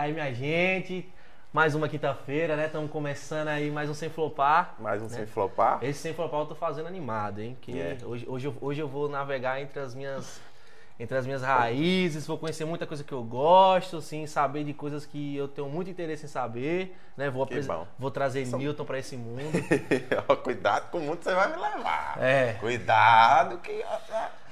[0.00, 1.06] aí, minha gente,
[1.52, 2.66] mais uma quinta-feira, né?
[2.66, 4.74] Estamos começando aí mais um Sem Flopar.
[4.78, 5.10] Mais um né?
[5.10, 5.78] sem flopar.
[5.82, 7.56] Esse Sem Flopar eu tô fazendo animado, hein?
[7.60, 7.98] Que É.
[8.04, 10.40] hoje, hoje, eu, hoje eu vou navegar entre as minhas
[10.98, 15.06] entre as minhas raízes, vou conhecer muita coisa que eu gosto, assim, saber de coisas
[15.06, 17.30] que eu tenho muito interesse em saber, né?
[17.30, 17.86] Vou, Que apresen- bom.
[17.98, 19.50] vou trazer Newton para esse mundo.
[20.44, 22.18] Cuidado com o mundo que você vai me levar.
[22.22, 22.52] É.
[22.60, 23.82] Cuidado que.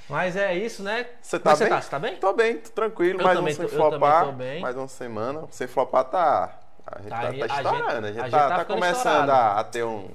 [0.09, 1.07] Mas é isso, né?
[1.21, 1.69] Você tá é bem?
[1.69, 1.81] Você tá?
[1.91, 2.17] Tá bem?
[2.17, 3.21] Tô bem, tô tranquilo.
[3.21, 4.35] Eu mais um sem tô- flopar.
[4.61, 5.43] Mais uma semana.
[5.51, 6.51] Sem flopar tá.
[6.87, 7.31] A gente Tá tá, tá a
[7.63, 8.07] estourando.
[8.07, 10.09] A gente- a tá, gente tá tá começando a, a ter um.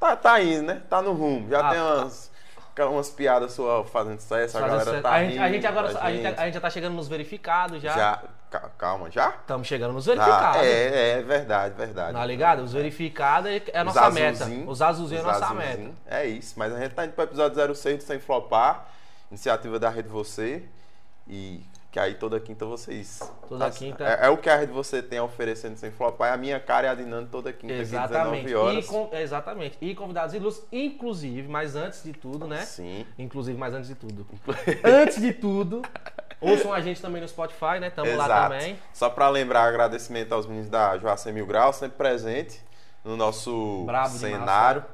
[0.00, 0.82] Tá, tá indo, né?
[0.88, 1.48] Tá no rumo.
[1.50, 2.30] Já Ah, tem umas,
[2.78, 4.56] umas piadas suas fazendo sucesso.
[4.56, 5.02] A galera sucesso.
[5.02, 7.82] tá a, gente, a gente agora a gente, a gente já tá chegando nos verificados
[7.82, 7.92] já.
[7.92, 8.22] Já.
[8.50, 9.28] ca- Calma, já?
[9.40, 10.62] Estamos chegando nos Ah, verificados.
[10.62, 12.12] é, é verdade, verdade.
[12.14, 12.62] Tá ligado?
[12.62, 14.44] Os verificados é a Os nossa meta.
[14.66, 15.90] Os azulzinhos é a os nossa meta.
[16.06, 18.86] É isso, mas a gente tá indo pro episódio 06 do Sem Flopar,
[19.30, 20.64] iniciativa da Rede Você.
[21.28, 23.20] E que aí toda quinta vocês.
[23.48, 24.04] Toda tá- quinta.
[24.04, 26.28] É, é o que a Rede Você tem oferecendo sem flopar.
[26.30, 28.44] É a minha cara e a Dinando toda quinta Exatamente.
[28.44, 28.86] 19 E, horas.
[28.86, 29.78] com- exatamente.
[29.80, 32.62] E convidados ilustres, inclusive, mas antes de tudo, né?
[32.62, 33.06] Sim.
[33.18, 34.26] Inclusive, mas antes de tudo.
[34.84, 35.82] antes de tudo,
[36.40, 37.88] ouçam a gente também no Spotify, né?
[37.90, 38.78] Tamo lá também.
[38.92, 42.60] Só pra lembrar, agradecimento aos meninos da Joacim Mil Grau, sempre presente
[43.02, 44.84] no nosso Brabo de cenário.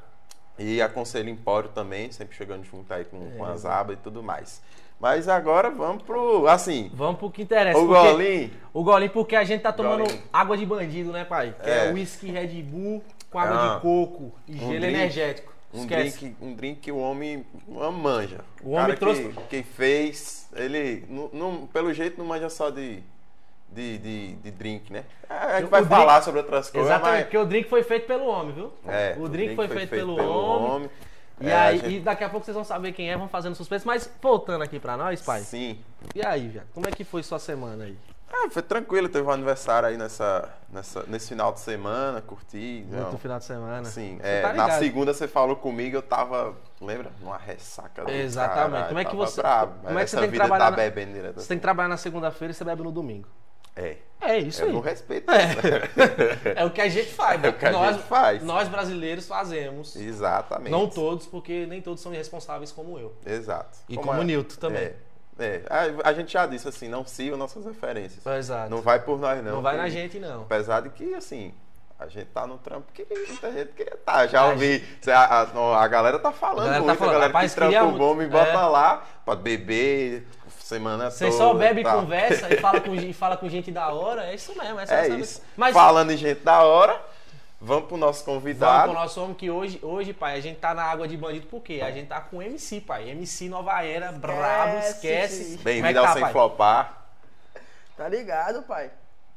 [0.58, 3.36] E a Conselho Empório também, sempre chegando junto aí com, É.
[3.36, 4.60] com as abas e tudo mais.
[5.00, 6.46] Mas agora vamos pro.
[6.46, 7.76] Assim, Vamos pro que interessa.
[7.78, 8.50] o golinho.
[8.72, 10.22] O golinho porque a gente tá tomando Golinho.
[10.32, 11.54] água de bandido, né, pai?
[11.60, 11.92] Que é, É.
[11.92, 13.74] whisky Red Bull com água Ah.
[13.76, 14.94] de coco e Um gelo drink.
[14.94, 15.52] energético.
[15.74, 17.44] Um drink, um drink que o homem
[18.00, 18.44] manja.
[18.62, 22.68] O homem cara trouxe- Que, quem fez, ele, não, não- pelo jeito, não manja só
[22.70, 23.02] de,
[23.72, 25.04] de, de, de drink, né?
[25.28, 27.24] É, A gente O vai drink- falar sobre outras coisas, Exatamente, mas...
[27.24, 28.72] porque o drink foi feito pelo homem, viu?
[28.86, 30.90] É, o drink, foi, feito, pelo, homem.
[31.40, 33.54] E É, aí, gente- e daqui a pouco vocês vão saber quem é, vão fazendo
[33.54, 33.86] suspense.
[33.86, 35.40] Mas voltando aqui pra nós, pai.
[35.40, 35.78] Sim.
[36.14, 36.66] E aí, viado?
[36.74, 37.96] Como é que foi sua semana aí?
[38.34, 42.82] Ah, foi tranquilo, teve um aniversário aí nessa, nessa, nesse final de semana, curti.
[42.88, 43.18] Muito não.
[43.18, 43.84] final de semana.
[43.84, 47.10] Sim, é, tá na segunda você falou comigo, eu tava, lembra?
[47.20, 48.70] Numa ressaca Exatamente.
[48.70, 49.74] caralho, Como é que você- brabo.
[49.84, 51.40] como é que você tem que vida trabalhar tá na- bebendo direto.
[51.42, 53.28] Você tem que trabalhar na segunda-feira e você bebe no domingo.
[53.74, 54.72] É, É isso eu aí.
[54.72, 56.52] não respeito É.
[56.60, 57.42] É o que a gente faz.
[57.42, 58.42] É o que a nós, gente faz.
[58.42, 59.96] Nós brasileiros fazemos.
[59.96, 60.70] Exatamente.
[60.70, 63.14] Não todos, porque nem todos são irresponsáveis como eu.
[63.26, 63.78] Exato.
[63.88, 64.82] E como o Newton também.
[64.82, 64.94] É,
[65.38, 65.62] é.
[66.04, 68.24] A, a gente já disse assim, não sigam nossas referências.
[68.26, 68.70] Exato.
[68.70, 69.52] Não vai por nós, não.
[69.56, 70.42] Não vai na gente, não.
[70.42, 71.54] Apesar de que, assim,
[71.98, 74.26] a gente tá no trampo que muita gente queria estar.
[74.28, 74.84] Já A ouvi.
[75.08, 77.92] A, a- a galera tá falando A galera tá falando, a galera que trampa o
[77.92, 78.66] bom e bota É.
[78.66, 80.26] lá pra beber
[80.74, 81.36] semana Você toda.
[81.36, 82.00] só bebe e tal.
[82.00, 84.80] conversa e fala, com, e fala com gente da hora, é isso mesmo.
[84.80, 85.42] É essa- isso.
[85.56, 87.00] Mas Falando em gente da hora,
[87.60, 88.90] vamos pro nosso vamos convidado.
[88.92, 91.60] pro nosso homem que hoje, hoje, pai, a gente tá na água de bandido, por
[91.62, 91.80] quê?
[91.84, 93.10] A gente tá com MC, pai.
[93.10, 95.42] MC Nova Era, brabo, esquece.
[95.44, 96.32] Como é que Bem-vindo ao tá, Sem pai?
[96.32, 97.02] Flopar.
[97.96, 98.90] Tá ligado, pai?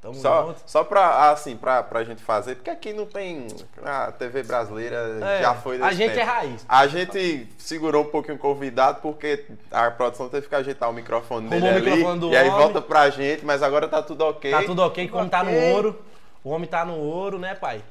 [0.05, 0.61] Tamo Só, junto.
[0.67, 3.47] só pra, assim, pra, pra gente fazer, porque aqui não tem.
[3.83, 6.19] A TV brasileira É, já foi A desse gente tempo.
[6.19, 6.65] é raiz.
[6.69, 11.49] A gente segurou um pouquinho o convidado porque a produção teve que ajeitar o microfone
[11.49, 11.81] dele o ali.
[11.89, 12.61] microfone do e aí homem.
[12.61, 14.51] volta pra gente, mas agora tá tudo ok.
[14.51, 16.05] Tá tudo ok, como tá no ouro.
[16.43, 17.81] O homem tá no ouro, né, pai?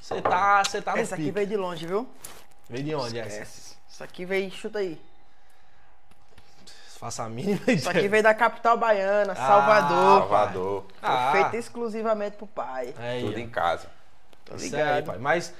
[0.00, 1.34] Você tá, você tá no Essa aqui pique.
[1.34, 2.08] veio de longe, viu?
[2.68, 3.38] Veio de onde essa?
[3.42, 3.76] Essa.
[3.88, 5.00] Isso aqui veio, chuta aí.
[7.02, 10.18] Faça a mínima Isso aqui veio da capital baiana, Ah, Salvador.
[10.20, 10.82] Salvador.
[11.00, 12.94] Foi Ah, feito exclusivamente pro pai.
[12.96, 13.38] aí, Tudo ó.
[13.40, 13.88] em casa.
[14.44, 15.04] Tá Isso aí, ligado?
[15.06, 15.18] pai.
[15.18, 15.52] Mas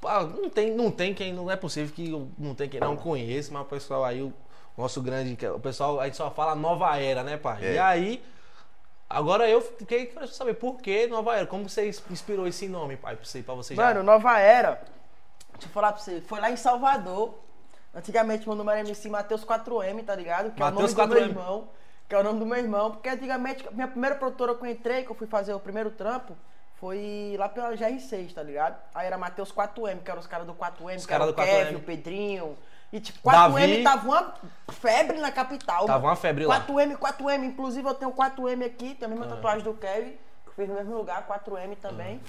[0.00, 2.08] pá, não tem, não tem quem, não é possível que
[2.38, 4.32] não tem quem não conheça, mas o pessoal aí, o
[4.78, 7.58] nosso grande, que- o pessoal, a gente só fala nova era, né, pai?
[7.64, 7.72] É.
[7.74, 8.24] E aí,
[9.10, 13.16] agora eu fiquei querendo saber por que nova era, como você inspirou esse nome, pai,
[13.16, 13.82] pra você, pra você já...
[13.82, 14.80] Mano, Nova Era,
[15.54, 17.34] deixa eu falar pra você, foi lá em Salvador.
[17.96, 20.50] Antigamente meu nome era MC Matheus 4M, tá ligado?
[20.52, 21.20] Que Matheus é o nome do 4M.
[21.20, 21.68] meu irmão.
[22.08, 22.90] Que é o nome do meu irmão.
[22.92, 26.36] Porque antigamente, minha primeira produtora que eu entrei, que eu fui fazer o primeiro trampo,
[26.78, 28.76] foi lá pela GR6, tá ligado?
[28.94, 31.36] Aí era Matheus 4M, que eram os caras do 4M, Os que era caras o
[31.36, 31.46] do 4M.
[31.64, 32.58] Kevin, o Pedrinho.
[32.92, 33.82] E tipo, 4M Davi.
[33.82, 34.34] tava uma
[34.72, 35.86] febre na capital.
[35.86, 36.60] Tava uma febre lá.
[36.66, 37.44] 4M, 4M.
[37.44, 39.28] Inclusive eu tenho 4M aqui, tem a mesma Ah.
[39.30, 40.12] tatuagem do Kevin,
[40.46, 42.20] que fez no mesmo lugar, 4M também.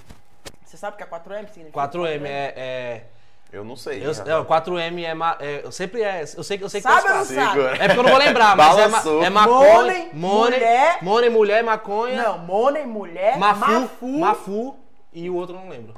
[0.64, 1.48] Você sabe o que é 4M?
[1.50, 2.54] Significa 4M é...
[2.56, 3.06] é...
[3.50, 4.02] Eu não sei.
[4.04, 5.62] Eu, é, o 4M é, ma- é.
[5.64, 6.22] Eu sempre é.
[6.36, 7.60] Eu sei, que- eu sei que Sabe tem ou não sabe?
[7.62, 9.74] É porque eu não vou lembrar, mas é, ma, é maconha.
[9.74, 10.98] Money, mulher.
[11.02, 12.22] Money, mulher, maconha.
[12.22, 14.06] Não, Money, mulher, Mafu, Mafu.
[14.18, 14.76] Mafu
[15.12, 15.94] e o outro eu não lembro.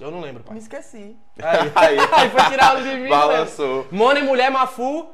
[0.00, 0.58] Eu não lembro, Me pai.
[0.58, 1.16] esqueci.
[1.40, 2.30] Aí, Aí.
[2.30, 3.08] foi tirar o de mim.
[3.08, 3.82] Balançou.
[3.84, 3.88] velho.
[3.94, 5.08] Money, mulher, Mafu.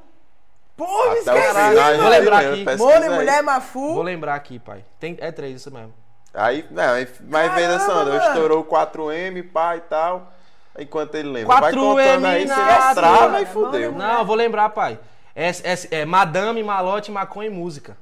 [0.74, 2.64] Pô, me esqueci, final, Vou lembrar aqui.
[2.78, 3.94] Money, mulher, Mafu.
[3.94, 4.84] Vou lembrar aqui, pai.
[4.98, 5.92] Tem, é três, isso mesmo.
[6.32, 6.94] Aí, não,
[7.28, 8.16] mas vem dançando, mano.
[8.24, 10.32] estourou o 4M, pai e tal.
[10.78, 11.60] Enquanto ele lembra.
[11.60, 13.92] Vai 4M contando aí, você na já trava e fudeu.
[13.92, 14.98] Não, eu vou lembrar, pai.
[15.34, 17.96] É, é, é Madame, Malote, Maconha e Música.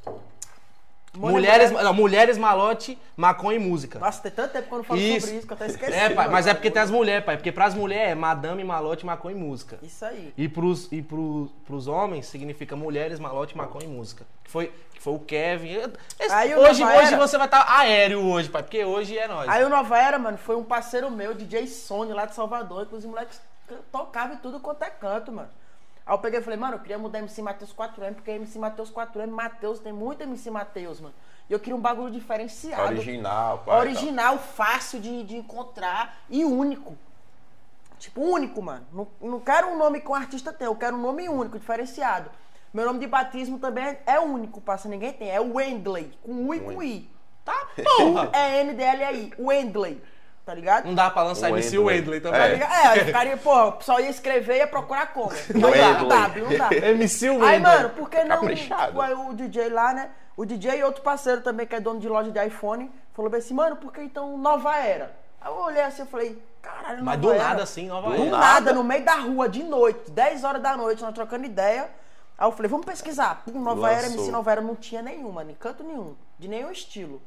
[1.17, 3.99] Mulher- Mulheres, mulher- não, mulheres, malote, maconha e música.
[3.99, 5.21] Nossa, tem tanto tempo que eu não falo Isso.
[5.27, 5.93] sobre isso que eu até esqueci.
[5.93, 7.37] É, pai, mas é porque tem as mulheres, pai.
[7.37, 9.79] Porque pras mulheres é madame, malote, maconha e música.
[9.83, 10.33] Isso aí.
[10.37, 14.25] E pros, e pro, pros homens significa mulheres, malote, maconha e música.
[14.45, 15.79] Que foi, que foi o Kevin.
[16.21, 18.63] Esse- Aí o hoje, Nova hoje Era- você vai estar aéreo hoje, pai.
[18.63, 19.49] Porque hoje é nós.
[19.49, 22.83] Aí o Nova Era, mano, foi um parceiro meu, DJ Sony, lá de Salvador.
[22.83, 23.41] Inclusive, os moleques
[23.91, 25.49] tocavam e tudo quanto é canto, mano.
[26.07, 28.93] Aí eu peguei e falei, mano, eu queria mudar MC Matheus 4M, porque MC Matheus
[28.93, 31.15] 4M, Matheus, tem muito MC Matheus, mano.
[31.51, 32.85] E eu queria um bagulho diferenciado.
[32.85, 33.81] Original, pai.
[33.81, 36.97] Original, fácil de, de encontrar e único.
[37.99, 38.87] Tipo, único, mano.
[38.93, 42.31] Não, não quero um nome que um artista tem, eu quero um nome único, diferenciado.
[42.73, 45.31] Meu nome de batismo também é, único, passa ninguém tem.
[45.31, 47.11] É Wendley, com U e com I.
[47.45, 47.67] Tá,
[47.99, 48.31] porra.
[48.37, 50.03] É N-D-L-A-I, Wendley.
[50.47, 50.85] Tá ligado?
[50.87, 51.97] Não dá pra lançar MC Wendley.
[51.99, 52.47] Wendley Tá também.
[52.47, 52.53] É.
[52.55, 52.73] ligado?
[52.73, 55.33] É, aí ficaria, pô, o pessoal ia escrever e ia procurar como.
[55.53, 56.09] Não dá, Wendley.
[56.09, 56.75] W, não dá.
[56.89, 57.49] MC Wendley.
[57.51, 58.87] Aí, mano, por que não Caprichado.
[58.87, 60.09] tipo, aí o DJ lá, né?
[60.37, 63.41] O DJ e outro parceiro também, que é dono de loja de iPhone, falou bem
[63.41, 65.17] assim, mano, por que então Nova Era?
[65.41, 67.43] Aí eu olhei assim e falei, caralho, Mas Nova do Era.
[67.49, 68.31] nada assim, Nova Do Era.
[68.31, 68.73] nada, nada.
[68.73, 71.91] no meio da rua, de noite, 10 horas da noite, nós trocando ideia.
[72.39, 73.43] Aí eu falei, vamos pesquisar.
[73.45, 74.15] Pum, Nova Era, Lançou.
[74.19, 77.21] MC Nova Era não tinha nenhuma, nem canto nenhum, de nenhum estilo.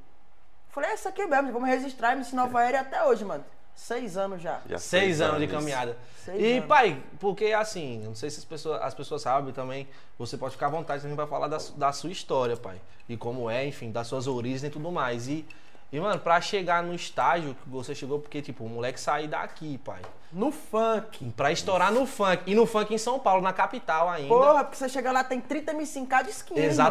[0.70, 3.44] Falei, é isso aqui mesmo, vamos registrar MC Nova Era e até hoje, mano.
[3.76, 4.60] Seis anos já.
[4.68, 5.54] Já Seis anos de isso.
[5.54, 5.98] caminhada.
[6.26, 6.66] Seis e, anos.
[6.68, 9.88] pai, porque assim, não sei se as pessoas, as pessoas sabem também,
[10.18, 12.80] você pode ficar à vontade, a gente vai falar da, da sua história, pai.
[13.08, 15.28] E como é, enfim, das suas origens e tudo mais.
[15.30, 15.46] E,
[15.92, 19.80] e, mano, pra chegar no estágio que você chegou, porque, tipo, o moleque sair daqui,
[19.80, 20.02] pai.
[20.32, 21.32] No funk.
[21.36, 22.44] Pra estourar no funk.
[22.46, 24.28] E no funk em São Paulo, na capital ainda.
[24.28, 26.60] Porra, porque você chega lá, tem 30 MC em cada esquina.
[26.66, 26.86] irmão.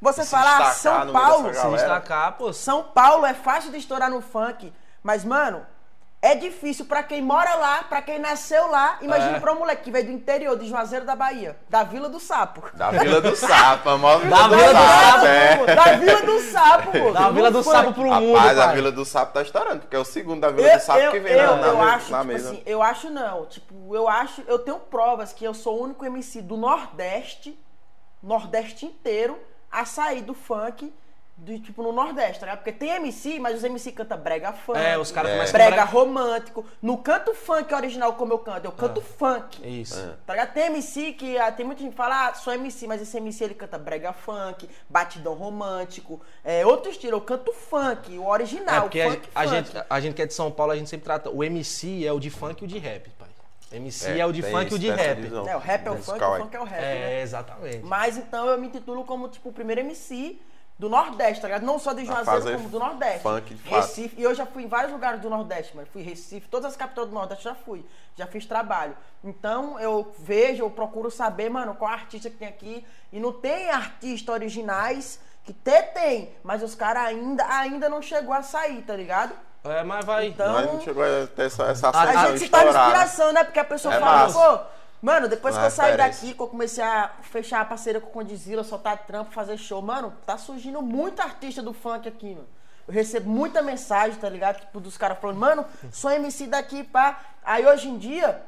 [0.00, 1.52] Você Se fala, ah, São Paulo.
[1.54, 2.52] Se destacar, pô.
[2.52, 5.66] São Paulo é fácil de estourar no funk, mas, mano,
[6.22, 8.98] é difícil pra quem mora lá, pra quem nasceu lá.
[9.00, 9.40] Imagina É.
[9.40, 12.62] pra um moleque que veio do interior, de Juazeiro da Bahia, da Vila do Sapo.
[12.74, 15.74] Da Vila do Sapo, a maior Vila Da do Vila do Sapo, é.
[15.74, 17.12] da Vila do Sapo, pô.
[17.12, 17.62] Da Vila do.
[17.62, 18.66] Sapo pro mundo, Rapaz, a.
[18.72, 21.12] Vila do Sapo tá estourando, porque é o segundo da Vila Eu, do Sapo eu,
[21.12, 22.50] que vem eu, na, eu na, acho, na tipo mesa.
[22.50, 23.46] assim, eu acho não.
[23.46, 27.58] Tipo, eu acho, eu tenho provas que eu sou o único MC do Nordeste,
[28.22, 29.38] Nordeste inteiro,
[29.70, 30.92] a sair do funk,
[31.36, 32.58] do, tipo, no Nordeste, tá ligado?
[32.58, 34.78] Porque tem MC, mas os MC canta brega funk.
[34.78, 35.34] É, os caras É.
[35.36, 36.66] começam a brega brega- romântico.
[36.82, 39.58] No canto funk original como eu canto, eu canto funk.
[39.66, 39.98] Isso.
[39.98, 40.16] É.
[40.26, 40.52] Tá ligado?
[40.52, 43.42] Tem MC que ah, tem muita gente que fala, ah, sou MC, mas esse MC
[43.44, 48.80] ele canta brega funk, batidão romântico, é outro estilo, eu canto funk, o original, É
[48.82, 49.54] porque a, funk, a funk.
[49.54, 51.30] gente, a gente que é de São Paulo, a gente sempre trata.
[51.30, 53.29] O MC é o de funk e o de rap, pai.
[53.72, 55.20] MC é, É, o de funk e o de rap.
[55.48, 57.12] É, o rap é o funk, o funk é o rap, né?
[57.18, 57.84] É, exatamente.
[57.84, 60.40] Mas então eu me titulo como, tipo, o primeiro MC
[60.78, 61.62] do Nordeste, tá ligado?
[61.64, 63.22] Não só de Juazeiro, como do Nordeste.
[63.22, 63.74] funk de fato.
[63.74, 64.18] Recife.
[64.18, 65.86] E eu já fui em vários lugares do Nordeste, mano.
[65.92, 67.84] Fui em Recife, todas as capitais do Nordeste já fui.
[68.16, 68.96] Já fiz trabalho.
[69.22, 72.84] Então eu vejo, eu procuro saber, mano, qual artista que tem aqui.
[73.12, 78.32] E não tem artistas originais, que até tem, mas os caras ainda, ainda não chegou
[78.32, 79.34] a sair, tá ligado?
[79.64, 80.26] É, mas vai.
[80.28, 82.88] Então- Mas não chegou a ter essa, essa A- gente se torna estourada.
[82.90, 83.44] inspiração, né?
[83.44, 84.38] Porque a pessoa É fala, massa.
[84.38, 84.64] pô,
[85.02, 88.10] mano, depois que eu saí daqui, que eu comecei a fechar a parceria com o
[88.10, 92.48] Condizila, soltar trampo, fazer show, mano, tá surgindo muito artista do funk aqui, mano.
[92.88, 94.60] Eu recebo muita mensagem, tá ligado?
[94.60, 97.20] Tipo, dos caras falando, mano, sou MC daqui, pá.
[97.44, 98.42] Aí hoje em dia,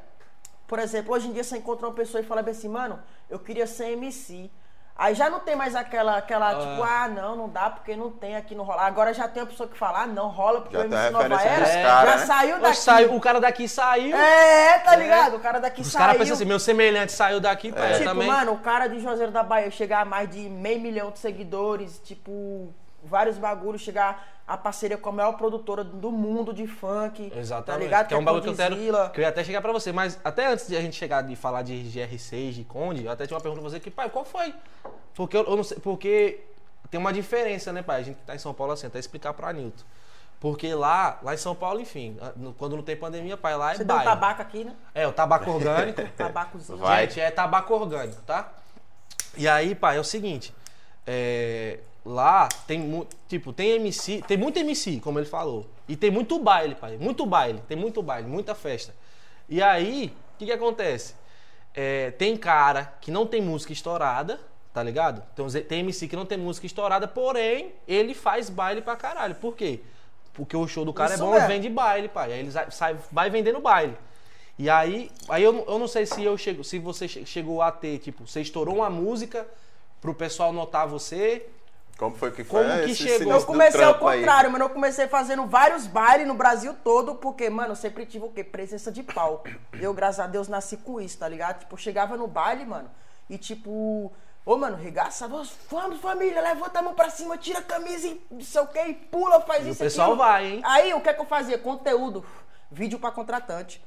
[0.67, 2.99] por exemplo, hoje em dia você encontra uma pessoa e fala bem assim, mano,
[3.29, 4.49] eu queria ser MC.
[4.95, 8.35] Aí já não tem mais aquela, aquela tipo, ah, não, não dá porque não tem
[8.35, 8.85] aqui no rolar.
[8.85, 11.07] Agora já tem uma pessoa que fala, ah, não, rola porque Já o tem MC
[11.07, 12.25] a Nova Era dos já caras, né?
[12.27, 12.77] saiu daqui.
[12.77, 14.15] saiu- o cara daqui saiu.
[14.15, 15.35] É, tá ligado?
[15.37, 16.05] O cara daqui Os saiu.
[16.05, 17.93] caras pensam assim, meu semelhante saiu daqui, pai.
[17.93, 18.27] eu Tipo, também.
[18.27, 21.99] mano, o cara de Juazeiro da Bahia chegar a mais de meio milhão de seguidores,
[22.03, 22.71] tipo,
[23.03, 27.31] vários bagulhos, chegar a parceria com a maior produtora do mundo de funk.
[27.35, 27.65] Exatamente.
[27.65, 28.07] Tá ligado?
[28.07, 28.75] Que é um bagulho que eu quero.
[29.11, 29.91] Que eu ia até chegar pra você.
[29.91, 33.25] Mas até antes de a gente chegar de falar de GR6, de Conde, eu até
[33.25, 34.53] tinha uma pergunta pra você que, pai, qual foi?
[35.13, 35.77] Porque eu, eu não sei.
[35.79, 36.41] Porque
[36.89, 38.01] tem uma diferença, né, pai?
[38.01, 39.83] A gente que tá em São Paulo assim, até explicar pra Nilton.
[40.39, 42.17] Porque lá, lá em São Paulo, enfim,
[42.57, 44.11] quando não tem pandemia, pai, lá é Você deu um baile.
[44.11, 44.75] tabaco aqui, né?
[44.93, 46.01] É, o tabaco orgânico.
[46.17, 46.79] Tabacozinho.
[46.79, 47.07] Vai.
[47.07, 48.51] Gente, é tabaco orgânico, tá?
[49.37, 50.53] E aí, pai, é o seguinte.
[51.07, 55.65] é, lá tem tipo, tem MC, tem muito MC, como ele falou.
[55.87, 56.97] E tem muito baile, pai.
[56.97, 58.93] Muito baile, tem muito baile, muita festa.
[59.49, 61.15] E aí, o que, que acontece?
[61.73, 64.39] É, tem cara que não tem música estourada,
[64.73, 65.23] tá ligado?
[65.67, 69.35] Tem, MC que não tem música estourada, porém, ele faz baile pra caralho.
[69.35, 69.79] Por quê?
[70.33, 71.47] Porque o show do cara Isso é bom, mesmo.
[71.47, 72.33] vende baile, pai.
[72.33, 73.95] Aí ele sai- vai vendendo baile.
[74.57, 77.61] E aí, aí eu, não- eu não sei se eu chego, se você che- chegou
[77.61, 79.47] a ter, tipo, você estourou uma música
[80.01, 81.45] pro pessoal notar você.
[82.03, 83.33] Como foi que foi Como que esse chegou?
[83.33, 84.19] Eu comecei ao trampo aí?
[84.19, 84.65] contrário, mano.
[84.65, 88.43] Eu comecei fazendo vários bailes no Brasil todo, porque, mano, eu sempre tive o quê?
[88.43, 89.49] Presença de palco.
[89.79, 91.59] Eu, graças a Deus, nasci com isso, tá ligado?
[91.59, 92.89] Tipo, eu chegava no baile, mano,
[93.29, 94.11] e tipo,
[94.45, 98.21] Ô, mano, regaça, vamos, vamos, família, levanta a mão pra cima, tira a camisa e
[98.29, 100.21] não sei o que, e pula, faz E o isso pessoal aquilo.
[100.27, 100.61] vai, hein?
[100.65, 101.57] Aí, o que é que eu fazia?
[101.57, 102.25] Conteúdo,
[102.69, 103.81] vídeo pra contratante.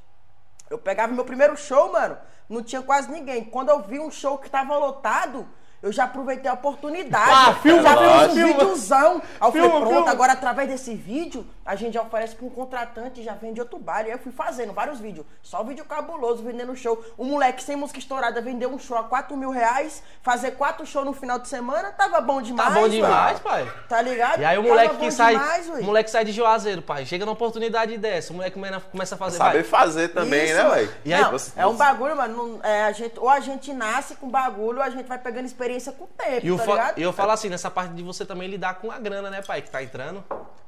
[0.70, 2.16] Eu pegava meu primeiro show, mano,
[2.48, 3.44] não tinha quase ninguém.
[3.44, 5.46] Quando eu vi um show que tava lotado,
[5.82, 7.30] eu já aproveitei a oportunidade.
[7.32, 8.52] Ah, filma, já fiz um filma.
[8.52, 9.22] videozão.
[9.40, 10.10] Aí eu falei, Filma, pronto, filma.
[10.10, 13.78] agora através desse vídeo, a gente já oferece pra um contratante e já vende outro
[13.78, 14.08] baile.
[14.10, 15.26] Aí eu fui fazendo vários vídeos.
[15.42, 17.02] Só vídeo cabuloso, vendendo show.
[17.18, 21.04] Um moleque sem música estourada vendeu um show a 4 mil reais, fazer quatro shows
[21.06, 22.68] no final de semana, tava bom demais.
[22.74, 23.70] Tá bom demais, pai.
[23.88, 24.40] Tá ligado?
[24.40, 25.34] E aí o moleque que sai.
[25.34, 27.04] demais, o moleque sai de Juazeiro, pai.
[27.04, 28.32] Chega numa oportunidade dessa.
[28.32, 29.38] O moleque come- começa a fazer.
[29.38, 29.64] Saber vai.
[29.64, 30.92] fazer também, Isso, né, velho?
[31.04, 32.36] E aí, Não, você- é um bagulho, mano.
[32.36, 35.44] não- é, a gente, ou a gente nasce com bagulho, ou a gente vai pegando
[35.46, 36.98] experiência com o tempo, E eu, tá fa- ligado?
[36.98, 39.62] e eu falo assim, nessa parte de você também lidar com a grana, né, pai?
[39.62, 40.22] Que tá entrando.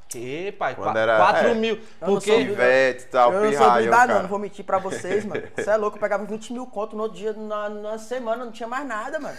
[0.09, 1.55] Que, pai, Quando qua- era- 4 é.
[1.55, 1.75] mil.
[1.75, 2.31] Eu não Porque.
[2.31, 4.15] sou Ivete tal, eu não sou pirraia, blindado, cara.
[4.15, 5.43] não, não vou mentir pra vocês, mano.
[5.55, 8.51] Você é louco, eu pegava 20 mil conto no outro dia, na, na semana, não
[8.51, 9.37] tinha mais nada, mano.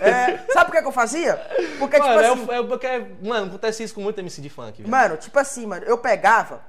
[0.00, 1.36] É, sabe por que, que eu fazia?
[1.78, 2.88] Porque, Mano, tipo é, assim, o- é o- porque,
[3.22, 4.90] mano, acontece isso com muito MC de funk, velho.
[4.90, 6.62] Mano, tipo assim, mano, eu pegava,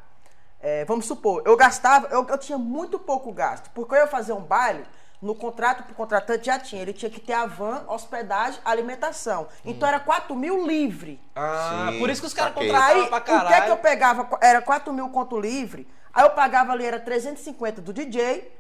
[0.60, 4.34] é, vamos supor, eu gastava, eu, eu tinha muito pouco gasto, porque eu ia fazer
[4.34, 4.84] um baile,
[5.22, 9.48] no contrato pro contratante já tinha, ele tinha que ter a van, hospedagem, alimentação.
[9.66, 11.20] Então era 4 mil livre.
[11.36, 13.70] Ah, Sim, por isso que os caras contratavam Aí, pra o que é que caralho.
[13.72, 14.30] eu pegava?
[14.42, 18.52] Era 4 mil conto livre, aí eu pagava ali, era 350 do DJ,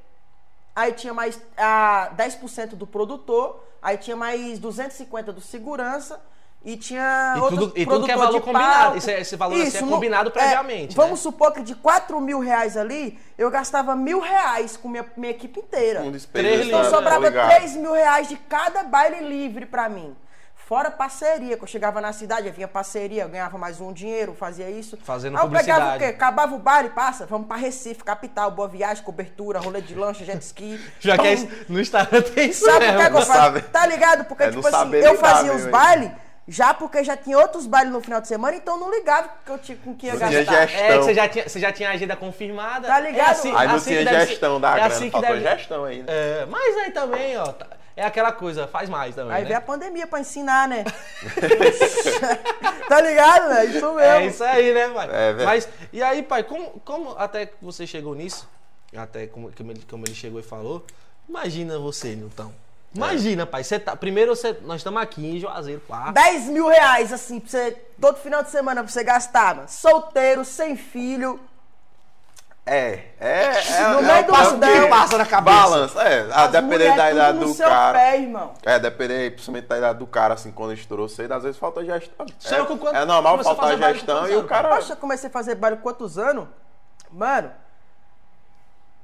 [0.75, 6.19] aí tinha mais ah, 10% do produtor, aí tinha mais 250 do segurança,
[6.65, 8.97] e tinha E outros tudo- e tudo que é valor de combinado.
[8.97, 11.23] Esse é- esse valor assim é no- combinado previamente, Vamos né?
[11.23, 15.59] supor que de 4 mil reais ali, eu gastava mil reais com minha, minha equipe
[15.59, 16.01] inteira.
[16.01, 17.49] Um despesa, Então sobrava ligado?
[17.55, 20.15] 3 mil reais de cada baile livre pra mim.
[20.55, 24.35] Fora parceria, que eu chegava na cidade, eu vinha parceria, eu ganhava mais um dinheiro,
[24.37, 24.97] fazia isso.
[25.01, 25.99] Fazendo Aí eu pegava o publicidade.
[25.99, 26.05] quê?
[26.09, 30.41] Acabava o baile, passa, vamos pra Recife, capital, boa viagem, cobertura, rolê de lancha, jet
[30.41, 30.77] ski.
[30.99, 31.43] Já que é Pum.
[31.43, 33.61] isso- no Instagram tem isso Sabe o que, é que eu faço?
[33.71, 34.25] Tá ligado?
[34.25, 36.11] Porque, É tipo assim, eu fazia os bailes,
[36.47, 39.57] já porque já tinha outros bailes no final de semana, então não ligava que eu
[39.57, 40.67] tinha, com que ia gastar.
[40.67, 40.85] gestão.
[40.85, 42.87] É que você já tinha, você já tinha a agenda confirmada.
[42.87, 43.27] Tá ligado?
[43.27, 45.35] É assim, Aí não assim tinha deve ser- gestão da é grana, assim que faltou
[45.35, 45.57] deve...
[45.57, 46.05] gestão aí, né?
[46.07, 49.47] É, mas aí também, ó, tá- é aquela coisa, faz mais também, Aí né?
[49.47, 50.85] veio a pandemia pra ensinar, né?
[52.87, 53.69] tá ligado, velho?
[53.69, 53.99] Isso mesmo.
[53.99, 55.09] É isso aí, né, pai?
[55.11, 55.45] É, velho.
[55.47, 58.47] Mas, e aí, pai, como, como até que você chegou nisso,
[58.95, 60.85] até como, como, ele, como ele chegou e falou,
[61.27, 62.51] imagina você, Nilton.
[62.97, 66.11] Imagina, pai, você tá, primeiro você, nós estamos aqui em Juazeiro, pá.
[66.11, 69.67] 10 mil reais, assim, pra você, todo final de semana pra você gastar, mano.
[69.69, 71.39] Solteiro, sem filho.
[72.69, 73.87] É, é, é.
[73.93, 74.69] No é meio o do passo mundão.
[74.83, 75.55] que passa na cabeça.
[75.57, 76.29] Balança, é.
[76.33, 77.97] A As depender mulher da tudo idade no do seu cara.
[77.97, 78.53] pé, irmão.
[78.65, 82.25] É, depender principalmente da idade do cara, assim, quando estourou cedo, às vezes falta gestão.
[82.43, 84.75] É, não com quanto- é normal faltar gestão e o cara.
[84.75, 86.45] Poxa, eu comecei a fazer com quantos anos?
[87.09, 87.51] Mano,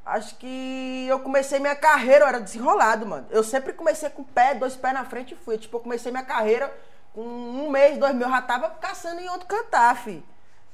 [0.06, 3.26] acho que eu comecei minha carreira, eu era desenrolado, mano.
[3.30, 5.58] Eu sempre comecei com o pé, dois pés na frente e fui.
[5.58, 6.74] Tipo, eu comecei minha carreira
[7.14, 10.24] com um mês, dois mil, eu já tava caçando em outro cantar, fi.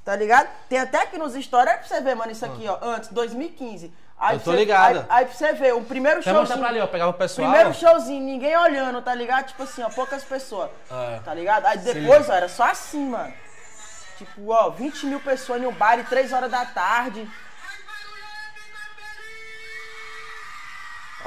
[0.06, 0.50] Tá ligado?
[0.68, 3.94] Tem até aqui nos stories, aí pra você ver, mano, isso aqui, ó, antes, 2015.
[4.18, 4.98] Aí Eu tô você- ligado.
[4.98, 6.60] Aí, aí pra você ver, o primeiro mostrar showzinho.
[6.60, 7.48] pra ali, ó, pegava o pessoal.
[7.50, 9.46] Primeiro showzinho, ninguém olhando, tá ligado?
[9.48, 10.70] Tipo assim, ó, poucas pessoas.
[10.92, 11.20] É.
[11.24, 11.66] Tá ligado?
[11.68, 13.34] Aí depois, ó, era só assim, mano.
[14.18, 17.30] Tipo, ó, 20 mil pessoas no baile, 3 horas da tarde,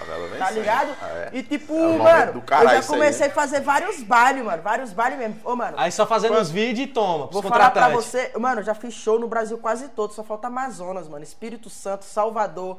[0.04, 0.96] Favela vem tá ligado?
[1.00, 1.30] Ah, é.
[1.32, 3.32] E tipo, É momento mano, do caralho eu já isso aí, comecei né?
[3.32, 4.62] a fazer vários bailes, mano.
[4.62, 5.36] Vários bailes mesmo.
[5.44, 8.06] Ô, mano, Aí só fazendo os vídeos e toma, pros vou falar pra contratantes.
[8.10, 8.32] você.
[8.38, 11.22] Mano, eu já fiz show no Brasil quase todo, só falta Amazonas, mano.
[11.22, 12.78] Espírito Santo, Salvador,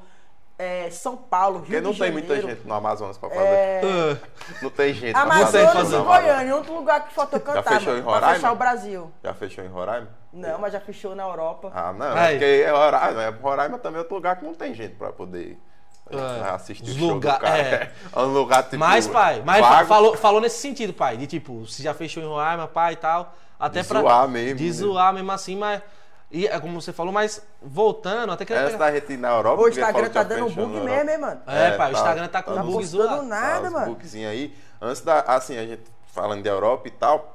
[0.60, 2.28] é, São Paulo, Rio Porque não tem Janeiro.
[2.28, 3.42] muita gente no Amazonas pra fazer.
[3.42, 4.28] É, Ah,
[4.62, 5.60] Não tem gente pra Amazonas fazer.
[5.96, 6.24] e no Amazonas.
[6.24, 8.00] Goiânia, outro lugar que falta eu cantar, fechou mano.
[8.00, 8.36] em Pra Roraima?
[8.36, 9.12] fechar o Brasil.
[9.24, 10.08] Já fechou em Roraima?
[10.32, 11.72] Não, mas já fechou na Europa.
[11.74, 12.14] Ah, não.
[12.16, 12.36] Aí.
[12.36, 15.12] É porque é Roraima, é Roraima também é outro lugar que não tem gente pra
[15.12, 15.58] poder
[16.10, 16.50] É.
[16.50, 17.58] assistir Os o show lugar- do cara.
[17.58, 17.92] é.
[18.14, 18.78] É um lugar tipo.
[18.78, 21.18] Mas, pai, mas vago, falou, falou nesse sentido, pai.
[21.18, 23.34] De tipo, se já fechou em Roraima, pai e tal.
[23.60, 24.02] Até De pra.
[24.02, 24.72] zoar mesmo, De né?
[24.72, 25.82] zoar mesmo assim, mas.
[26.30, 28.54] E é como você falou, mas voltando, até que.
[28.54, 29.62] Essa da na Europa.
[29.64, 31.42] O Instagram tá já dando fechou bug mesmo, hein, mano?
[31.48, 33.24] É, pai, o tá- Instagram tá com tá bug zoado.
[33.24, 33.62] nada.
[33.66, 33.86] Tá, mano.
[34.26, 34.54] aí.
[34.82, 35.20] Antes da.
[35.22, 37.33] Assim, a gente falando de Europa e tal.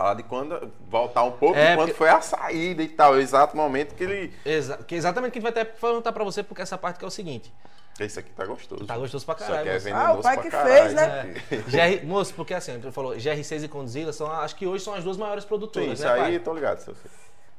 [0.00, 0.72] Falar de quando.
[0.88, 3.12] Voltar um pouco É, de quando porque- foi a saída e tal.
[3.12, 4.32] O exato momento que ele.
[4.46, 6.98] Exa que exatamente o que a gente vai até perguntar pra você, porque essa parte
[6.98, 7.52] que é o seguinte.
[7.98, 8.86] Esse aqui tá gostoso.
[8.86, 9.60] Tá gostoso pra Isso caralho.
[9.60, 10.72] aqui é venenoso Ah, o pai que caralho.
[10.72, 11.34] fez, né?
[11.50, 11.98] É.
[12.00, 15.04] GR, moço, porque assim, ele falou, GR6 e Condzilla são, acho que hoje são as
[15.04, 16.38] duas maiores Sim, produtoras, isso né, aí, pai?
[16.38, 17.10] tô ligado, seu filho.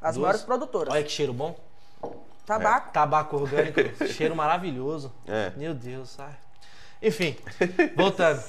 [0.02, 0.22] As Duas.
[0.24, 0.92] maiores produtoras.
[0.96, 1.56] Olha que cheiro bom.
[2.44, 2.92] Tabaco.
[2.92, 5.14] Tabaco orgânico, cheiro maravilhoso.
[5.28, 5.52] É.
[5.56, 6.34] Meu Deus, ai.
[7.04, 7.38] Enfim,
[7.96, 8.42] voltando.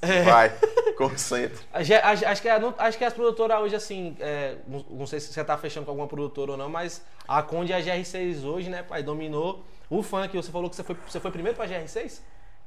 [0.00, 0.22] É.
[0.22, 0.52] Vai,
[0.96, 1.58] concentra.
[1.72, 5.56] Acho que, não- acho que as produtoras hoje, assim, é, não, sei se você tá
[5.58, 9.02] fechando com alguma produtora ou não, mas a Conde e a GR6 hoje, né, pai,
[9.02, 10.36] dominou o funk.
[10.36, 12.20] Você falou que você foi, você foi primeiro pra GR6?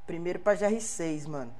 [0.06, 1.54] Primeiro pra GR6, mano.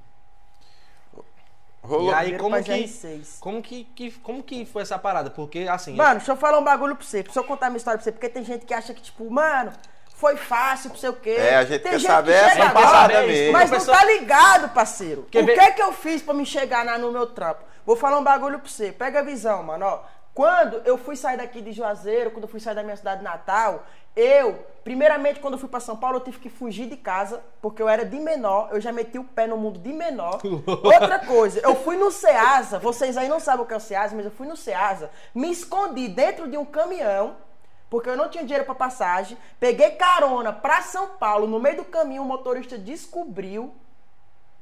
[1.82, 2.10] Rolou.
[2.10, 3.40] E aí, como que, GR6.
[3.40, 5.30] como que, que, como que foi essa parada?
[5.30, 7.24] Porque, assim, Mano, deixa eu falar um bagulho pra você.
[7.24, 8.12] Deixa eu contar minha história pra você.
[8.12, 9.72] Porque tem gente que acha que, tipo, mano,
[10.22, 11.30] foi fácil, não sei o quê.
[11.36, 13.52] É, a gente tem quer gente saber que essa chega parada agora, mesmo.
[13.52, 15.26] Mas não tá ligado, parceiro.
[15.28, 17.62] Quer o ver- que é que eu fiz pra me chegar na- no meu trampo?
[17.84, 18.92] Vou falar um bagulho pra você.
[18.92, 20.00] Pega a visão, mano, ó.
[20.32, 23.84] Quando eu fui sair daqui de Juazeiro, quando eu fui sair da minha cidade natal,
[24.16, 27.82] eu, primeiramente, quando eu fui pra São Paulo, eu tive que fugir de casa, porque
[27.82, 30.40] eu era de menor, eu já meti o pé no mundo de menor.
[30.84, 34.14] Outra coisa, eu fui no Ceasa, vocês aí não sabem o que é o Ceasa,
[34.16, 37.36] mas eu fui no Ceasa, me escondi dentro de um caminhão,
[37.92, 41.84] porque eu não tinha dinheiro pra passagem, peguei carona pra São Paulo, no meio do
[41.84, 43.74] caminho o motorista descobriu,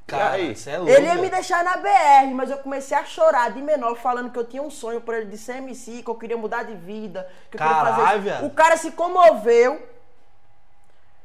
[0.05, 0.57] cara, aí?
[0.57, 0.93] você é louco.
[0.93, 4.39] ele ia me deixar na BR, mas eu comecei a chorar de menor, falando que
[4.41, 7.23] eu tinha um sonho por ele de ser MC, que eu queria mudar de vida,
[7.49, 8.19] que eu queria Caralho, fazer.
[8.19, 8.47] viado.
[8.47, 9.81] O cara se comoveu,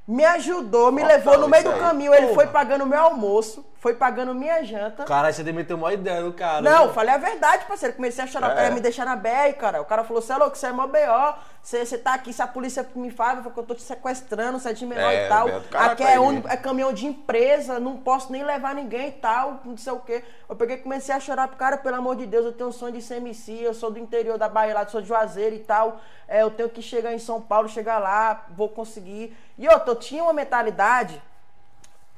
[0.07, 2.35] me ajudou, me levou no meio isso do caminho, ele Porra.
[2.35, 5.04] foi pagando meu almoço, foi pagando minha janta.
[5.04, 6.60] Caralho, você meteu uma ideia no cara.
[6.60, 6.94] Não, viu?
[6.96, 7.94] falei a verdade, parceiro.
[7.96, 8.63] Comecei a chorar, É.
[8.65, 9.80] ia me deixar na BR, cara.
[9.80, 11.34] O cara falou, você é louco, você é mó B.O.
[11.62, 14.70] Você, você tá aqui, se a polícia me fala, que eu tô te sequestrando, você
[14.70, 15.46] é de menor É, e tal.
[15.46, 16.44] Beto, Aqui é, né?
[16.50, 20.24] é caminhão de empresa, não posso nem levar ninguém e tal, não sei o quê.
[20.50, 22.72] Eu peguei e comecei a chorar pro cara, pelo amor de Deus, eu tenho um
[22.72, 25.60] sonho de ser MC, eu sou do interior da Bahia, lá, sou de Juazeiro e
[25.60, 26.00] tal.
[26.27, 29.36] É, eu tenho que chegar em São Paulo, chegar lá, vou conseguir.
[29.60, 31.22] E outra, eu tinha uma mentalidade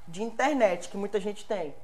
[0.07, 1.75] de internet, que muita gente tem.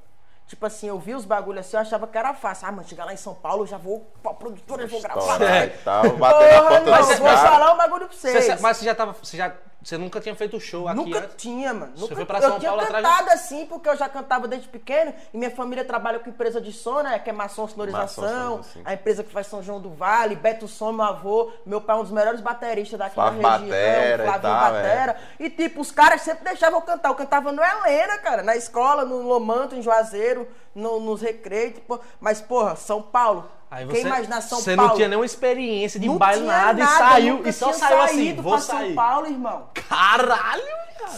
[0.46, 2.68] Tipo assim, eu vi os bagulhos assim, eu achava que era fácil.
[2.68, 5.38] Ah, mano, chegar lá em São Paulo, eu já vou pra produtora, eu vou gravar.
[5.82, 8.44] Tal, bater na Porra, porta não, dos vou falar um bagulho pra Você- vocês.
[8.44, 9.12] você- mas você já tava.
[9.14, 9.52] Você, já,
[9.84, 11.34] você nunca tinha feito show aqui Nunca antes?
[11.36, 11.92] tinha, mano.
[11.96, 14.66] Nunca, foi pra eu São tinha Paulo atrás cantado assim, porque eu já cantava desde
[14.68, 15.12] pequeno.
[15.32, 17.18] E minha família trabalha com empresa de som, né?
[17.18, 18.56] Que é Maçom Sonorização.
[18.58, 20.34] Maçom, a empresa que faz São João do Vale.
[20.36, 21.52] Beto Som, meu avô.
[21.66, 23.68] Meu pai é um dos melhores bateristas daqui Flávio da região.
[23.68, 25.16] Batera e Flavio tal, Batera.
[25.38, 27.08] E tipo, os caras sempre deixavam eu cantar.
[27.10, 28.42] Eu cantava no Helena, cara.
[28.42, 31.74] Na escola, no Lomanto, em Juazeiro, no- nos recreios.
[31.74, 33.48] Tipo, mas, porra, São Paulo.
[33.74, 34.90] Aí Quem você, imagina São você Paulo?
[34.90, 38.34] não tinha nenhuma experiência de Não baile, tinha nada, e saiu, e só saiu assim,
[38.34, 38.86] vou pra sair.
[38.86, 39.68] São Paulo, irmão.
[39.88, 40.62] Caralho,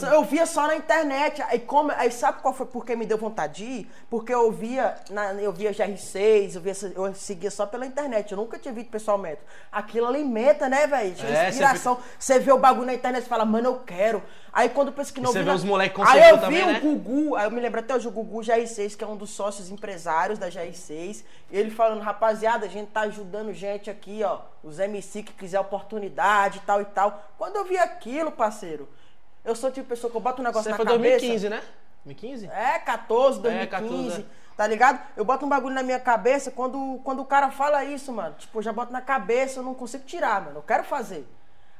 [0.01, 0.15] viado.
[0.15, 1.43] Eu via só na internet.
[1.43, 3.91] Aí, como, aí sabe qual foi porque me deu vontade de ir?
[4.11, 8.33] Porque eu via, na, eu via GR6, eu, via, eu seguia só pela internet.
[8.33, 9.41] Eu nunca tinha visto pessoalmente.
[9.71, 11.15] Aquilo alimenta, né, velho?
[11.25, 11.99] É, Inspiração.
[12.19, 14.23] Você vê o bagulho na internet e fala, mano, eu quero.
[14.57, 16.81] Aí quando eu penso que não você vê os moleque Aí eu vi o né?
[16.81, 19.71] Gugu, aí eu me lembro até hoje o Gugu GR6, que é um dos sócios
[19.71, 21.25] empresários da GR6.
[21.51, 24.39] Ele falando, rapaziada, a gente tá ajudando gente aqui, ó.
[24.65, 27.23] Os MC que quiser oportunidade e tal e tal.
[27.37, 28.89] Quando eu vi aquilo, parceiro,
[29.45, 31.19] eu sou tipo pessoa que eu boto um negócio Você na foi cabeça.
[31.19, 31.63] 2015, né?
[32.07, 32.47] 2015?
[32.47, 33.69] É, 14, É, 2015.
[33.69, 35.07] 14, Tá ligado?
[35.15, 38.57] Eu boto um bagulho na minha cabeça, quando, quando o cara fala isso, mano, tipo,
[38.57, 40.61] eu já boto na cabeça, eu não consigo tirar, mano.
[40.61, 41.29] Eu quero fazer.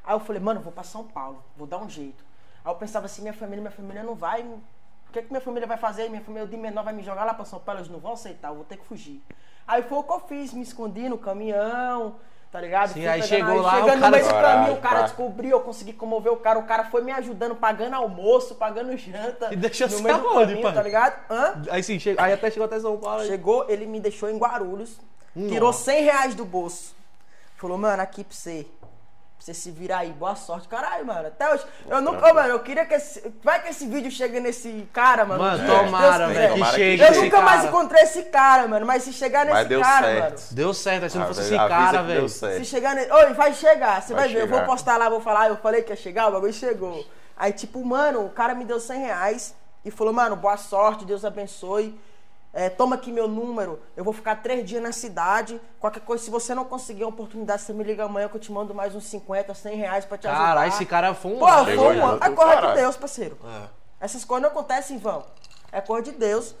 [0.03, 2.26] Aí eu falei, mano, eu vou pra São Paulo, vou dar um jeito.
[2.67, 4.41] Aí eu pensava assim, minha família, minha família não vai.
[4.41, 4.59] O
[5.13, 6.09] que, que minha família vai fazer?
[6.09, 8.49] Minha família de menor vai me jogar lá pra São Paulo, eles não vão aceitar,
[8.49, 9.23] eu vou ter que fugir.
[9.65, 12.15] Aí foi o que eu fiz, me escondi no caminhão,
[12.51, 12.89] tá ligado?
[12.89, 15.61] Sim, aí chegou lá, chegando o no cara- meio do caminho, o cara descobriu, eu
[15.61, 19.47] consegui comover o cara, o cara foi me ajudando, pagando almoço, pagando janta.
[19.53, 20.73] E deixou no meio do aonde, caminho, pai?
[20.73, 21.21] tá ligado?
[21.31, 21.61] Hã?
[21.71, 23.21] Aí sim, chegou, aí até chegou até São Paulo.
[23.21, 23.27] aí.
[23.27, 24.99] Chegou, ele me deixou em Guarulhos,
[25.33, 25.49] Nossa.
[25.53, 26.93] tirou 100 reais do bolso.
[27.55, 28.67] Falou, mano, aqui pra você.
[29.37, 30.67] Pra você se virar aí, boa sorte.
[30.67, 31.63] Caralho, mano, até hoje.
[31.87, 33.31] Eu nunca, ô, mano, eu queria que esse.
[33.43, 35.41] Vai que esse vídeo chegue nesse cara, mano.
[35.43, 37.67] Mano, dia, tomara, Deus velho, que chegue Eu nunca mais cara.
[37.69, 38.85] encontrei esse cara, mano.
[38.85, 40.21] Mas se chegar nesse Mas deu cara, certo.
[40.39, 40.47] mano.
[40.51, 42.27] Deu certo, aí se não Ah, fosse esse cara, velho.
[42.29, 42.57] certo.
[42.57, 43.11] Se chegar nesse.
[43.11, 44.41] Oi, vai chegar, você vai, Vai ver.
[44.41, 47.05] Eu vou postar lá, vou falar, eu falei que ia chegar, o bagulho chegou.
[47.37, 51.23] Aí, tipo, mano, o cara me deu 100 reais e falou, mano, boa sorte, Deus
[51.23, 51.97] abençoe.
[52.53, 55.61] É, toma aqui meu número, eu vou ficar três dias na cidade.
[55.79, 58.51] Qualquer coisa, se você não conseguir a oportunidade, você me liga amanhã que eu te
[58.51, 60.43] mando mais uns 50, 100 reais pra te ajudar.
[60.43, 61.39] Caralho, esse cara foi um.
[61.39, 62.73] Pô, foi outro É coisa de.
[62.73, 63.37] Deus, parceiro.
[63.45, 63.67] É.
[63.99, 65.25] Essas coisas não acontecem em vão.
[65.71, 66.55] É coisa de Deus.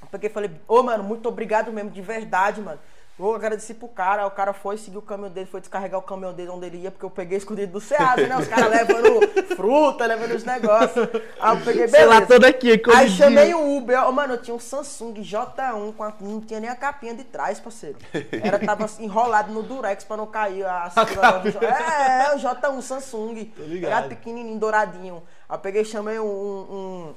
[0.00, 2.78] Eu peguei e falei, ô mano, muito obrigado mesmo, de verdade, mano.
[3.18, 6.32] Eu agradeci pro cara, o cara foi, seguiu o caminhão dele, foi descarregar o caminhão
[6.32, 8.36] dele onde ele ia, porque eu peguei escondido do Ceasa, né?
[8.36, 9.20] Os caras levando
[9.56, 11.08] fruta, levando os negócios.
[11.40, 12.32] Aí eu peguei, Sei lá, beleza.
[12.34, 16.12] todo aqui, Aí chamei o Uber, Ó, mano, eu tinha um Samsung J1, com a-
[16.20, 17.98] não tinha nem a capinha de trás, parceiro.
[18.40, 23.52] Era, tava enrolado no Durex pra não cair a J- É, é, o J1 Samsung.
[23.84, 25.22] Era pequenininho, douradinho.
[25.48, 27.14] Aí eu peguei e chamei um, um,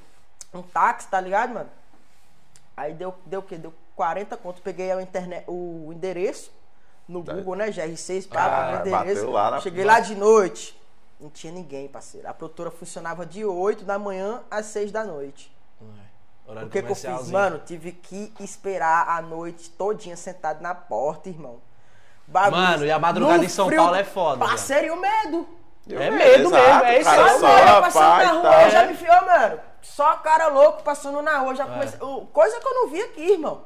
[0.55, 1.69] um, um táxi, tá ligado, mano?
[2.75, 3.57] Aí deu, deu o quê?
[3.57, 4.61] Deu 40 conto.
[4.63, 6.51] Peguei a internet, o endereço
[7.07, 7.69] no Google, né?
[7.69, 9.29] GR6, pá, Ah, peguei o endereço.
[9.29, 10.75] lá na- Cheguei lá de noite.
[11.19, 12.27] Não tinha ninguém, parceiro.
[12.27, 15.55] A produtora funcionava de 8 da manhã às 6 da noite.
[16.47, 17.29] Horário O que, que eu fiz?
[17.29, 21.59] Mano, tive que esperar a noite todinha sentado na porta, irmão.
[22.27, 25.47] Bagulho- Mano, e a madrugada no em São Paulo é foda, Parceiro, e o medo.
[25.87, 28.63] Eu É medo mesmo, é isso aí, Só, eu passando na rua, tá.
[28.63, 29.59] eu já me fiou, mano.
[29.81, 31.53] Só cara louco passando na rua.
[31.53, 31.55] É.
[31.55, 33.63] Já comecei, o- Coisa que eu não vi aqui, irmão.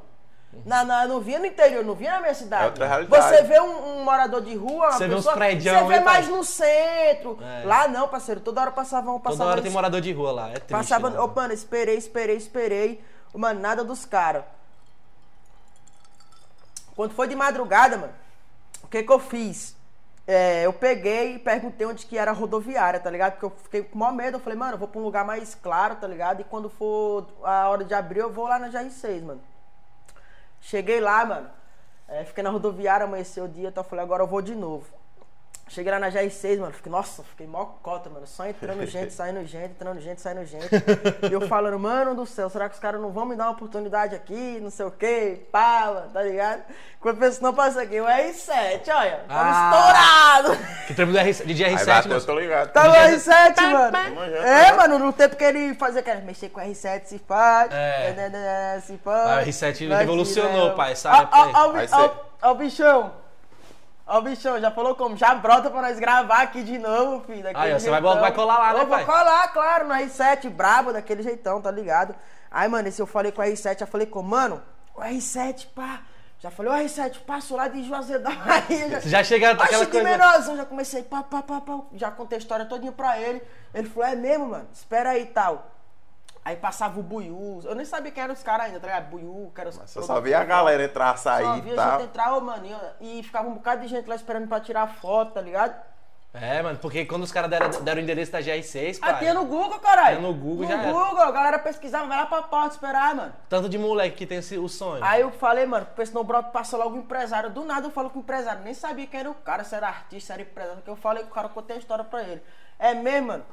[0.64, 2.64] Na, na- não vinha no interior, não vinha na minha cidade.
[2.64, 3.36] É outra realidade.
[3.36, 6.00] Você vê um, um morador de rua, uma Você vê uns pessoa, prédião, Você vê
[6.00, 7.38] mais no centro.
[7.42, 7.64] É.
[7.64, 8.40] Lá não, parceiro.
[8.40, 10.48] Toda hora passava um, passava Toda hora tem morador de rua lá.
[10.48, 10.70] É triste.
[10.70, 11.20] Passava, né?
[11.20, 13.04] ô, mano, esperei, esperei, esperei.
[13.34, 14.44] Mano, nada dos caras.
[16.94, 18.12] Quando foi de madrugada, mano,
[18.82, 19.76] o que que eu fiz?
[20.26, 23.32] É, eu peguei e perguntei onde que era a rodoviária, tá ligado?
[23.32, 24.36] Porque eu fiquei com maior medo.
[24.36, 26.40] Eu falei, mano, eu vou pra um lugar mais claro, tá ligado?
[26.40, 29.40] E quando for a hora de abrir, eu vou lá na GR6, mano.
[30.66, 31.48] Cheguei lá, mano.
[32.08, 34.92] É, fiquei na rodoviária, amanheceu o dia, então eu falei, agora eu vou de novo.
[35.68, 36.72] Cheguei lá na GR6, mano.
[36.72, 38.24] Fiquei, nossa, fiquei mó cota, mano.
[38.24, 40.68] Só entrando gente, saindo gente, entrando gente, saindo gente.
[41.28, 43.50] e eu falando, mano do céu, será que os caras não vão me dar uma
[43.52, 44.60] oportunidade aqui?
[44.62, 46.62] Não sei o quê, pá, tá ligado?
[47.00, 50.40] Quando penso, não passa aqui, o R7, olha, tava Ah.
[50.40, 50.86] estourado.
[50.86, 52.20] Que trampo do R7, de Aí R7, bateu, mano.
[52.22, 52.72] eu tô ligado.
[52.72, 54.22] Tava o R7, mano.
[54.36, 54.72] É, né?
[54.72, 57.72] mano, no tempo que ele fazia, era mexer com o R7, se faz.
[57.72, 58.12] É.
[58.12, 59.46] né, né, né, Se faz.
[59.46, 61.28] O R7 vai revolucionou, pai, sabe?
[61.32, 62.10] Ó, ó, ó, ó,
[62.42, 63.25] ó o bichão.
[64.06, 65.16] Ó o bichão, já falou como?
[65.16, 67.48] Já brota pra nós gravar aqui de novo, filho.
[67.54, 69.04] Aí, você vai- vai colar lá, né, Eu vou pai?
[69.04, 72.14] colar, claro, no R7, brabo, daquele jeitão, tá ligado?
[72.50, 74.62] Aí, mano, esse eu falei com o R7, já falei com, mano,
[74.94, 76.00] o R7, pá.
[76.38, 79.00] Já falei, o R7, passo lá de Juazeiro da Bahia.
[79.00, 80.04] Você já chega de coisa...
[80.08, 83.42] menorzão, já comecei, pá, pá, pá, pá, já contei a história todinha pra ele.
[83.74, 85.66] Ele falou, é mesmo, mano, espera aí e tal.
[86.46, 89.10] Aí passava o Buiú, eu nem sabia quem eram os caras ainda, tá ligado?
[89.10, 91.98] Buiú, que era os Você só via a galera entrar, Só sair via e tal.
[91.98, 92.64] gente entrar, ô, mano,
[93.00, 95.74] e, e ficava um bocado de gente lá esperando pra tirar foto, tá ligado?
[96.32, 99.10] É, mano, porque quando os caras deram, deram o endereço da GR6, pai...
[99.10, 100.18] Ah, tinha no Google, caralho.
[100.18, 100.92] Tinha no Google, no já era.
[100.92, 103.32] Google, a galera pesquisava, vai lá pra porta esperar, mano.
[103.48, 105.02] Tanto de moleque que tem esse, o sonho.
[105.02, 107.50] Aí eu falei, mano, porque senão o broto passou logo o empresário.
[107.50, 108.62] Do nada eu falo com o empresário.
[108.62, 110.76] Nem sabia quem era o cara, se era artista, se era empresário.
[110.76, 112.40] Porque eu falei com o cara, eu contei a história pra ele.
[112.78, 113.44] É mesmo, mano.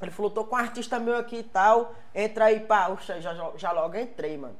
[0.00, 1.94] Ele falou, tô com um artista meu aqui e tal.
[2.14, 2.88] Entra aí, pá.
[2.88, 4.56] Oxa, já, já, já logo entrei, mano.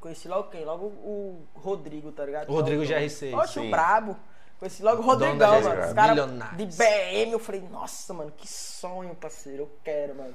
[0.00, 0.64] Conheci logo quem?
[0.64, 2.50] Logo o Rodrigo, tá ligado?
[2.50, 3.06] O Rodrigo Que o dono.
[3.06, 3.38] GR6.
[3.38, 4.16] Oxe, o brabo.
[4.58, 5.86] Conheci logo o Rodrigão, GR6, mano.
[5.86, 7.32] Os caras de BM.
[7.32, 9.62] Eu falei, nossa, mano, que sonho, parceiro.
[9.62, 10.34] Eu quero, mano.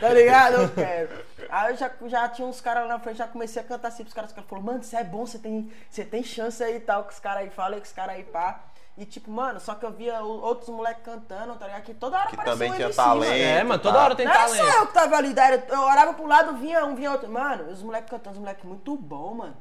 [0.00, 0.62] Tá ligado?
[0.62, 1.08] Eu quero.
[1.48, 4.02] Aí eu já, já tinha uns caras lá na frente, já comecei a cantar assim
[4.02, 4.30] pros caras.
[4.30, 7.04] Os caras falaram, mano, isso é bom, você tem, você tem chance aí e tal.
[7.04, 8.64] Que os caras aí falam, que os caras aí pá.
[8.96, 11.82] E tipo, mano, só que eu via outros moleques cantando, tá ligado?
[11.82, 13.28] Que toda hora Que aparecia também um tinha MC, talento.
[13.28, 13.42] mano.
[13.42, 14.04] É, mano, toda tá.
[14.04, 14.64] hora tem Não era talento.
[14.72, 17.28] só eu que tava ali, daí eu olhava pro lado, vinha um, vinha outro.
[17.30, 19.56] Mano, os moleques cantando, os moleques muito bom, mano.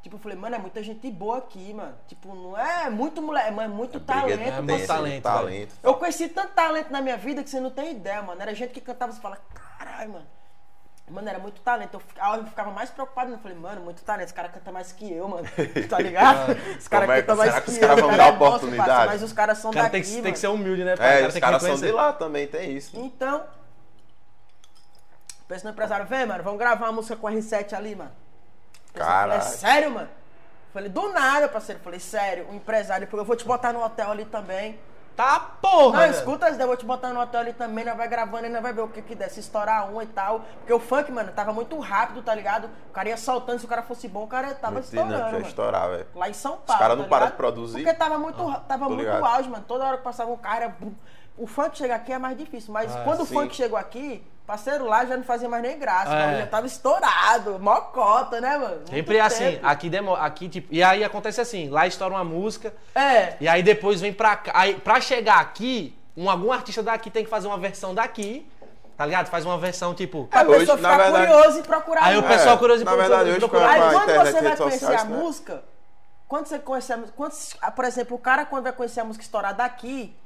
[0.00, 1.96] Tipo, eu falei, mano, é muita gente boa aqui, mano.
[2.06, 4.86] Tipo, não é muito moleque, mas é muito talento, é muito mano.
[4.86, 5.74] talento, talento.
[5.82, 8.40] Eu conheci tanto talento na minha vida que você não tem ideia, mano.
[8.40, 10.26] Era gente que cantava e fala, caralho, mano.
[11.10, 11.94] Mano, era muito talento.
[11.94, 13.32] Eu ficava, eu ficava mais preocupado.
[13.32, 14.26] Eu falei, mano, muito talento.
[14.28, 15.46] Os caras cantam mais que eu, mano.
[15.88, 16.52] Tá ligado?
[16.78, 17.80] Os caras Como é que- cantam mais será que, que os eu.
[17.88, 18.88] caras vão cara dar é oportunidade?
[18.90, 20.22] parça, Mas os caras são cara daqui, tem que, mano.
[20.24, 21.06] tem que ser humilde, né, pai?
[21.06, 22.90] É, cara os caras que são de lá também, tem isso.
[22.98, 23.44] Então,
[25.46, 28.12] pensa no empresário, vem, mano, vamos gravar uma música com R7 ali, mano.
[28.94, 29.40] Eu Caralho.
[29.42, 30.08] Falei, sério, mano?
[30.72, 31.80] Falei, do nada, parceiro.
[31.82, 34.78] Falei, sério, o empresário, porque eu vou te botar no hotel ali também.
[35.18, 35.82] Tá, porra!
[35.84, 36.12] Não, velho.
[36.12, 38.72] escuta eu vou te botar no hotel ali também, nós vai gravando e nós vai
[38.72, 40.42] ver o que que der, se estourar um e tal.
[40.58, 42.70] Porque o funk, mano, tava muito rápido, tá ligado?
[42.88, 45.24] O cara ia soltando, se o cara fosse bom, o cara tava Muito estourando, ia
[45.24, 45.40] mano.
[45.40, 46.06] estourar, velho.
[46.14, 46.78] Lá em São Paulo.
[46.80, 47.82] caras não tá param de produzir?
[47.82, 49.24] Porque tava muito, tava tô muito ligado.
[49.24, 49.64] auge, mano.
[49.66, 50.72] Toda hora que passava um cara.
[51.36, 52.72] O funk chegar aqui é mais difícil.
[52.72, 53.34] Mas Ah, quando sim.
[53.34, 56.10] o funk chegou aqui, parceiro lá já não fazia mais nem graça.
[56.10, 56.26] É.
[56.26, 56.38] mano.
[56.38, 57.58] Já tava estourado.
[57.60, 58.76] Mó cota, né, mano?
[58.76, 62.24] Muito Sempre é assim, aqui demora, aqui tipo, e aí acontece assim, lá estoura uma
[62.24, 63.36] música, É.
[63.40, 67.24] e aí depois vem pra cá, aí pra chegar aqui, um, algum artista daqui tem
[67.24, 68.50] que fazer uma versão daqui,
[68.96, 69.26] tá ligado?
[69.28, 72.04] Faz uma versão tipo, Pra É, hoje, pessoa na ficar verdade- curioso e procurar.
[72.04, 74.06] aí o pessoal É, curioso na procura- verdade, hoje procura- com a- Aí a quando
[74.06, 75.16] você e vai conhecer sociais, a né?
[75.16, 75.62] música,
[76.26, 79.04] quando você conhece a música, quando, ah, por exemplo, o cara quando vai conhecer a
[79.04, 80.16] música estourada daqui,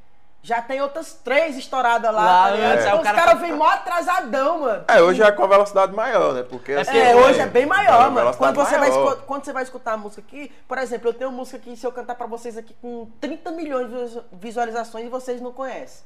[0.43, 3.35] já tem outras três estouradas lá, Lá tá antes, Então aí o os cara caras
[3.35, 4.85] fica- vêm mó atrasadão, mano.
[4.89, 6.43] É, hoje é com a velocidade maior, né?
[6.43, 8.37] Porque assim, É, hoje é bem maior, a mano.
[8.37, 9.13] Quando você, vai maior.
[9.13, 11.87] escu- quando você vai escutar a música aqui, por exemplo, eu tenho música aqui, se
[11.87, 16.05] eu cantar pra vocês aqui com 30 milhões de visu- visualizações e vocês não conhecem.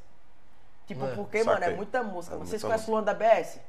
[0.87, 2.35] Tipo, É, porque, mano, é muita música.
[2.37, 3.61] É vocês muita conhecem o Luan da BS?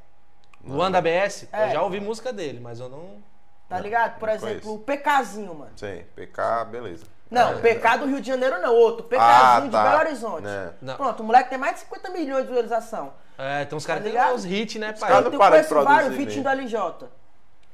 [0.66, 1.68] Luan da BS, É.
[1.68, 3.24] eu já ouvi música dele, mas eu não...
[3.70, 4.18] Tá ligado?
[4.20, 4.74] Por exemplo, conheço.
[4.76, 5.72] o PKzinho, mano.
[5.78, 7.06] Sim, PK, beleza.
[7.30, 9.04] Não, É, PK do Rio de Janeiro não, outro.
[9.04, 9.84] PKzinho Ah, de tá.
[9.84, 10.48] Belo Horizonte.
[10.82, 10.96] Não.
[10.96, 13.14] Pronto, o moleque tem mais de 50 milhões de visualização.
[13.38, 14.36] É, tem uns caras Tá que tem ligado?
[14.36, 15.10] uns hits, né, pai?
[15.10, 16.42] caras Eu, de conheço vários, né?
[16.42, 17.08] do LJ.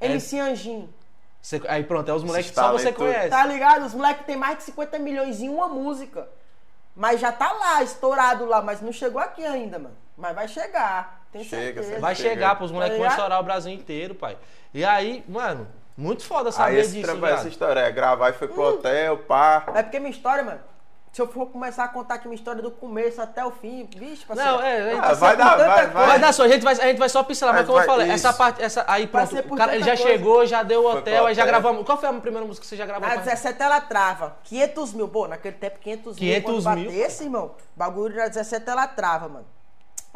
[0.00, 0.92] MC Anjinho.
[1.40, 3.28] Você- aí pronto, é os moleques que só você conhece.
[3.28, 3.84] Tá ligado?
[3.84, 6.26] Os moleques tem mais de 50 milhões em uma música.
[6.96, 9.96] Mas já tá lá, estourado lá, mas não chegou aqui ainda, mano.
[10.16, 11.22] Mas vai chegar.
[11.32, 12.00] Tem Chega, certeza.
[12.00, 12.28] Vai Chega.
[12.30, 14.38] chegar, pros moleques Tá vão estourar o Brasil inteiro, pai.
[14.72, 18.32] E aí, mano, muito foda Aí saber esse disso, trampo, essa história é gravar e
[18.32, 18.66] foi pro Hum.
[18.74, 19.64] hotel, pá.
[19.74, 20.60] É porque minha história, mano,
[21.12, 24.26] se eu for começar a contar aqui minha história do começo até o fim, vixe,
[24.26, 24.50] parceiro.
[24.52, 26.06] Não, é, a gente Ah, vai, vai dar, vai, vai.
[26.08, 27.86] vai dar só, a gente vai, a gente vai só pincelar, mas Mas como eu
[27.86, 28.38] vai- falei, essa isso.
[28.38, 30.02] parte, essa, aí pronto, o cara, ele já coisa.
[30.02, 31.52] chegou, já deu o hotel, aí já hotel.
[31.52, 31.86] gravamos.
[31.86, 33.08] Qual foi a primeira música que você já gravou?
[33.08, 33.24] Na pai?
[33.24, 34.36] 17 ela trava.
[34.42, 35.06] 500 mil.
[35.06, 36.34] Pô, naquele tempo 500 mil.
[36.34, 39.46] 500 quando mil, batesse, irmão, bagulho na 17 ela trava, mano.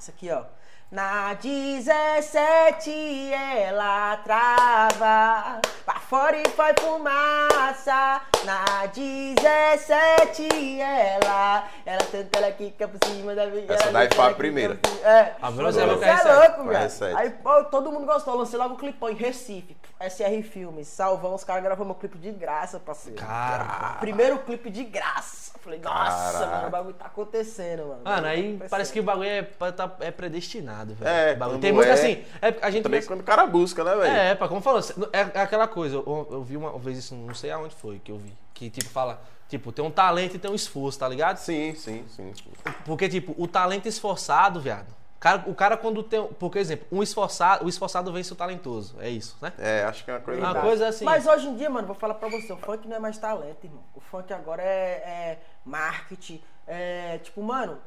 [0.01, 0.43] Isso aqui, ó.
[0.91, 2.91] Na 17
[3.31, 5.61] ela trava.
[5.85, 8.23] Pra fora e foi fumaça.
[8.47, 11.69] Na 17 ela.
[11.85, 13.75] Ela tenta ela quica por cima da vida.
[13.75, 14.81] Essa daí foi a primeira.
[15.05, 15.33] É.
[15.43, 16.89] A você é cair louco, velho.
[16.89, 17.17] R7.
[17.17, 18.35] Aí, pô, todo mundo gostou.
[18.35, 19.77] Lancei logo o clipão em Recife.
[20.01, 20.87] SR Filmes.
[20.89, 23.19] Salvão, os caras gravaram meu clipe de graça, parceiro.
[23.19, 25.49] Cara, Primeiro clipe de graça.
[25.61, 26.55] Falei, nossa, Caraca.
[26.57, 28.01] mano, o bagulho tá acontecendo, mano.
[28.05, 28.71] Mano, aí Acontecendo.
[28.71, 31.11] parece que o bagulho é, tá- é predestinado, velho.
[31.11, 32.25] É, O bagulho- Tem muito é- assim.
[32.41, 34.05] É, a gente Também pensa- quando o cara busca, né, velho?
[34.17, 34.81] É, pá, como falou,
[35.13, 38.13] é é aquela coisa, eu, eu vi uma vez isso, não sei aonde foi que
[38.13, 41.39] eu vi, que tipo fala, tipo, tem um talento e tem um esforço, tá ligado?
[41.39, 42.33] Sim, sim, sim.
[42.35, 42.51] sim.
[42.87, 44.87] Porque tipo, o talento esforçado, viado,
[45.21, 49.09] cara, o cara quando tem, por exemplo, um esforçado, o esforçado vence o talentoso, é
[49.09, 49.53] isso, né?
[49.59, 50.41] É, acho que é uma coisa.
[50.41, 51.05] Uma coisa assim.
[51.05, 53.65] Mas hoje em dia, mano, vou falar pra você, o funk não é mais talento,
[53.65, 53.83] irmão.
[53.95, 57.79] O funk agora é, é marketing, é tipo, mano,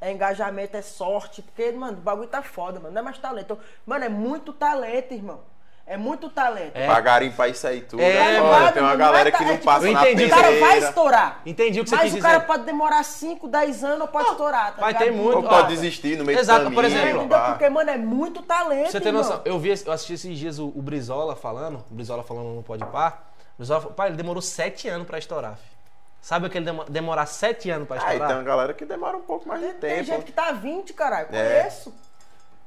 [0.00, 3.44] é engajamento, é sorte, porque, mano, o bagulho tá foda, mano, não é mais talento.
[3.44, 5.40] Então, mano, é muito talento, irmão.
[5.88, 6.72] É muito talento.
[6.74, 6.84] É.
[6.86, 8.02] Pagarem pra isso aí tudo.
[8.02, 8.72] É, É, mano, foda.
[8.72, 10.78] Tem uma galera é que é não tipo, passa eu na entendi O cara vai
[10.78, 11.40] estourar.
[11.46, 12.22] Entendi o que você Mas o dizer.
[12.28, 15.04] cara pode demorar 5, 10 anos ou pode estourar, tá Vai ligado?
[15.04, 16.98] ter muito- Ou pode desistir no meio Exato, do por caminho.
[17.00, 17.38] exemplo, Entendeu?
[17.38, 17.50] pá.
[17.50, 19.22] Porque, mano, é muito talento, você ter irmão.
[19.22, 22.62] noção, eu vi, eu assisti esses dias o, o Brizola falando, o Brizola falando no
[22.64, 23.30] Pode Par.
[23.54, 25.76] O Brizola falou, pai, ele demorou sete anos pra estourar, filho.
[26.20, 28.26] Sabe o que ele demo- demorar sete anos pra Ah, e estourar?
[28.28, 30.04] tem uma galera que demora um pouco mais de Tem, tem tempo.
[30.04, 31.28] gente que tá 20, caralho.
[31.30, 31.70] É.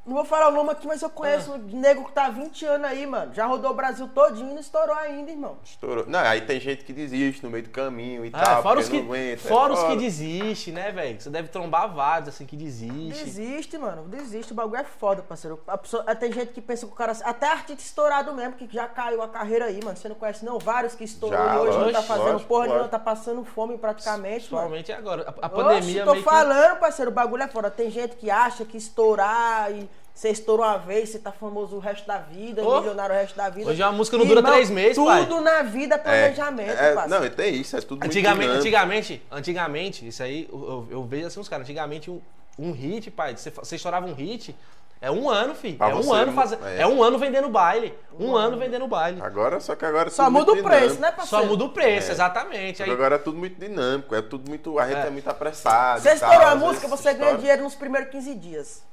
[0.06, 2.88] Não vou falar o nome aqui, mas eu conheço um nego que tá 20 anos
[2.90, 3.32] aí, mano.
[3.34, 5.58] Já rodou o Brasil todinho e não estourou ainda, irmão.
[5.64, 6.06] Estourou.
[6.08, 8.64] Não, aí tem gente que desiste no meio do caminho e Ah, tal.
[8.64, 9.92] fora os que, não aguenta, é fora os foda.
[9.92, 11.22] que desistem, né, velho?
[11.22, 13.24] Você deve trombar vários, assim, que desiste.
[13.24, 14.04] Desiste, mano.
[14.08, 14.52] Desiste.
[14.52, 15.60] O bagulho é foda, parceiro.
[15.68, 17.12] A pessoa, tem gente que pensa que o cara.
[17.24, 19.96] Até artista estourado mesmo, que já caiu a carreira aí, mano.
[19.96, 20.58] Você não conhece, não?
[20.58, 23.78] Vários que estourou Já, e hoje não tá fazendo lógico, porra nenhuma, tá passando fome
[23.78, 24.70] praticamente, mano.
[24.72, 25.36] Principalmente agora.
[25.40, 26.30] A, a Oxe, pandemia tô meio que...
[26.30, 27.70] falando, parceiro, o bagulho é foda.
[27.70, 29.88] Tem gente que acha que estourar e
[30.20, 33.38] você estourou uma vez, você tá famoso o resto da vida, Ô, milionário o resto
[33.38, 33.70] da vida.
[33.72, 35.26] hoje a música não dura Irmão, três meses, pai.
[35.26, 37.10] Tudo na vida é É, planejamento, é, parceiro.
[37.22, 41.28] não, e tem isso, é tudo Antigamente, antigamente, antigamente, isso aí, eu, eu- eu vejo
[41.28, 42.20] assim os caras, antigamente um,
[42.58, 44.54] um hit, pai, você, você estourava um hit,
[45.02, 45.78] é um ano, filho.
[45.78, 46.68] Pra É um ano fazendo.
[46.68, 46.82] é.
[46.82, 46.86] É.
[46.88, 47.98] um ano vendendo baile.
[48.20, 49.22] Um ano vendendo baile.
[49.22, 51.46] Agora, só que agora é Só tudo muda o muito preço, né, parceiro?
[51.46, 52.12] Só muda o preço, É.
[52.12, 52.84] exatamente.
[52.84, 54.78] Aí, agora é tudo muito dinâmico, é tudo muito.
[54.78, 55.08] A gente É.
[55.08, 56.02] é, muito apressado.
[56.02, 58.84] Você estourou a música, você ganha dinheiro nos primeiros 15 dias.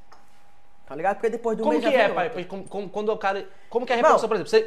[0.87, 1.16] Tá ligado?
[1.16, 2.44] Porque depois do como mês que já é, pai?
[2.44, 3.46] Como, como- quando o cara.
[3.68, 4.51] Como que é a repercussão, por exemplo?
[4.51, 4.59] Você,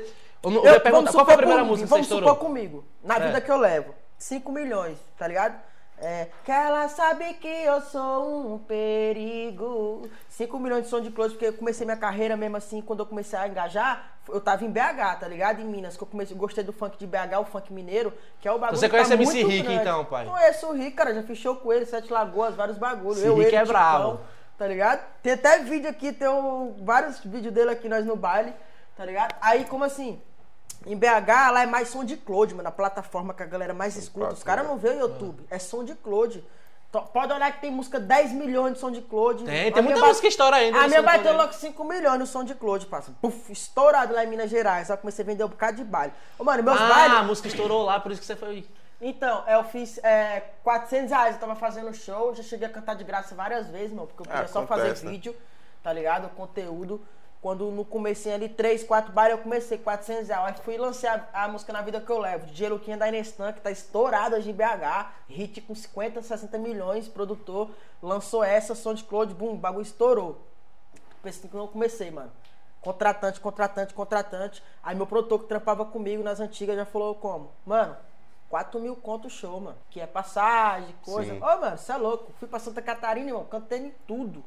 [0.43, 2.07] eu, eu Eu- ia perguntar, vamos qual foi a primeira comigo, música que você Vamos
[2.07, 2.29] estourou?
[2.29, 2.83] supor comigo.
[3.03, 3.19] Na É.
[3.21, 3.95] vida que eu levo.
[4.17, 5.55] 5 milhões, tá ligado?
[6.01, 10.09] É, que ela sabe que eu sou um perigo.
[10.29, 13.05] 5 milhões de som de close, porque eu comecei minha carreira mesmo assim, quando eu
[13.05, 15.61] comecei a engajar, eu tava em BH, tá ligado?
[15.61, 18.51] Em Minas, que eu comecei, gostei do funk de BH, o funk mineiro, que é
[18.51, 19.81] o bagulho Você que conhece tá MC Rick, grande.
[19.81, 20.25] então, pai?
[20.25, 23.17] Conheço o Rick, cara, já show com ele, Sete Lagoas, vários bagulhos.
[23.17, 24.19] Esse eu, Rick ele, é brabo.
[24.59, 25.01] Tá ligado?
[25.23, 28.53] Tem até vídeo aqui, tem um- vários vídeos dele aqui, nós no baile,
[28.97, 29.33] tá ligado?
[29.39, 30.21] Aí, como assim?
[30.85, 32.67] Em BH, lá é mais som de Cloud, mano.
[32.67, 34.33] A plataforma que a galera mais escuta.
[34.33, 35.45] Os caras não vê o YouTube.
[35.49, 36.43] É som de Cloud.
[36.89, 39.45] Então, Pode olhar que tem música 10 milhões de som de Cloud.
[39.45, 40.77] Tem, tem muita música que estoura ainda.
[40.77, 43.13] A no minha bateu logo 5 milhões no som de Cloud, passa.
[43.21, 44.87] Puf, estourado lá em Minas Gerais.
[44.87, 46.11] Só comecei a vender um bocado de baile.
[46.37, 47.17] Ô, mano, meus Ah, bailes.
[47.17, 48.65] a música estourou lá, por isso que você foi.
[49.01, 53.03] Então, eu fiz é, 400 reais, eu tava fazendo show, já cheguei a cantar de
[53.03, 55.11] graça várias vezes, mano, porque eu queria Ah, só fazer né?
[55.11, 55.35] vídeo,
[55.81, 56.25] tá ligado?
[56.25, 57.01] O conteúdo.
[57.41, 60.57] Quando no comecinho ali, 3, 4 bailes, eu comecei 400 reais.
[60.57, 63.53] Aí fui lançar a, a música Na Vida Que Eu Levo, DJ Luquinha da Inestan,
[63.53, 67.69] que tá estourada hoje em BH, hit com 50, 60 milhões, produtor,
[68.03, 70.41] lançou essa, som de Claude, bum, o bagulho estourou.
[71.23, 72.29] Pensei que eu comecei, mano.
[72.81, 74.61] Contratante, contratante, contratante.
[74.83, 77.51] Aí meu produtor que trampava comigo nas antigas já falou como?
[77.65, 77.95] Mano,
[78.49, 79.77] 4 mil conto o show, mano.
[79.89, 81.31] Que é passagem, coisa.
[81.33, 81.39] Sim.
[81.41, 82.33] Ô, mano, você é louco.
[82.39, 84.43] Fui pra Santa Catarina, irmão, cantando em tudo.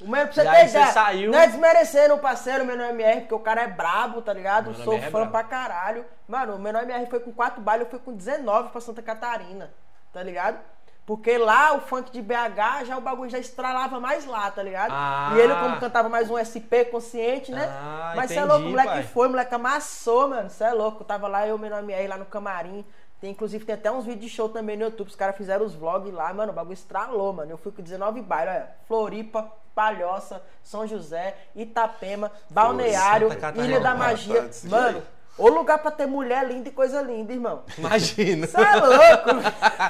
[0.00, 2.90] O meu, pra você ter aí ideia, saiu- Não é desmerecendo o parceiro, o Menor
[2.90, 4.70] MR, porque o cara é brabo, tá ligado?
[4.70, 5.32] Menor Sou é fã brabo.
[5.32, 6.04] pra caralho.
[6.28, 9.72] Mano, o Menor MR foi com 4 bailes, eu fui com 19 pra Santa Catarina,
[10.12, 10.60] tá ligado?
[11.04, 14.92] Porque lá o funk de BH já o bagulho já estralava mais lá, tá ligado?
[14.94, 15.32] Ah.
[15.34, 17.66] E ele, como cantava mais um SP consciente, né?
[17.66, 19.02] Ah, Mas você é louco, o moleque pai.
[19.04, 20.50] foi, o moleque amassou, mano.
[20.50, 21.02] Você é louco.
[21.04, 22.84] Tava lá, eu, meu nome é lá no camarim.
[23.20, 25.08] Tem, inclusive, tem até uns vídeos de show também no YouTube.
[25.08, 26.52] Os caras fizeram os vlogs lá, mano.
[26.52, 27.50] O bagulho estralou, mano.
[27.50, 28.70] Eu fui com 19 bairros, olha.
[28.86, 33.28] Floripa, Palhoça, São José, Itapema, Balneário.
[33.56, 34.48] Ilha da Magia.
[34.64, 35.02] Mano,
[35.38, 37.62] Ô lugar pra ter mulher linda e coisa linda, irmão.
[37.78, 38.46] Imagina.
[38.46, 39.28] Você é louco?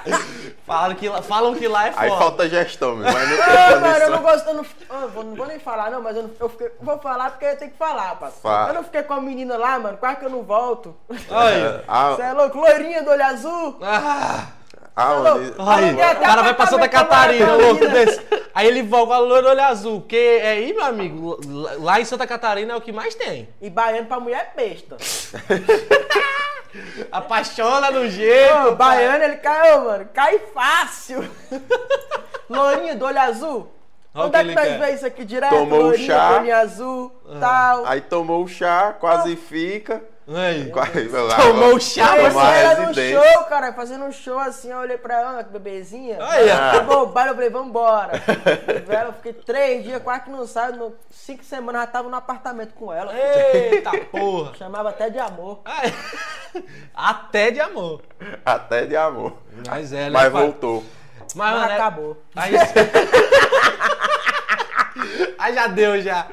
[0.67, 2.03] falam, que, lá- falam que lá é foda.
[2.05, 3.11] Aí falta gestão, meu.
[3.11, 4.47] Mas não Não, mano, eu não gosto.
[4.49, 4.67] Eu não,
[5.03, 7.47] eu vou- não vou nem falar, não, mas eu, não, eu fiquei- vou falar porque
[7.47, 8.43] eu tenho que falar, parceiro.
[8.43, 8.69] Fala.
[8.69, 10.95] Eu não fiquei com a menina lá, mano, quase que eu não volto.
[11.09, 12.59] Você é louco?
[12.59, 13.79] Loirinha do olho azul?
[13.83, 14.49] Ah,
[15.01, 15.63] ah, louco?
[15.63, 16.03] onde- aí.
[16.03, 18.21] Até O cara vai pra Santa apartamento Catarina, louco desse.
[18.55, 20.01] Aí ele volta com a loira olho azul.
[20.01, 21.39] Porque é aí, meu amigo,
[21.79, 23.49] lá- em Santa Catarina é o que mais tem.
[23.61, 24.97] E baiano pra mulher é besta.
[27.11, 28.69] Apaixona do jeito.
[28.69, 30.09] Ô, baiano, ele caiu, mano.
[30.13, 31.25] Cai fácil.
[32.49, 33.73] Loirinha do olho azul.
[34.15, 35.51] Onde é que nós vemos isso aqui direto?
[35.55, 36.39] Tomou o chá.
[36.41, 37.87] olho azul, tal.
[37.87, 40.03] Aí tomou o chá, quase fica.
[40.31, 40.71] Aí.
[40.71, 44.99] Quase, Tomou o chá, você era no show, cara, fazendo um show assim, eu olhei
[44.99, 46.19] pra ela, que bebezinha.
[46.21, 46.55] Aí, ó.
[46.55, 48.13] Acabou o baile, eu falei, vambora.
[48.87, 52.11] Velho, eu fiquei três dias, quase que não saio, no, cinco semanas eu já tava
[52.11, 53.11] no apartamento com ela.
[53.15, 54.55] Eita porra.
[54.55, 55.63] Chamava até de amor.
[55.65, 55.95] Aí.
[56.95, 58.01] Até de amor.
[58.45, 59.35] Até de amor.
[59.69, 60.43] Mas é, né, Mas pai?
[60.43, 60.83] voltou.
[61.21, 62.17] Mas, Mas mano, é- acabou.
[62.35, 62.55] Aí...
[65.39, 66.27] aí já deu, já.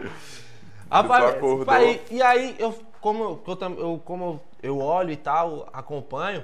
[0.90, 2.74] Rapaz, pai, e aí, eu,
[3.06, 3.40] como,
[3.78, 6.44] eu, como eu olho e tal, acompanho.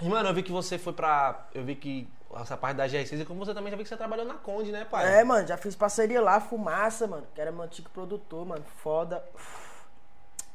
[0.00, 1.46] E, mano, eu vi que você foi pra.
[1.54, 3.96] Eu vi que essa parte da GR6 e como você também já vi que você
[3.96, 5.20] trabalhou na Conde, né, pai?
[5.20, 9.24] É, mano, já fiz parceria lá, Fumaça, mano, que era meu antigo produtor, mano, foda.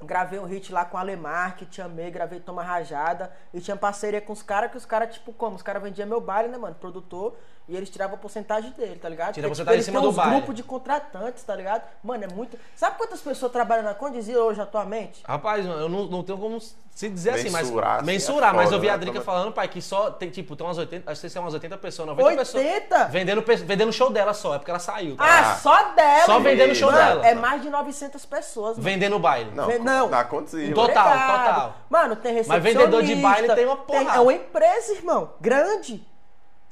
[0.02, 3.32] Gravei um hit lá com Alemar, que te amei, gravei Toma Rajada.
[3.54, 5.56] E tinha parceria com os caras, que os caras, tipo, como?
[5.56, 6.76] Os caras vendiam meu baile, né, mano?
[6.76, 7.38] Produtor.
[7.68, 9.34] E eles tiravam a porcentagem dele, tá ligado?
[9.34, 10.32] Tira a porcentagem eles em cima do baile.
[10.36, 11.84] grupos de contratantes, tá ligado?
[12.04, 12.58] Mano, é muito.
[12.76, 15.22] Sabe quantas pessoas trabalham na Condizia hoje atualmente?
[15.26, 17.68] Rapaz, eu não, não tenho como se dizer assim, mas.
[17.68, 18.98] Mensurar, assim, mensurar, é mas foda, eu vi a né?
[18.98, 19.26] Drica Também.
[19.26, 22.08] falando, pai, que só tem, tipo, tem umas 80, acho que são umas 80 pessoas,
[22.10, 22.64] 90 pessoas.
[22.66, 23.06] 80?
[23.06, 25.16] Vendendo, pe- vendendo show dela só, é porque ela saiu.
[25.16, 25.24] Tá?
[25.24, 25.56] Ah, Ah.
[25.56, 26.26] só dela.
[26.26, 26.76] Só vendendo mano.
[26.76, 27.28] show Mano, dela.
[27.28, 28.82] É mais de 900 pessoas, mano.
[28.84, 29.52] Vendendo o baile.
[29.56, 30.10] Não, Vem- não.
[30.10, 30.76] na Condizila.
[30.76, 31.76] Total, total.
[31.90, 32.80] Mano, tem recepcionista.
[32.80, 34.18] vendedor de baile tem uma porrada.
[34.18, 35.32] É uma empresa, irmão.
[35.40, 36.06] Grande.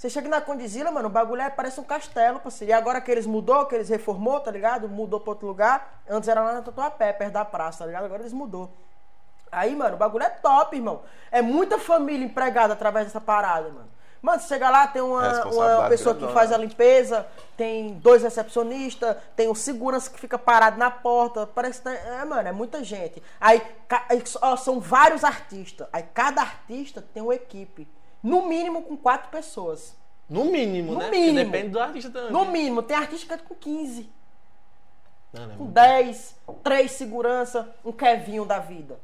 [0.02, 2.72] Você chega na Condizila, mano, o bagulho é, parece um castelo, parceiro.
[2.72, 4.90] E agora que eles mudou, que eles reformou, tá ligado?
[4.90, 6.02] Mudou pra outro lugar.
[6.10, 8.06] Antes era lá na Tatuapé, perto da praça, tá ligado?
[8.06, 8.74] Agora eles mudou.
[9.52, 11.04] Aí, mano, o bagulho é top, irmão.
[11.32, 13.88] É muita família empregada através dessa parada, mano.
[14.24, 19.16] Mano, você chega lá, tem uma, uma pessoa que faz a limpeza, tem dois recepcionistas,
[19.36, 21.46] tem um segurança que fica parado na porta.
[21.46, 23.22] Parece que tá, é, mano, é muita gente.
[23.40, 23.62] Aí,
[24.42, 25.88] ó, são vários artistas.
[25.94, 27.88] Aí cada artista tem uma equipe.
[28.24, 29.96] No mínimo com quatro pessoas.
[30.30, 31.10] No mínimo, No né?
[31.10, 31.34] mínimo.
[31.40, 32.32] Porque depende do artista também.
[32.32, 34.10] No mínimo, tem artista que é com 15,
[35.34, 35.74] Não, não é com muito.
[35.74, 39.00] 10, três segurança, um Kevinho da vida.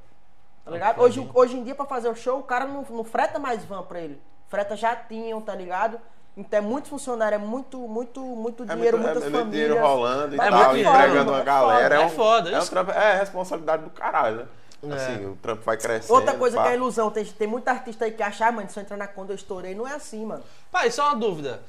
[0.64, 1.00] Tá ligado?
[1.00, 3.64] Um Hoje, hoje em dia, pra fazer o show, o cara não, não freta mais
[3.66, 4.22] van pra ele.
[4.48, 6.00] Freta jatinho, tá ligado?
[6.36, 9.44] Então é muito funcionário, é muito, muito, muito É dinheiro, muito, é, muitas é muito
[9.46, 9.68] famílias.
[9.70, 11.96] dinheiro rolando e É tal, muito entregando uma é galera.
[11.96, 11.96] foda.
[11.96, 12.70] É, É foda, um, é, um isso.
[12.70, 14.48] trampo- é responsabilidade do caralho, né?
[14.84, 16.13] Assim, o trampo vai crescendo.
[16.13, 16.63] Outra coisa pá.
[16.63, 18.98] que é ilusão, tem, tem muita artista aí que acha, ah, mano, se eu entrar
[18.98, 19.74] na conta eu estourei.
[19.74, 20.44] Não é assim, mano.
[20.72, 21.63] Pai, só uma dúvida.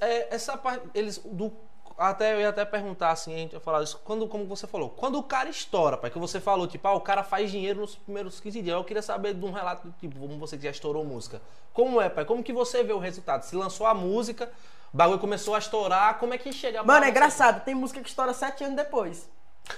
[0.00, 1.52] É, essa parte, eles, do,
[1.96, 4.90] até, eu ia até perguntar assim, a gente ia falar isso, quando, como você falou,
[4.90, 7.94] quando o cara estoura, pai, que você falou, tipo, ah, o cara faz dinheiro nos
[7.94, 11.40] primeiros 15 dias, eu queria saber de um relato, tipo, como você já estourou música.
[11.72, 12.24] Como é, pai?
[12.24, 13.42] Como que você vê o resultado?
[13.42, 14.50] Se lançou a música,
[14.92, 18.00] o bagulho começou a estourar, como é que chega pra Mano, é engraçado, tem música
[18.00, 19.28] que estoura sete anos depois.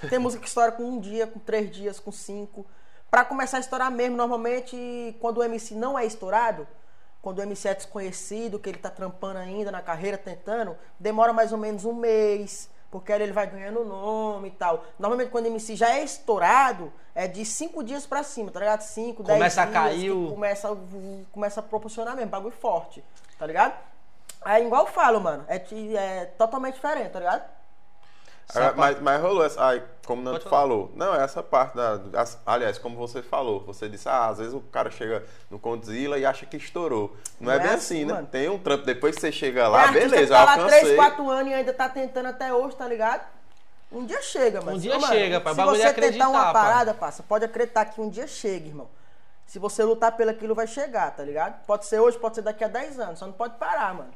[0.09, 2.67] Tem música que estoura com um dia, com três dias, com cinco.
[3.11, 6.67] Pra começar a estourar mesmo, normalmente, quando o MC não é estourado,
[7.23, 11.53] quando o MC é desconhecido, que ele tá trampando ainda na carreira, tentando, demora mais
[11.53, 14.85] ou menos um mês, porque aí ele vai ganhando nome e tal.
[14.99, 18.81] Normalmente, quando o MC já é estourado, é de cinco dias pra cima, tá ligado?
[18.83, 20.77] Cinco, dez Começa a dias, cair que o- começa, a-
[21.33, 23.03] começa a proporcionar mesmo, bagulho forte,
[23.39, 23.75] tá ligado?
[24.43, 25.57] Aí, igual eu falo, mano, é,
[25.97, 27.56] é totalmente diferente, tá ligado?
[28.77, 29.61] Mas, mas rolou essa.
[29.63, 30.63] Ai, como o Nando Pode falar.
[30.63, 30.93] falou.
[30.95, 32.01] Não, é essa parte da.
[32.21, 36.17] as- aliás, como você falou, você disse, ah, às vezes o cara chega no Condzilla
[36.19, 37.17] e acha que estourou.
[37.41, 38.27] Não, é Não é bem assim, assim, né?
[38.31, 40.81] Tem um trampo, depois que você chega Tem lá, artista beleza, tá lá alcancei.
[40.81, 43.27] 3, 4 anos e ainda tá tentando até hoje, tá ligado?
[43.91, 44.77] Um dia chega, mano.
[44.77, 45.53] Um dia mano, chega, pai.
[45.53, 46.53] Se bagulho é você tentar uma pai.
[46.53, 48.89] parada, passa, pode acreditar que um dia chega, irmão.
[49.45, 51.65] Se você lutar pelo aquilo, vai chegar, tá ligado?
[51.67, 54.11] Pode ser hoje, pode ser daqui a 10 anos, só não pode parar, mano.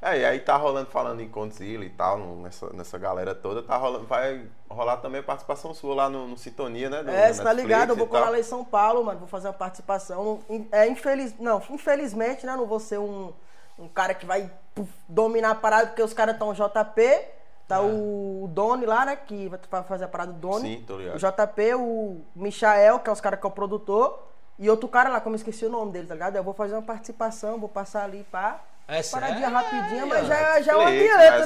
[0.00, 3.76] É, e aí tá rolando, falando em Condzilla e tal, nessa, nessa galera toda, tá
[3.76, 7.02] rolando, vai rolar também a participação sua lá no, no Sintonia, né?
[7.02, 7.90] do- É, você tá ligado?
[7.90, 9.18] Eu vou colar lá em São Paulo, mano.
[9.18, 10.38] Vou fazer uma participação.
[10.70, 11.34] É infeliz...
[11.40, 12.54] Não, infelizmente, né?
[12.54, 13.32] Não vou ser um,
[13.76, 17.20] um cara que vai puf, dominar a parada, porque os caras estão JP,
[17.66, 19.16] tá o Doni lá, né?
[19.16, 20.76] Que vai fa- fazer a parada do Doni.
[20.76, 21.16] Sim, tô ligado.
[21.16, 24.26] O JP, o Michael, que é os caras que é o produtor.
[24.60, 26.36] E outro cara lá, como eu esqueci o nome dele, tá ligado?
[26.36, 28.60] Eu vou fazer uma participação, vou passar ali, pá.
[28.90, 29.54] É Paradinha sério?
[29.54, 30.94] rapidinha, mas é, já, já é um mas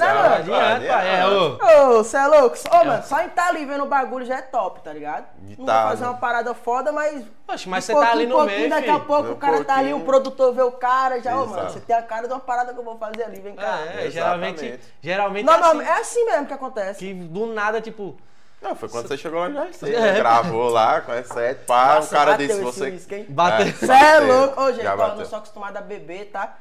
[0.01, 0.86] né, é mano?
[0.86, 1.18] pai.
[1.18, 1.99] É, ô.
[1.99, 2.57] Ô, cê é louco?
[2.70, 5.26] Ô, mano, só em tá ali vendo o bagulho já é top, tá ligado?
[5.40, 6.09] De Não tá, vou fazer né?
[6.11, 7.24] uma parada foda, mas.
[7.45, 9.36] Poxa, mas um você tá ali pouquinho, no pouquinho, meio, Daqui a pouco Um o
[9.36, 9.97] cara tá ali, pouquinho.
[9.97, 11.72] o produtor vê o cara, já, ô, mano, Exato.
[11.72, 13.80] você tem a cara de uma parada que eu vou fazer ali, vem cá.
[13.86, 14.95] É, geralmente, Exatamente.
[15.03, 16.99] geralmente Não, é não, assim, é assim mesmo que acontece.
[17.01, 18.16] que do nada, tipo,
[18.62, 20.12] Não, foi quando você chegou lá já você É.
[20.14, 23.16] gravou lá com as sete, pá, Nossa, o cara bateu disse esse você.
[23.16, 23.26] hein?
[23.28, 23.66] bateu.
[23.66, 24.26] Você é bateu.
[24.28, 24.61] louco.
[24.62, 26.57] Ô, gente, eu não sou acostumado a beber, tá?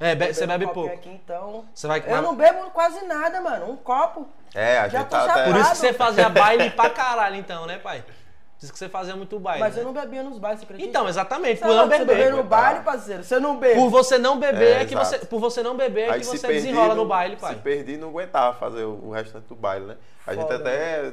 [0.00, 0.92] É, be- você um bebe pouco.
[0.94, 1.64] Aqui, então.
[1.74, 3.70] Você vai Eu não bebo quase nada, mano.
[3.70, 4.26] Um copo.
[4.54, 5.44] É, a Já gente tô tá até.
[5.44, 8.02] Por isso que você fazia baile pra caralho, então, né, pai?
[8.60, 9.58] Por isso que você fazia muito baile.
[9.60, 9.80] Mas né?
[9.80, 10.86] eu não bebia nos bailes, você acredita?
[10.86, 12.36] Então, exatamente, Você por não é louco, você beber beber.
[12.36, 13.24] no baile, parceiro.
[13.24, 13.74] Você não bebe.
[13.80, 15.06] Por você não beber É, é, que exato.
[15.08, 15.18] você.
[15.26, 17.54] Por você não beber é Aí que você perdi, desenrola não- no baile, pai.
[17.54, 19.96] Se perdi, não aguentava fazer o, o restante do baile, né?
[20.26, 21.10] A gente Foda, até,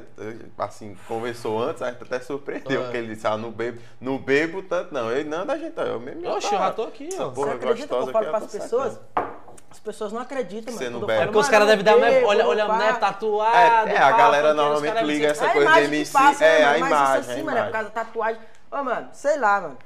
[0.58, 2.84] assim, conversou antes, a gente até surpreendeu, Ah.
[2.84, 5.10] porque ele disse, ah, não bebo, não bebo tanto não.
[5.10, 7.30] Ele, não, da gente, eu mesmo Oxe, eu já tô aqui, essa ó.
[7.30, 8.92] porra Você acredita que eu gostosa falo para as pessoas?
[8.92, 9.37] cercando.
[9.70, 11.00] As pessoas não acreditam, Você mano.
[11.00, 11.22] não bebe.
[11.22, 12.06] É porque os "Mano, caras devem dar uma.
[12.06, 13.88] bebo, Olha, olha, pá." né, tatuado.
[13.90, 16.12] É, é, a galera normalmente liga dizem- essa É a coisa de imagem que MC,
[16.12, 16.80] passa, é, né, a mano?
[16.80, 18.40] Mas imagem, isso a assim, mano, é por causa da tatuagem.
[18.70, 19.78] Ô, mano, sei lá, mano.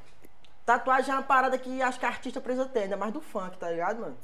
[0.64, 3.68] Tatuagem é uma parada que acho que artista precisa ter, ainda mais do funk, tá
[3.70, 4.16] ligado, mano?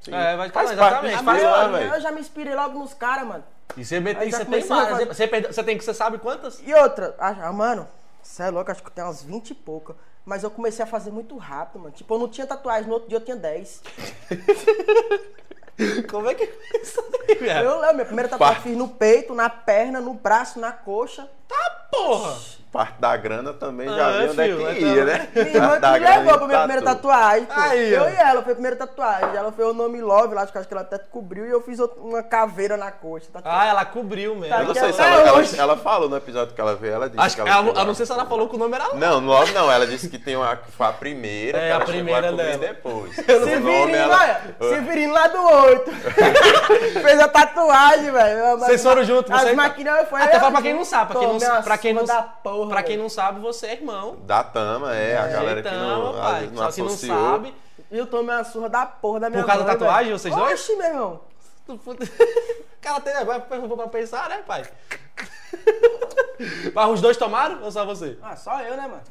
[0.00, 0.14] Sim.
[0.14, 1.18] É, vai Faz falar, parte exatamente.
[1.18, 1.94] Ah, mas estilo, eu, né, velho?
[1.94, 3.44] eu já me inspirei logo nos caras, mano.
[3.76, 5.08] E você, já você tem a várias.
[5.08, 6.58] Você, você tem que você sabe quantas?
[6.64, 7.86] E outra, ah, mano,
[8.22, 9.94] você é louco, acho que tenho umas 20 e pouca.
[10.24, 11.94] Mas eu comecei a fazer muito rápido, mano.
[11.94, 13.82] Tipo, eu não tinha tatuagem, no outro dia eu tinha 10.
[16.10, 17.68] Como é que é isso aí, velho?
[17.68, 18.62] Eu lembro, minha primeira tatuagem Pá.
[18.62, 21.28] fiz no peito, na perna, no braço, na coxa.
[21.48, 22.59] Tá, porra!
[22.72, 25.28] Parte da grana também já Ah, viu onde é que então- ia, né?
[25.34, 26.96] Minha irmã que levou pra minha primeira tatu.
[27.08, 27.52] tatuagem, pô.
[27.60, 28.08] Aí, eu ó.
[28.08, 29.36] e ela, foi a primeira tatuagem.
[29.36, 31.60] Ela foi o nome Love lá, acho que acho que ela até cobriu e eu
[31.62, 33.26] fiz uma caveira na coxa.
[33.32, 34.54] Tá Ah, ela cobriu mesmo.
[34.54, 36.76] Tá Eu não que sei ela- se ela, ela, ela falou no episódio que ela
[36.76, 37.84] veio, ela disse Acho que ela eu lá.
[37.84, 40.16] não sei se ela falou que o nome era Não, logo não, ela disse que
[40.18, 42.72] tem uma, que foi a primeira, É, que ela a primeira chegou a cobrir dela.
[42.74, 43.16] depois.
[43.50, 44.16] Severino, ela-
[44.60, 45.90] olha, Severino lá do 8.
[47.02, 48.58] Fez a tatuagem, velho.
[48.58, 51.28] Vocês foram juntos, As você- maquininhas foi Até pra quem não junto, sabe, pra quem
[51.28, 52.22] não, uma pra quem não, da
[52.64, 54.16] porra, pra quem não sabe, você é irmão.
[54.22, 56.40] Da Tama, é, a galera que não, Tama, pai.
[56.40, 57.30] vezes Só que não associou.
[57.30, 57.54] sabe.
[57.90, 60.18] E eu tomei uma surra da porra da minha causa da tatuagem, velho.
[60.18, 60.60] vocês dois?
[60.60, 61.20] Oxi, meu irmão.
[62.80, 64.62] O cara tem agora pra pensar, né, pai?
[66.74, 68.16] Mas os dois tomaram ou só você?
[68.22, 69.02] Ah, só eu, né, mano?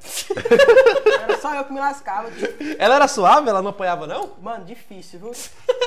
[1.22, 2.32] Era só eu que me lascava.
[2.32, 2.48] tio.
[2.80, 3.48] Ela era suave?
[3.48, 4.32] Ela não apanhava, não?
[4.42, 5.32] Mano, difícil, viu?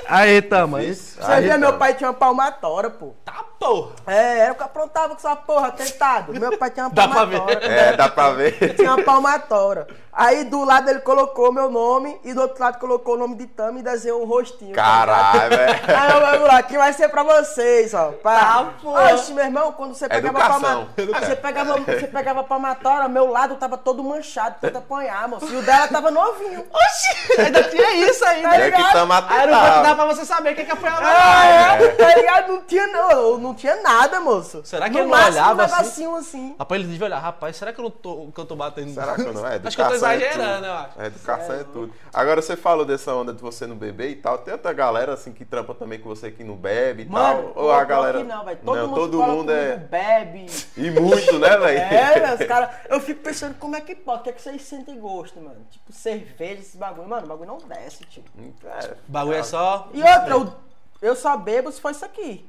[0.06, 0.80] Aí, Tama.
[0.84, 1.20] Isso.
[1.20, 1.78] Você Aí, via, meu Tama.
[1.80, 3.14] pai tinha uma palmatória, pô.
[3.24, 3.92] Tá, porra.
[4.06, 6.32] É, era o que aprontava com essa porra, tentado.
[6.38, 7.38] Meu pai tinha uma Dá pra ver.
[7.38, 7.66] palmatória.
[7.68, 8.74] É, dá pra ver.
[8.74, 9.86] Tinha uma palmatória.
[10.14, 13.46] Aí do lado ele colocou meu nome e do outro lado colocou o nome de
[13.46, 14.74] Tami e desenhou um rostinho.
[14.74, 15.72] Caralho, velho.
[15.72, 15.88] ligado?
[15.96, 18.12] Aí eu vamos lá, aqui vai ser pra vocês, ó.
[18.22, 18.38] Pá.
[18.38, 19.14] Tá, porra.
[19.14, 20.88] Oxe, meu irmão, quando você pegava a Educação.
[20.94, 21.18] palma...
[21.18, 25.46] você pegava, você pegava a palmatória, meu lado tava todo manchado, tenta apanhar, moço.
[25.50, 26.66] E o dela tava novinho.
[26.70, 27.40] Oxi!
[27.40, 28.50] Ainda tinha isso ainda.
[28.50, 28.92] Tá É que ligado?
[28.92, 31.00] Tama Aí não dá pra você saber quem que apanhava.
[31.06, 31.82] Ah, mais.
[31.84, 32.52] é, tá ligado?
[32.52, 34.62] Não tinha, não, não tinha nada, moço.
[34.64, 35.76] Será que no ele não máximo, olhava um assim?
[35.76, 36.56] negocinho assim.
[36.58, 38.92] Rapaz, ele devia olhar, rapaz, será que eu não tô, que eu tô batendo?
[38.92, 39.60] Será que não é?
[39.64, 40.66] Acho que eu tô é exagerando, tudo.
[40.66, 41.00] eu acho.
[41.00, 41.94] A educação é tudo.
[42.12, 44.38] Agora você falou dessa onda de você não beber e tal.
[44.38, 47.64] Tem outra galera assim que trampa também com você que não bebe e Mano, tal.
[47.64, 48.22] Ou a galera.
[48.24, 48.58] não, velho.
[48.64, 49.76] Todo não, mundo, todo mundo é.
[49.76, 50.46] bebe.
[50.76, 51.82] E muito, né, velho?
[51.92, 52.70] É, velho, os caras.
[52.88, 55.64] Eu fico pensando como é que pode, o que é que vocês sentem gosto, mano?
[55.70, 57.08] Tipo, cerveja, esses bagulho.
[57.08, 58.28] Mano, o bagulho não desce, tipo.
[58.64, 59.88] É, O bagulho é só.
[59.92, 60.52] E outra, eu,
[61.00, 62.48] eu só bebo se for isso aqui.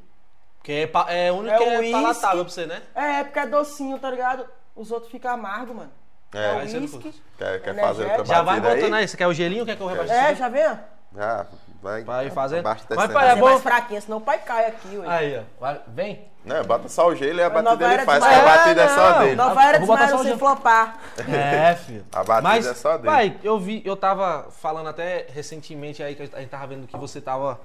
[0.63, 1.91] Porque é, pa- é o único É que o é uísque.
[1.91, 2.81] palatável pra você, né?
[2.95, 4.45] É, é porque é docinho, tá ligado?
[4.73, 5.91] Os outros ficam amargos, mano.
[6.33, 6.99] É, É Aí você o não uísque.
[7.03, 7.23] curte.
[7.37, 7.87] Quer, quer Energético.
[7.87, 9.07] fazer outra Já vai batida botando aí?
[9.07, 9.65] Você quer o gelinho?
[9.65, 10.13] Quer que eu rebaixo?
[10.13, 10.75] É, já vem, ó.
[11.15, 11.45] Já,
[11.81, 12.03] vai.
[12.05, 12.59] Vai fazendo.
[12.61, 12.95] abastecendo.
[12.97, 13.49] Mas, pai, é Fazer bom.
[13.49, 15.05] mais fraquinha, senão o pai cai aqui, ué.
[15.07, 15.41] Aí, ó.
[15.59, 16.31] Vai- Vem.
[16.45, 19.11] Não, bota só o gelo e a batida ele faz, que a batida é só
[19.11, 19.19] não.
[19.19, 19.35] dele.
[19.35, 20.39] Nova era Vou botar só o sem gelo.
[20.39, 20.97] flopar.
[21.29, 22.05] É, filho.
[22.11, 23.05] A batida Mas, é só dele.
[23.05, 26.97] pai, eu vi, eu tava falando até recentemente aí, que a gente tava vendo que
[26.97, 27.59] você tava.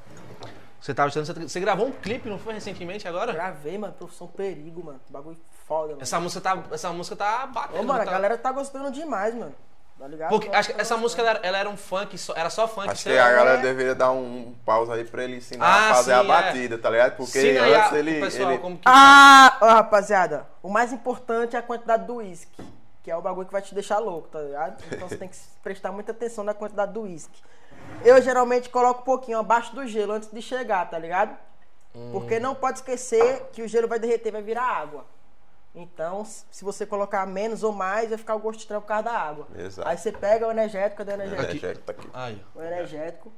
[0.80, 1.36] Você tava estudando.
[1.36, 3.32] Você, você gravou um clipe, não foi recentemente agora?
[3.32, 5.00] Gravei, mano, profissão perigo, mano.
[5.10, 6.02] Bagulho foda, mano.
[6.02, 7.80] Essa música tá, essa música tá batendo.
[7.80, 9.54] Ô, mano, a tá- galera tá gostando demais, mano.
[9.98, 10.28] Tá ligado?
[10.30, 12.88] Porque acho que essa música ela era, ela era um funk, só- era só funk.
[12.88, 13.62] Acho que a galera é.
[13.62, 16.26] deveria dar um pausa aí pra ele ensinar Ah, a fazer sim, a é.
[16.26, 17.16] batida, tá ligado?
[17.16, 18.20] Porque a- antes pro ele.
[18.20, 18.82] pessoal ele- como que.
[18.86, 22.62] Ah, ó, rapaziada, o mais importante é a quantidade do uísque,
[23.08, 24.84] que é o bagulho que vai te deixar louco, tá ligado?
[24.92, 27.42] Então você tem que prestar muita atenção na quantidade do uísque.
[28.04, 31.34] Eu geralmente coloco um pouquinho abaixo do gelo antes de chegar, tá ligado?
[32.12, 35.06] Porque não pode esquecer que o gelo vai derreter, vai virar água.
[35.74, 39.18] Então, se você colocar menos ou mais, vai ficar o gosto estranho por causa da
[39.18, 39.48] água.
[39.56, 39.88] Exato.
[39.88, 41.50] Aí você pega o energético, cadê o energético?
[41.50, 42.10] Energético tá aqui.
[42.12, 42.44] Aí.
[42.54, 43.32] O energético.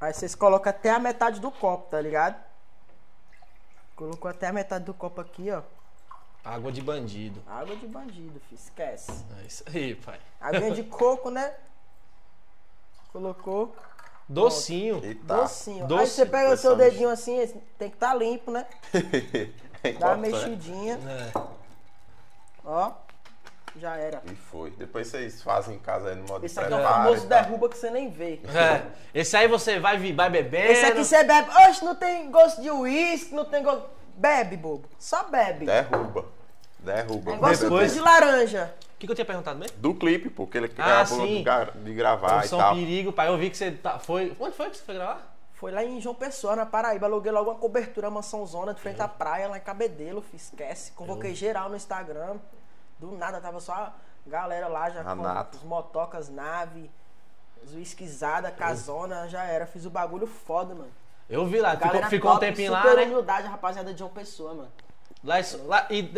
[0.00, 2.42] Aí vocês colocam até a metade do copo, tá ligado?
[3.94, 5.62] Colocou até a metade do copo aqui, ó.
[6.46, 7.42] Água de bandido.
[7.44, 8.54] Água de bandido, filho.
[8.54, 9.10] Esquece.
[9.42, 10.20] É isso aí, pai.
[10.40, 11.52] Aguinha de coco, né?
[13.12, 13.74] Colocou.
[14.28, 15.04] Docinho.
[15.04, 15.38] E tá.
[15.38, 15.98] Docinho.
[15.98, 17.36] Aí você pega o seu dedinho assim,
[17.76, 18.64] tem que estar limpo, né?
[19.82, 20.98] É Dá uma mexidinha.
[21.06, 21.38] É.
[22.64, 22.92] Ó.
[23.76, 24.22] Já era.
[24.24, 24.70] E foi.
[24.70, 27.76] Depois vocês fazem em casa aí no modo Esse aqui é o famoso derruba que
[27.76, 28.40] você nem vê.
[28.46, 28.86] É.
[29.14, 30.72] Esse aí você vai, vai bebendo.
[30.72, 31.50] Esse aqui você bebe.
[31.68, 33.84] Oxe, não tem gosto de uísque, não tem gosto.
[34.16, 34.88] Bebe, bobo.
[34.98, 35.66] Só bebe.
[35.66, 36.35] Derruba.
[36.86, 37.32] Derruba.
[37.32, 38.74] Negócio Depois- de laranja.
[38.94, 39.76] O que, que eu tinha perguntado mesmo?
[39.78, 41.36] Do clipe, porque ele Ah, acabou sim.
[41.36, 42.74] de gra- de gravar e São tal.
[42.74, 43.28] Perigo, pai.
[43.28, 44.34] Eu vi que você tá, foi.
[44.40, 45.34] Onde foi que você foi gravar?
[45.52, 47.06] Foi lá em João Pessoa, na Paraíba.
[47.06, 50.22] Aluguei logo uma cobertura, mansão zona, de frente à praia, lá em Cabedelo.
[50.22, 50.92] Fiz, esquece.
[50.92, 52.36] Convoquei geral no Instagram.
[52.98, 53.92] Do nada, tava só a
[54.26, 55.50] galera lá já Anato.
[55.58, 56.90] com os motocas, nave,
[57.64, 59.66] os uisquizada, casona, já era.
[59.66, 60.90] Fiz o bagulho foda, mano.
[61.28, 61.76] Eu vi lá.
[61.76, 63.02] Ficou, ficou um tempinho lá, né?
[63.04, 64.72] humildade, rapaziada de João Pessoa, mano.
[65.24, 66.08] Lá, lá- e,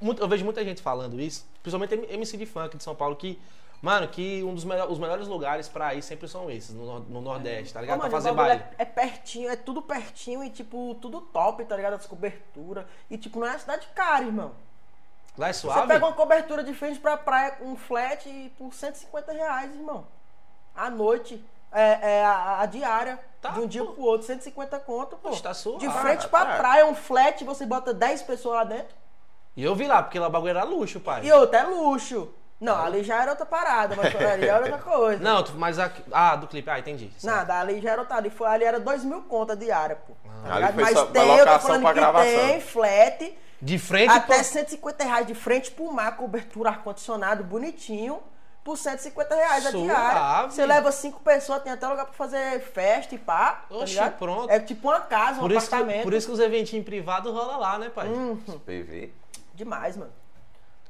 [0.00, 3.40] muito- eu vejo muita gente falando isso, principalmente MC de funk de São Paulo, que,
[3.82, 7.20] mano, que um dos melhor- os melhores lugares pra ir sempre são esses, no, no
[7.20, 7.96] Nordeste, tá ligado?
[7.96, 8.74] Ô, pra mano, fazer o bagulho baile.
[8.78, 11.94] É, é pertinho, é tudo pertinho e, tipo, tudo top, tá ligado?
[11.94, 12.84] As coberturas.
[13.10, 14.52] E, tipo, não é cidade cara, irmão.
[15.36, 15.88] Lá é Você suave?
[15.88, 20.06] pega uma cobertura de frente pra praia com um flat e por 150 reais, irmão.
[20.76, 21.42] À noite.
[21.74, 23.18] É, é a, a diária.
[23.40, 23.92] Tá, de um dia pô.
[23.92, 25.28] pro outro, 150 conto, pô.
[25.28, 25.86] Poxa, tá suave.
[25.86, 26.56] De frente pra tá.
[26.56, 28.94] praia, um flat, você bota 10 pessoas lá dentro.
[29.56, 31.24] E eu vi lá, porque lá o bagulho era luxo, pai.
[31.24, 32.32] E outra, é luxo.
[32.60, 35.22] Não, ali já era outra parada, mas ali era outra coisa.
[35.22, 37.10] Não, mas a, ah, do clipe, ah, entendi.
[37.22, 38.16] Nada, ali já era outra.
[38.16, 40.14] Ali, foi, ali era 2 mil contas diária, pô.
[40.24, 40.74] Tá Ali ligado?
[40.74, 42.48] foi Mas só tem, eu tô locação falando que gravação.
[42.48, 43.38] tem flat.
[43.60, 44.44] De frente Até pra...
[44.44, 48.20] 150 reais de frente pro mar, cobertura, ar-condicionado, bonitinho,
[48.64, 49.86] por 150 reais a Suave.
[49.86, 50.50] diária.
[50.50, 53.64] Você leva cinco pessoas, tem até lugar pra fazer festa e pá.
[53.68, 54.18] tá Oxi, ligado?
[54.18, 54.50] pronto.
[54.50, 56.02] É tipo uma casa, um Por isso, que, apartamento.
[56.02, 58.08] por isso que os eventinhos privados rola lá, né, pai?
[58.08, 58.36] Hum.
[58.64, 59.12] PV.
[59.54, 60.12] Demais, mano.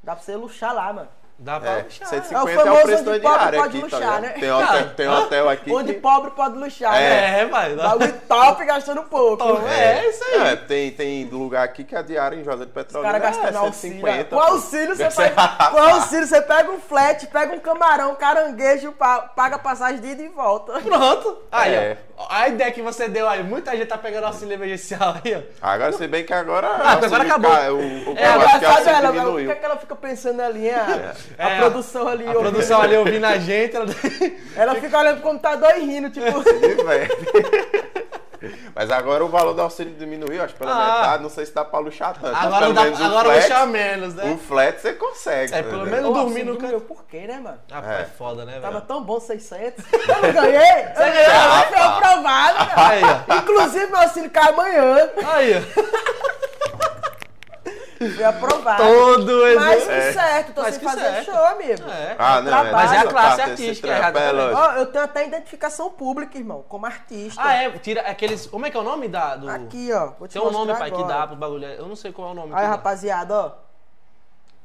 [0.03, 1.09] Dá pra você luxar lá, mano.
[1.37, 2.07] Dá pra É, puxar.
[2.07, 4.01] 150 É o é o, famoso preço onde da pobre diária pode aqui, tá luxar,
[4.20, 4.22] ligado?
[4.22, 4.28] né?
[4.41, 6.01] Tem hotel, tem hotel aqui Onde que...
[6.01, 7.41] pobre pode luxar, né?
[7.43, 9.37] É, dá- Bagulho top gastando pouco.
[9.39, 10.41] Top, É, isso aí.
[10.53, 13.24] É, tem, tem lugar aqui que a diária em José de Os Petróleo caras é
[13.26, 14.01] gastando auxílio.
[14.07, 14.24] 150.
[14.37, 15.32] Com auxílio, você faz,
[15.70, 20.07] com auxílio, você pega um flat, pega um camarão, caranguejo, pa- paga a passagem de
[20.11, 20.74] ida e volta.
[20.80, 21.43] Pronto.
[21.51, 21.97] Aí, É.
[22.16, 22.26] ó.
[22.30, 25.41] A ideia que você deu aí, muita gente tá pegando auxílio emergencial aí, ó.
[25.61, 26.68] Agora, se bem que agora...
[26.68, 27.51] Ah, agora acabou.
[27.51, 28.49] ca- O, o, É, agora
[28.85, 30.74] sabe ela, o que, é que ela fica pensando ali, hein?
[31.39, 32.27] A, É, produção ali.
[32.27, 32.35] A ó.
[32.41, 33.75] produção ali ouvindo a gente.
[33.77, 33.87] Ela...
[34.57, 36.25] Ela fica olhando pro computador e rindo, tipo.
[38.75, 40.97] Mas agora o valor do auxílio diminuiu, acho pela Ah.
[41.01, 41.22] metade.
[41.22, 42.37] Não sei se dá pra luxar tanto.
[42.37, 44.33] Agora, dá, menos o agora flat, luxar menos, né?
[44.33, 45.55] O flat você consegue.
[45.55, 47.59] É, pelo menos- dormir no diminuiu Por quê, né, mano?
[47.70, 48.05] Ah, é É.
[48.05, 48.85] foda, né, Tava velho?
[48.87, 49.83] tão bom 600.
[49.93, 50.61] Eu não ganhei.
[50.61, 52.89] Eu ganhou, ganhei, foi aprovado, cara.
[52.89, 53.35] Aí, ó.
[53.37, 55.11] Inclusive, meu auxílio cai amanhã.
[55.27, 56.14] Aí, ó.
[58.12, 58.82] Foi aprovado.
[58.82, 59.59] Todo esse...
[59.59, 60.12] Mas que É.
[60.12, 61.24] certo, tô Mas sem fazer certo.
[61.26, 61.88] show, amigo.
[61.90, 62.16] É.
[62.18, 62.72] Ah, não, trabalho.
[62.72, 64.55] Mas é a classe esse artística, trampo, é, é.
[64.55, 67.40] Ó, eu tenho até identificação pública, irmão, como artista.
[67.44, 67.70] Ah, é?
[67.78, 68.46] Tira aqueles...
[68.46, 69.36] Como é que é o nome da...
[69.36, 69.48] Do...
[69.50, 70.12] Aqui, ó.
[70.18, 71.14] Vou te Tem um nome, mostrar pai, que agora.
[71.18, 71.64] dá pro bagulho.
[71.66, 72.52] Eu não sei qual é o nome.
[72.55, 73.50] Aí, rapaziada, ó.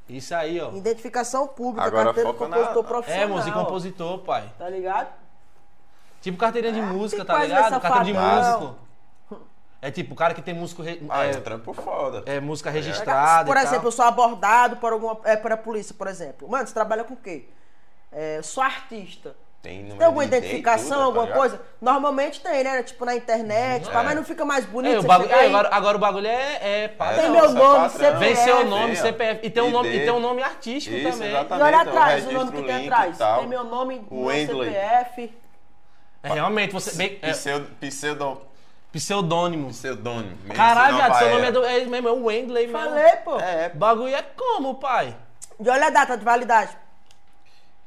[0.10, 0.72] Isso aí, ó.
[0.72, 3.24] Identificação pública, Agora carteira de foca na- compositor É, profissional.
[3.24, 4.44] É, música e compositor, pai.
[4.58, 5.08] Tá ligado?
[6.22, 7.80] Tipo carteirinha de música, que tá ligado?
[7.80, 8.76] Carteira de músico.
[9.82, 10.82] É tipo, o cara que tem músico...
[10.82, 12.24] re- Ah, é é, trampo foda.
[12.26, 13.86] é música registrada Por e exemplo, tal.
[13.86, 15.18] eu sou abordado por alguma.
[15.24, 16.50] É, por a polícia, por exemplo.
[16.50, 17.46] Mano, você trabalha com o quê?
[18.12, 19.36] É, sou artista.
[19.62, 21.38] Tem, número Tem alguma de ID identificação, tudo, tá alguma ligado?
[21.40, 21.62] coisa?
[21.82, 22.82] Normalmente tem, né?
[22.84, 24.04] Tipo na internet, pá, É.
[24.04, 24.96] mas não fica mais bonito.
[24.96, 27.32] É, o bagulho, é, aí- agora, agora o bagulho é, é pá, Tem não.
[27.34, 28.20] meu nome, pátria, CPF.
[28.20, 28.96] Vem seu É, nome.
[28.96, 29.46] CPF.
[29.46, 31.30] E tem um nome, e tem um nome artístico Isso, também.
[31.30, 31.60] exatamente.
[31.62, 33.18] E olha Então, atrás, o nome que tem atrás.
[33.18, 34.46] Tem meu nome, O meu.
[34.64, 35.34] CPF.
[36.24, 36.96] É, realmente, você.
[36.98, 38.42] Bem, é, Pseudo, pseudo,
[38.92, 39.70] pseudônimo.
[39.70, 40.38] pseudônimo.
[40.44, 41.52] mesmo, Caralho, viado, seu nome é, é.
[41.52, 42.80] do, é mesmo, é o Wendley mesmo.
[42.80, 43.40] Falei, pô.
[43.40, 45.16] É, Bagulho é como, pai?
[45.60, 46.76] E olha a data de validade.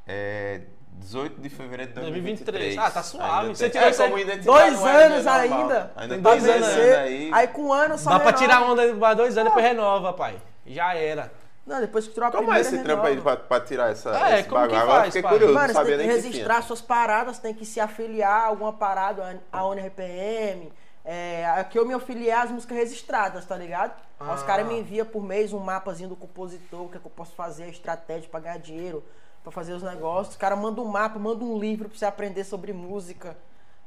[0.07, 0.61] é
[0.95, 2.77] 18 de fevereiro de 2023.
[2.77, 2.79] 2023.
[2.79, 3.41] Ah, tá suave.
[3.47, 5.41] Ainda Você tem- tirou é como identidade Dois é anos normal.
[5.41, 5.93] ainda.
[5.97, 7.31] Ainda Tem dois anos aí.
[7.33, 8.45] Aí com um ano só Dá pra renova.
[8.45, 10.37] tirar onda mais dois anos, depois renova, pai.
[10.67, 11.33] Já era.
[11.67, 13.37] Não, depois que tirou a Como é primeira, esse trampo aí renova.
[13.37, 14.77] pra, pra tirar essa, É, esse como que bagulho?
[14.81, 15.33] Agora faz, fiquei pai?
[15.33, 16.67] curioso, Mano, não você sabia tem que que registrar tinha.
[16.67, 20.73] suas paradas, tem que se afiliar a alguma parada, a ONRPM.
[21.05, 23.93] É, aqui eu me afiliei às músicas registradas, tá ligado?
[24.21, 24.47] Aí os Ah.
[24.47, 27.33] caras me enviam por mês um mapazinho do compositor, o que, é que eu posso
[27.35, 29.03] fazer, a estratégia pra ganhar dinheiro,
[29.43, 30.31] pra fazer os negócios.
[30.31, 33.37] Os caras mandam um mapa, mandam um livro pra você aprender sobre música,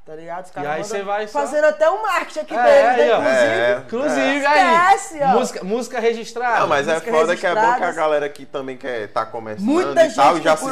[0.06, 0.44] tá ligado?
[0.44, 2.64] Os caras aí mandam- você vai só- Fazendo até um marketing aqui É,
[2.96, 3.06] deles, né?
[3.16, 3.46] Inclusive.
[3.46, 3.78] É.
[3.88, 5.30] Inclusive, Esquece, aí.
[5.30, 5.40] ó.
[5.40, 6.60] Música, música registrada.
[6.60, 9.64] Não, mas é foda que é bom que a galera que também quer tá começando
[9.66, 10.68] Muita e tal, gente já tem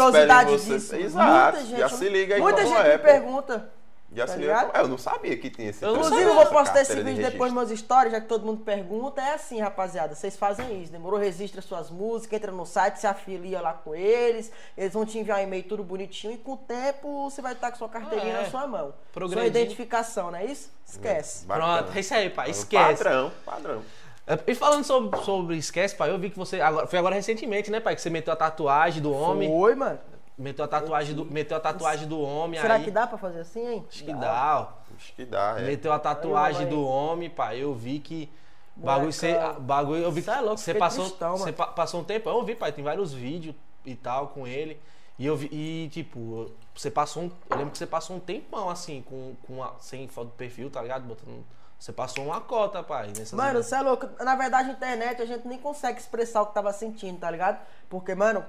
[0.59, 0.73] se em você.
[0.73, 0.95] disso.
[0.97, 3.03] Exato, Muita gente, já se liga aí Muita como gente é, me pô.
[3.05, 3.69] pergunta.
[4.15, 4.67] Já Tá se ligado?
[4.67, 4.79] liga.
[4.79, 7.31] Eu não sabia que tinha esse Eu Inclusive, eu vou postar esse carteira de vídeo
[7.31, 9.21] depois nos meus stories, já que todo mundo pergunta.
[9.21, 10.13] É assim, rapaziada.
[10.15, 10.91] Vocês fazem isso.
[10.91, 11.19] Demorou?
[11.19, 14.51] Registra suas músicas, entra no site, se afilia lá com eles.
[14.77, 17.71] Eles vão te enviar um e-mail tudo bonitinho e com o tempo você vai estar
[17.71, 18.43] com sua carteirinha Ah, é.
[18.43, 18.93] na sua mão.
[19.31, 20.69] Sua identificação, não é isso?
[20.85, 21.45] Esquece.
[21.45, 21.83] Bacana.
[21.83, 22.49] Pronto, é isso aí, pai.
[22.49, 23.03] Esquece.
[23.03, 23.81] Padrão, padrão.
[24.27, 26.61] É, E falando sobre, sobre esquece, pai, eu vi que você.
[26.61, 27.95] Agora, foi agora recentemente, né, pai?
[27.95, 29.49] Que você meteu a tatuagem do homem.
[29.49, 29.99] Foi, mano.
[30.43, 32.83] Meteu a tatuagem do, meteu a tatuagem do homem Será aí.
[32.83, 33.85] que dá pra fazer assim, hein?
[33.87, 34.93] Acho que dá, ó.
[34.93, 35.61] Acho que dá, é.
[35.61, 37.63] Meteu a tatuagem Aí, do homem, pai.
[37.63, 38.29] Eu vi que.
[38.75, 41.05] Bagulho, você, bagulho, eu vi que é louco, você passou,
[41.37, 42.27] você passou um tempo.
[42.27, 44.77] Eu vi, pai, tem vários vídeos e tal com ele.
[45.17, 48.69] E eu vi, e tipo, você passou um, eu lembro que você passou um tempão
[48.69, 51.03] assim com, com a, sem foto do perfil, tá ligado?
[51.03, 51.45] Botando,
[51.79, 54.09] você passou uma cota, pai, nessas Mano, você é louco.
[54.23, 57.59] Na verdade, na internet a gente nem consegue expressar o que tava sentindo, tá ligado?
[57.87, 58.43] Porque, mano,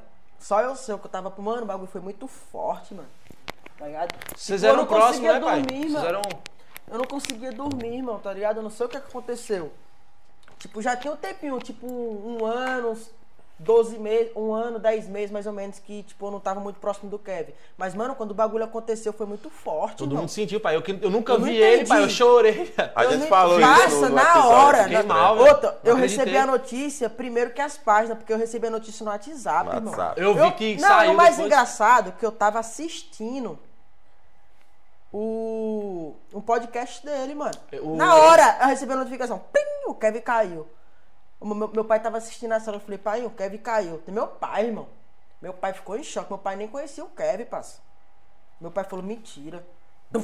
[0.44, 1.32] só eu sei o que eu tava.
[1.38, 3.08] Mano, o bagulho foi muito forte, mano.
[3.78, 4.14] Tá ligado?
[4.36, 5.62] Vocês Tipo, eu eram não próximos, conseguia né, pai?
[5.62, 6.06] dormir, Vocês mano.
[6.06, 6.22] eram
[6.90, 8.58] Eu não conseguia dormir, irmão, tá ligado?
[8.58, 9.72] Eu não sei o que aconteceu.
[10.58, 12.96] Tipo, já tinha um tempinho, tipo, um ano,
[13.56, 16.80] 12 meses, um ano, 10 meses mais ou menos, que, tipo, eu não tava muito
[16.80, 17.52] próximo do Kevin.
[17.78, 20.22] Mas, mano, quando o bagulho aconteceu, foi muito forte, Todo irmão.
[20.22, 20.74] mundo sentiu, pai.
[20.74, 22.02] Eu, eu nunca Eu não vi ele, pai.
[22.02, 22.74] Eu chorei.
[22.94, 25.02] A gente falou isso Passa no, no na hora, né?
[25.04, 25.38] mal.
[25.38, 26.24] Outra, Não eu acreditei.
[26.24, 29.92] recebi a notícia primeiro que as páginas, porque eu recebi a notícia no WhatsApp, irmão.
[29.92, 30.20] WhatsApp.
[30.20, 31.46] Eu vi que não, saiu o mais depois.
[31.46, 33.56] engraçado é que eu tava assistindo
[35.12, 37.54] o um podcast dele, mano.
[37.82, 40.66] O- Na hora eu recebi a notificação, pim, o Kevin caiu.
[41.44, 43.98] Meu, meu pai tava assistindo a sala, eu falei, pai, o Kevin caiu.
[43.98, 44.88] Tem meu pai, irmão.
[45.42, 47.80] Meu pai ficou em choque, meu pai nem conhecia o Kevin, parça.
[48.60, 49.64] Meu pai falou, mentira.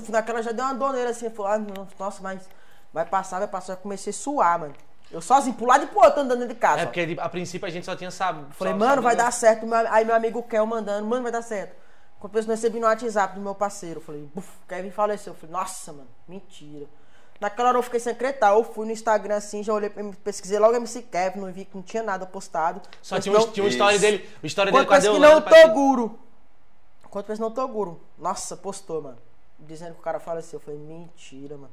[0.09, 1.59] Naquela já deu uma doneira assim, falou, ah,
[1.99, 2.49] nossa, mas
[2.93, 3.75] vai passar, vai passar.
[3.75, 4.75] Eu comecei a suar, mano.
[5.11, 6.83] Eu sozinho, pro lado e pro outro, andando dentro de casa.
[6.83, 8.53] É porque a princípio a gente só tinha sabido.
[8.55, 9.67] Falei, mano, vai dar certo.
[9.91, 11.75] Aí meu amigo Kel mandando, mano, vai dar certo.
[12.21, 15.33] Quando eu recebi no WhatsApp do meu parceiro, eu falei, buf, Kevin faleceu.
[15.33, 16.87] Eu falei, nossa, mano, mentira.
[17.41, 18.51] Naquela hora eu fiquei sem acreditar.
[18.51, 19.89] Eu fui no Instagram assim, já olhei,
[20.23, 22.83] pesquisei logo MC Kevin, não vi que não tinha nada postado.
[23.01, 24.03] Só tinha, um, não- tinha uma história Isso.
[24.05, 24.29] dele.
[24.43, 26.19] Uma história dele Quanto pensa que não Toguro.
[27.09, 28.01] Quanto pensa não Toguro.
[28.19, 29.19] Nossa, postou, mano.
[29.59, 30.59] Dizendo que o cara faleceu.
[30.59, 31.73] Eu falei, mentira, mano.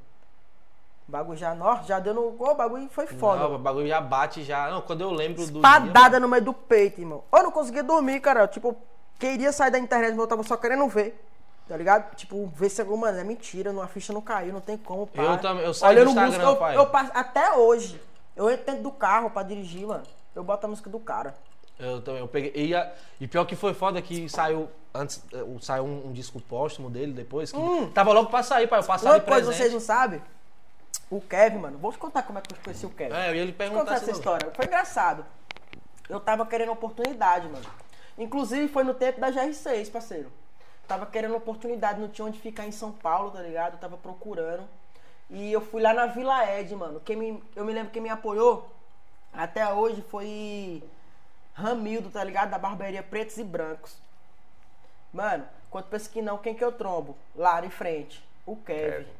[1.07, 2.35] O bagulho já, nó, já deu no.
[2.41, 3.43] O bagulho foi foda.
[3.43, 4.69] Não, o bagulho já bate já.
[4.69, 5.51] Não, quando eu lembro do.
[5.51, 7.23] dia, Espadada no meio do peito, irmão.
[7.31, 8.45] Eu não conseguia dormir, cara.
[8.47, 8.75] Tipo,
[9.17, 11.26] queria sair da internet, mas eu tava só querendo ver.
[11.67, 12.15] Tá ligado?
[12.15, 13.07] Tipo, ver se alguma.
[13.07, 15.05] Mano, é mentira, não, a ficha não caiu, não tem como.
[15.07, 15.21] Pá.
[15.21, 16.77] Eu também- eu saí do Olhando Instagram, música, eu, pai.
[16.77, 18.01] eu passo- até hoje,
[18.35, 20.03] eu entro dentro do carro pra dirigir, mano.
[20.33, 21.35] Eu boto a música do cara.
[21.77, 22.51] Eu também, eu peguei.
[22.55, 24.69] E, a- e pior que foi foda que saiu.
[24.93, 27.51] Antes, eh, saiu um, um disco póstumo dele depois.
[27.51, 27.59] Que
[27.93, 28.79] Tava logo pra sair, pai.
[28.79, 30.21] Eu passava Uma coisa vocês não sabem.
[31.09, 33.13] O Kevin, mano, vou te contar como é que eu conheci o Kevin.
[33.13, 34.51] É, eu ia lhe Vou perguntar contar essa não- história.
[34.55, 35.25] Foi engraçado.
[36.09, 37.65] Eu tava querendo oportunidade, mano.
[38.17, 40.31] Inclusive foi no tempo da GR6, parceiro.
[40.87, 43.73] Tava querendo oportunidade, não tinha onde ficar em São Paulo, tá ligado?
[43.73, 44.67] Eu tava procurando.
[45.29, 47.01] E eu fui lá na Vila Ed, mano.
[47.01, 48.69] Quem me, eu me lembro quem me apoiou
[49.33, 50.81] até hoje foi
[51.53, 52.49] Ramildo, tá ligado?
[52.49, 53.97] Da barbearia Pretos e Brancos.
[55.13, 57.17] Mano, quando pensa que não, quem que eu trombo?
[57.35, 58.23] Lá em frente.
[58.45, 59.03] O Kevin.
[59.03, 59.17] Kevin.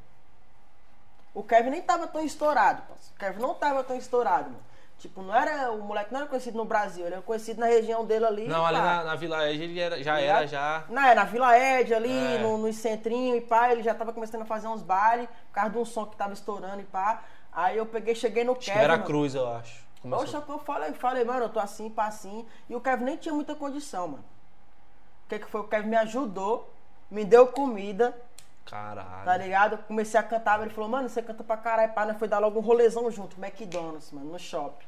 [1.34, 3.16] O Kevin nem tava tão estourado, parceiro.
[3.16, 4.64] O Kevin não tava tão estourado, mano.
[5.00, 5.72] Tipo, não era.
[5.72, 8.48] O moleque não era conhecido no Brasil, ele era conhecido na região dele ali.
[8.48, 10.84] Não, ali na, na Vila Edge ele era, já era, já.
[10.90, 12.40] Não, é na Vila Ed ali, É.
[12.40, 15.70] no, no centrinho e pá, ele já tava começando a fazer uns bailes, por causa
[15.70, 17.22] de um som que tava estourando e pá.
[17.54, 18.80] Aí eu peguei, cheguei no Kevin.
[18.80, 18.98] era.
[18.98, 19.86] Cruz, eu acho.
[20.02, 20.42] Começou.
[20.42, 22.46] Que eu falei, falei, mano, eu tô assim, pá, assim.
[22.68, 24.24] E o Kevin nem tinha muita condição, mano.
[25.26, 25.62] O que que foi?
[25.62, 26.72] O Kevin me ajudou,
[27.12, 28.16] me deu comida,
[28.66, 29.24] Caralho.
[29.24, 29.74] Tá ligado?
[29.74, 32.40] Eu comecei a cantar, ele falou, mano, você canta pra caralho, pá, nós foi dar
[32.40, 34.86] logo um rolezão junto, McDonald's, mano, no shopping.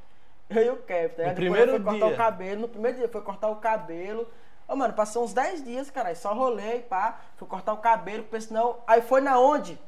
[0.50, 1.36] Eu e o Kevin, tá ligado?
[1.36, 2.14] Depois primeiro foi cortar dia.
[2.14, 4.28] o cabelo, no primeiro dia foi cortar o cabelo.
[4.68, 8.42] Ô, mano, passou uns 10 dias, caralho, só rolei, pá, fui cortar o cabelo, porque
[8.42, 8.78] senão...
[8.86, 9.80] Aí foi na onde?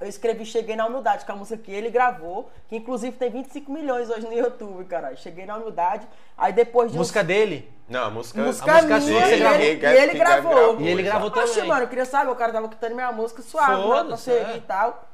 [0.00, 3.30] Eu escrevi Cheguei na Humildade, que é a música que ele gravou, que inclusive tem
[3.30, 5.16] 25 milhões hoje no YouTube, caralho.
[5.18, 7.70] Cheguei na Humildade, aí depois de uns- Música dele.
[7.86, 8.40] Não, a música.
[8.40, 9.60] Música, a música minha, sua, você e gravou.
[9.60, 10.80] ele, e ele quem gravou.
[10.80, 11.68] E ele gravou Oxe, também.
[11.68, 14.56] mano, eu queria saber, o cara tava cantando minha música suave, né, pra seguir é.
[14.56, 15.08] e tal.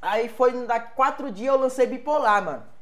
[0.00, 2.73] Aí foi daqui quatro dias eu lancei bipolar, mano.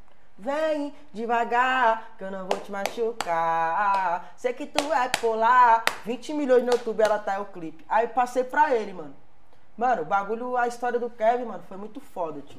[0.43, 4.33] Vem devagar, que eu não vou te machucar.
[4.37, 5.85] Sei que tu é bipolar.
[6.05, 7.85] 20 milhões no YouTube, ela tá é o clipe.
[7.89, 9.15] Aí passei pra ele, mano.
[9.77, 12.59] Mano, o bagulho, a história do Kevin, mano, foi muito foda, tio.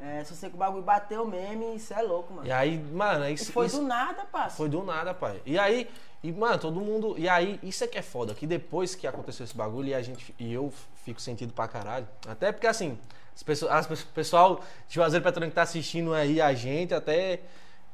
[0.00, 2.46] É, só sei que o bagulho bateu meme, isso é louco, mano.
[2.46, 4.56] E aí, mano, E isso, foi isso do nada, parça.
[4.56, 5.42] foi do nada, pai.
[5.44, 5.90] E aí,
[6.22, 7.16] e, mano, todo mundo.
[7.18, 10.00] E aí, isso é que é foda, que depois que aconteceu esse bagulho e a
[10.00, 10.32] gente.
[10.38, 10.72] E eu
[11.04, 12.06] fico sentido pra caralho.
[12.28, 12.96] Até porque assim,
[13.38, 16.92] as pessoas, as, pessoas- o pessoal de Juazeiro Petrolina que tá assistindo aí a gente,
[16.92, 17.40] até.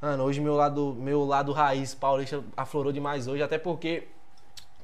[0.01, 4.09] Mano, hoje meu lado, meu lado raiz paulista aflorou demais hoje, até porque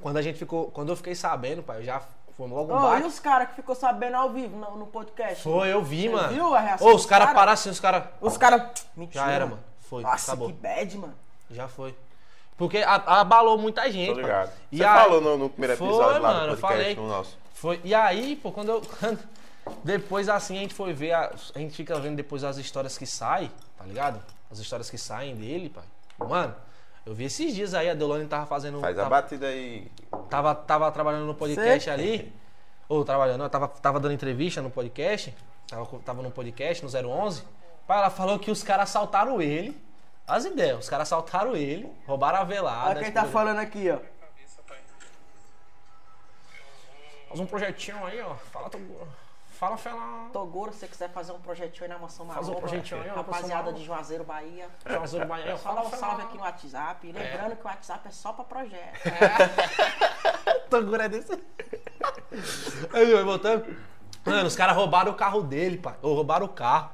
[0.01, 0.71] quando a gente ficou.
[0.71, 2.03] Quando eu fiquei sabendo, pai, eu já
[2.37, 3.03] Foi logo um Ô, baque.
[3.03, 5.43] e os caras que ficou sabendo ao vivo no, no podcast?
[5.43, 6.29] Foi, eu vi, Você mano.
[6.33, 7.35] viu a reação Ô, dos os caras cara?
[7.39, 8.05] pararam assim, os caras.
[8.21, 8.87] Os caras.
[8.97, 9.25] Mentira.
[9.25, 9.63] Já era, mano.
[9.81, 10.49] Foi, Nossa, acabou.
[10.49, 11.15] que bad, mano.
[11.51, 11.95] Já foi.
[12.57, 14.13] Porque abalou muita gente.
[14.15, 14.53] Tô ligado.
[14.71, 16.97] E Você aí- falou no, no primeiro Foi, episódio lá mano, eu do podcast falei.
[16.97, 17.39] no nosso.
[17.55, 17.81] Foi.
[17.85, 18.83] E aí, pô, quando eu.
[19.85, 21.13] depois assim a gente foi ver.
[21.13, 24.23] A, a gente fica vendo depois as histórias que saem, tá ligado?
[24.51, 25.85] As histórias que saem dele, pai.
[26.19, 26.55] Mano,
[27.07, 28.81] eu vi esses dias aí, a Deolane tava fazendo.
[28.81, 29.91] Faz a tava, batida aí.
[30.29, 32.33] tava, tava trabalhando no podcast ali.
[32.89, 35.35] Ou trabalhando, tava, tava dando entrevista no podcast.
[35.69, 37.45] Tava, tava no podcast, no 011.
[37.87, 39.81] Pai, ela falou que os caras assaltaram ele.
[40.27, 42.91] As ideias, os caras assaltaram ele, roubaram a velada.
[42.91, 43.99] Olha quem tá falando aqui, ó.
[47.29, 48.35] Faz um projetinho aí, ó.
[48.35, 48.79] Fala, tu...
[49.61, 50.31] fala, fala.
[50.33, 53.11] Toguro, se você quiser fazer um projetinho aí na Mansão Faz um Maromba, projetinho aí,
[53.11, 53.79] ó, rapaziada Maromba.
[53.79, 54.69] de Juazeiro, Bahia.
[54.87, 56.23] Juazeiro, Bahia, dá um fala, salve fala.
[56.23, 57.13] aqui no WhatsApp.
[57.13, 59.01] Lembrando que o WhatsApp é só pra projeto.
[60.71, 61.33] Toguro é desse.
[62.93, 63.77] Aí, vai voltando.
[64.25, 65.97] Mano, os caras roubaram o carro dele, pai.
[66.01, 66.91] Ou roubaram o carro.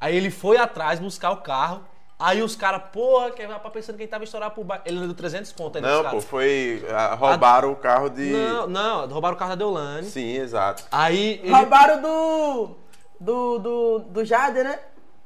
[0.00, 1.84] Aí ele foi atrás buscar o carro.
[2.18, 4.82] Aí os caras, porra, que pra pensando que ele tava estourado pro bairro.
[4.84, 6.84] Ele deu 300 conto aí Não, pô, foi.
[6.90, 8.30] ah, roubaram o carro de.
[8.30, 10.04] Não, não, roubaram o carro da Deolane.
[10.04, 10.82] Sim, exato.
[10.90, 12.76] Aí ele Roubaram do.
[13.20, 14.78] Do, do, do Jade, né?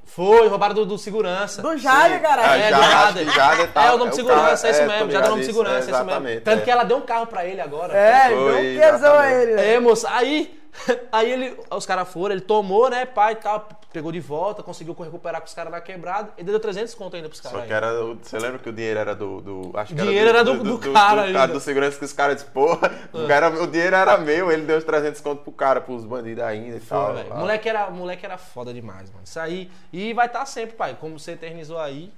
[0.04, 1.62] foi, roubaram do, do segurança.
[1.62, 2.20] Do Jade, Sim.
[2.20, 2.42] cara.
[2.42, 3.24] Ah, É, do acho Jader.
[3.26, 4.90] que Jader tá- É o nome de é o segurança, cara- é isso é, mesmo.
[4.90, 6.10] Já deu o nome ligado de isso, segurança, é, é, isso mesmo.
[6.10, 6.64] exatamente, Tanto é.
[6.64, 7.96] que ela deu um carro pra ele agora.
[7.96, 8.96] É, Foi, deu um quesão a
[9.30, 9.42] exatamente.
[9.42, 9.74] ele, né?
[9.74, 10.61] É, moça, aí,
[11.12, 14.94] aí ele, os caras foram, ele tomou, né, pai e tal, pegou de volta, conseguiu
[14.94, 17.60] recuperar com os caras na quebrada e deu 300 conto ainda pros caras.
[17.60, 17.92] Só que era.
[18.22, 19.40] Você lembra que o dinheiro era do.
[19.40, 21.48] do acho que Dinheiro era do- do cara ainda.
[21.48, 24.78] do segurança que os caras disse, porra, o, cara- o dinheiro era meu, ele deu
[24.78, 27.38] os 300 conto pro cara, pros bandidos ainda e Foi, tal.
[27.38, 29.24] moleque, era, moleque era foda demais, mano.
[29.24, 29.70] Isso aí.
[29.92, 30.96] E vai estar sempre, pai.
[30.98, 32.10] Como você eternizou aí.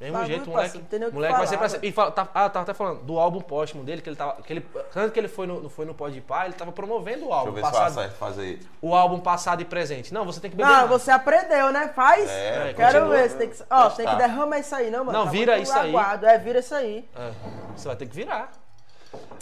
[0.00, 0.62] Mesmo Bagulho, jeito, moleque.
[0.78, 1.88] parceiro, não tem nem o que moleque vai ser pra sempre.
[1.88, 4.40] E fala, tá, ah, tava até falando do álbum póstumo dele, que ele tava.
[4.42, 4.60] Que ele,
[4.92, 7.34] tanto que ele foi no, foi no Pode Pá, ele tava promovendo o Deixa eu
[7.34, 7.98] álbum ver se passado.
[7.98, 8.60] acerto fazer.
[8.80, 10.14] O álbum passado e presente.
[10.14, 10.70] Não, você tem que beber.
[10.70, 11.88] Não, você aprendeu, né?
[11.88, 12.30] Faz.
[12.30, 13.28] É, Quero continua, ver.
[13.30, 13.64] Você tem que.
[13.68, 15.18] Ó, tem que derramar isso aí, não, mano.
[15.18, 15.88] Não, Tá vira isso aí.
[15.90, 16.26] aguado.
[16.26, 17.08] É, vira isso aí.
[17.16, 17.32] É,
[17.76, 18.52] você vai ter que virar.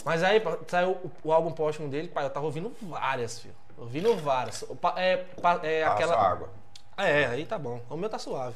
[0.03, 3.53] Mas aí, saiu o, o álbum póstumo dele, pai, eu tava ouvindo várias, filho.
[3.77, 4.63] Ouvindo várias.
[4.95, 6.15] É, é Passa aquela.
[6.15, 6.49] água.
[6.97, 7.79] É, aí tá bom.
[7.91, 8.55] O meu tá suave.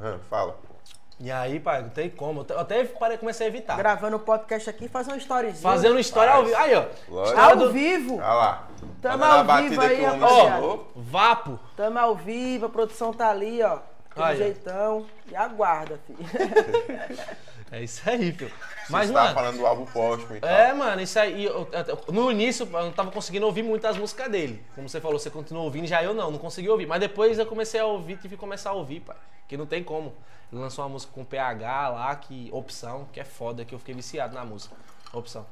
[0.00, 0.56] Hã, fala.
[1.18, 2.44] E aí, pai, não tem como.
[2.46, 3.76] Eu até parei, comecei a evitar.
[3.78, 5.62] Gravando o podcast aqui, fazer uma storyzinha.
[5.62, 6.56] Fazendo história ao vivo.
[6.58, 6.84] Aí, ó.
[7.08, 7.40] Lógico.
[7.40, 8.16] Ao do- vivo.
[8.16, 8.68] Olha lá.
[9.00, 10.50] Tamo Fazendo ao vivo aí, rapaziada.
[10.50, 10.92] ensinou.
[10.94, 11.58] Vapo.
[11.74, 13.78] Tamo ao vivo, a produção tá ali, ó.
[14.18, 14.34] Ó.
[14.34, 15.06] jeitão.
[15.30, 16.18] E aguarda, filho.
[17.70, 18.52] É isso aí, filho.
[18.88, 19.34] Mas Mas, você tava mano.
[19.34, 20.48] falando do álbum póstumo e tal.
[20.50, 21.44] É, mano, isso aí.
[21.44, 24.64] eu- eu- no início, eu não tava conseguindo ouvir muitas músicas dele.
[24.74, 26.86] Como você falou, você continuou ouvindo, já eu não, não consegui ouvir.
[26.86, 29.16] Mas depois eu comecei a ouvir, tive que começar a ouvir, pai.
[29.48, 30.14] Que não tem como.
[30.52, 33.94] Ele lançou uma música com PH lá, que opção, que é foda, que eu fiquei
[33.96, 34.76] viciado na música.
[35.12, 35.44] Opção.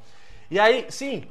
[0.48, 1.26] E aí, sim,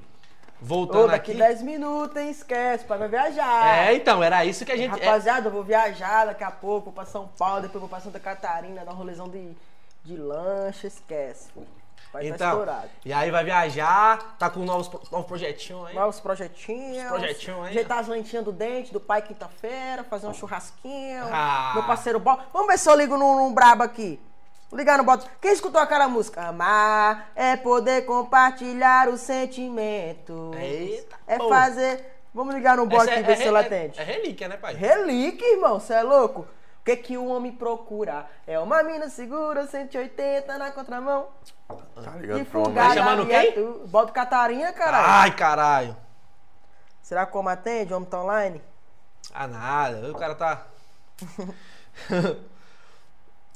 [0.61, 1.39] voltando Ô, daqui aqui.
[1.39, 2.29] 10 minutos, hein?
[2.29, 3.87] Esquece, pai vai viajar.
[3.87, 4.99] É, então, era isso que a gente.
[4.99, 8.01] é- Rapaziada, eu vou viajar daqui a pouco, vou pra São Paulo, depois vou pra
[8.01, 9.55] Santa Catarina, dar um rolezão de,
[10.03, 11.49] de lancha, esquece.
[12.11, 12.89] Vai tá então, estourado.
[13.03, 15.95] e aí vai viajar, tá com novos, novos projetinhos aí.
[15.95, 17.05] Novos projetinhos.
[17.05, 21.23] Os projetinhos aí, Ajeitar as lentinhas do dente do pai quinta-feira, fazer um churrasquinho.
[21.31, 21.71] Ah.
[21.73, 22.39] Meu parceiro Bob.
[22.53, 24.19] Vamos ver se eu ligo num, num brabo aqui.
[24.71, 25.23] Ligar no bot.
[25.39, 26.41] Quem escutou aquela música?
[26.47, 30.51] Amar é poder compartilhar o sentimento.
[30.55, 32.11] Eita, É fazer.
[32.33, 33.99] Vamos ligar no bot Essa e é, ver é, se ele é- atende.
[33.99, 34.73] é relíquia, né, pai?
[34.73, 36.47] Relíquia, irmão, você é louco?
[36.83, 38.25] O que que o homem procura?
[38.45, 41.29] É uma mina segura, 180 na contramão.
[41.69, 42.43] Tá pro homem.
[42.43, 43.51] fugada Tá chamando e quem?
[43.53, 43.87] tu.
[43.87, 45.07] Bota Catarina, caralho.
[45.07, 45.97] Ai, caralho.
[47.01, 47.93] Será que o homem atende?
[47.93, 48.61] O homem tá online?
[49.33, 50.11] Ah, nada.
[50.11, 50.67] O cara tá.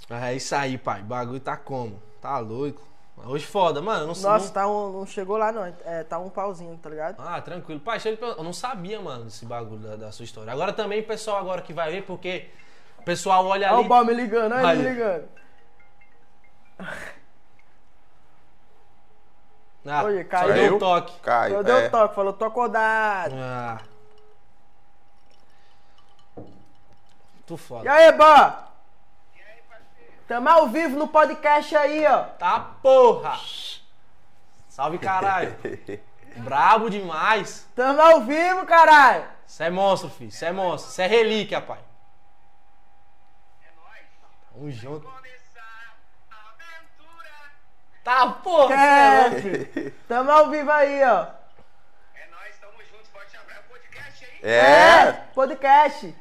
[0.09, 1.01] é isso aí, pai.
[1.01, 2.01] O bagulho tá como?
[2.21, 2.81] Tá louco.
[3.25, 4.03] Hoje foda, mano.
[4.03, 4.53] eu Não, Nossa, não...
[4.53, 5.65] tá um, não chegou lá não.
[5.83, 7.19] É, tá um pauzinho, tá ligado?
[7.19, 7.81] Ah, tranquilo.
[7.81, 10.53] Pai, deixa eu, não sabia, mano, desse bagulho da, da sua história.
[10.53, 12.66] Agora também, o pessoal agora que vai ver, porque o
[13.07, 13.85] pessoal olha Olha ali.
[13.85, 15.29] o Bob me ligando, olha ele me ligando.
[19.89, 20.53] Ah, Olha, só caiu.
[20.53, 21.17] deu um toque.
[21.21, 21.87] Caio, Eu dei é.
[21.87, 23.33] o toque, falou, tô acordado.
[23.37, 23.77] Ah.
[27.45, 27.89] Tu E foda.
[27.89, 28.67] aí, Bó?
[30.27, 32.23] Tamo ao vivo no podcast aí, ó.
[32.23, 33.39] Tá porra!
[34.67, 35.55] Salve, caralho.
[36.35, 37.65] Brabo demais.
[37.73, 39.23] Tamo ao vivo, caralho.
[39.45, 40.31] Você é monstro, filho.
[40.33, 40.91] Você é monstro.
[40.91, 41.79] Você é relíquia, pai.
[44.57, 45.07] Tamo junto.
[48.03, 48.73] Tá, porra!
[48.73, 49.27] é.
[49.27, 49.91] É, filho.
[50.07, 51.27] Tamo ao vivo aí, ó.
[52.15, 53.61] É nóis, tamo junto, forte abraço.
[53.69, 54.39] Podcast aí?
[54.41, 55.11] É.
[55.35, 56.15] podcast.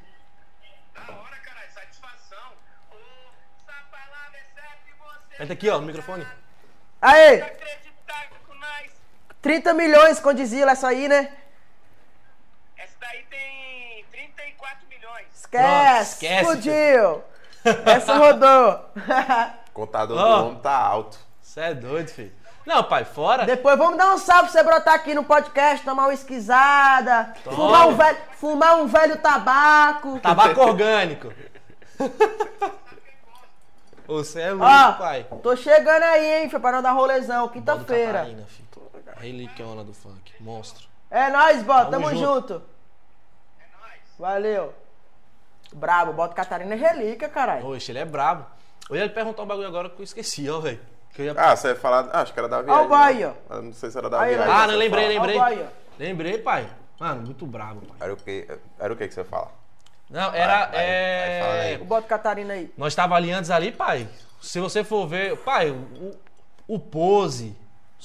[0.93, 2.53] Da hora, caralho, satisfação.
[2.91, 6.27] Essa palavra é certa e você Entra aqui, ó, no microfone.
[7.01, 8.93] Nós.
[9.41, 11.35] 30 milhões com Dizila, essa aí, né?
[12.77, 15.27] Essa daí tem 34 milhões.
[15.33, 17.36] Esquece, esquece, explodiu.
[17.87, 18.81] Essa rodou.
[19.73, 20.23] Contador Ó.
[20.39, 21.19] do homem tá alto.
[21.41, 22.33] Você é doido, filho.
[22.67, 23.45] Não, pai, fora.
[23.45, 27.87] Depois vamos dar um salve pra você brotar aqui no podcast, tomar uma esquisada, fumar
[27.89, 30.19] um, velho, fumar um velho tabaco.
[30.19, 31.33] Tabaco orgânico.
[34.07, 35.27] Você é louco, pai.
[35.43, 38.29] tô chegando aí, hein, foi para dar rolezão, quinta-feira.
[39.17, 40.33] Reliquiona do funk.
[40.39, 40.87] Monstro.
[41.11, 42.53] É nóis, bota, Tamo tamo, junto.
[42.55, 42.63] junto.
[44.19, 44.73] Valeu.
[45.77, 47.67] Brabo, bota Catarina é relíquia, caralho.
[47.67, 48.47] Oxe, ele é brabo.
[48.89, 50.81] Eu ia lhe perguntar um bagulho agora que eu esqueci, ó, velho.
[51.19, 51.35] Ia...
[51.37, 52.09] Ah, você ia falar.
[52.13, 52.85] Ah, acho que era da Ó viagem.
[52.85, 53.35] o boy, né?
[53.51, 53.61] ó.
[53.61, 54.53] Não sei se era da Aí, viagem.
[54.53, 54.57] ó.
[54.57, 55.15] Ah, não lembrei, fala.
[55.15, 55.39] lembrei.
[55.39, 55.69] Ó o boy, ó.
[55.99, 56.69] Lembrei, pai.
[56.99, 57.97] Mano, muito brabo, pai.
[58.01, 58.49] Era o que?
[58.79, 59.51] Era o que que você fala?
[60.09, 60.67] Não, era.
[60.67, 61.61] Vai, vai, vai, fala é...
[61.63, 61.79] aí.
[61.79, 62.73] Bota Catarina aí.
[62.77, 64.09] Nós tava ali antes ali, pai.
[64.41, 65.37] Se você for ver.
[65.39, 66.17] Pai, o,
[66.69, 67.55] o pose.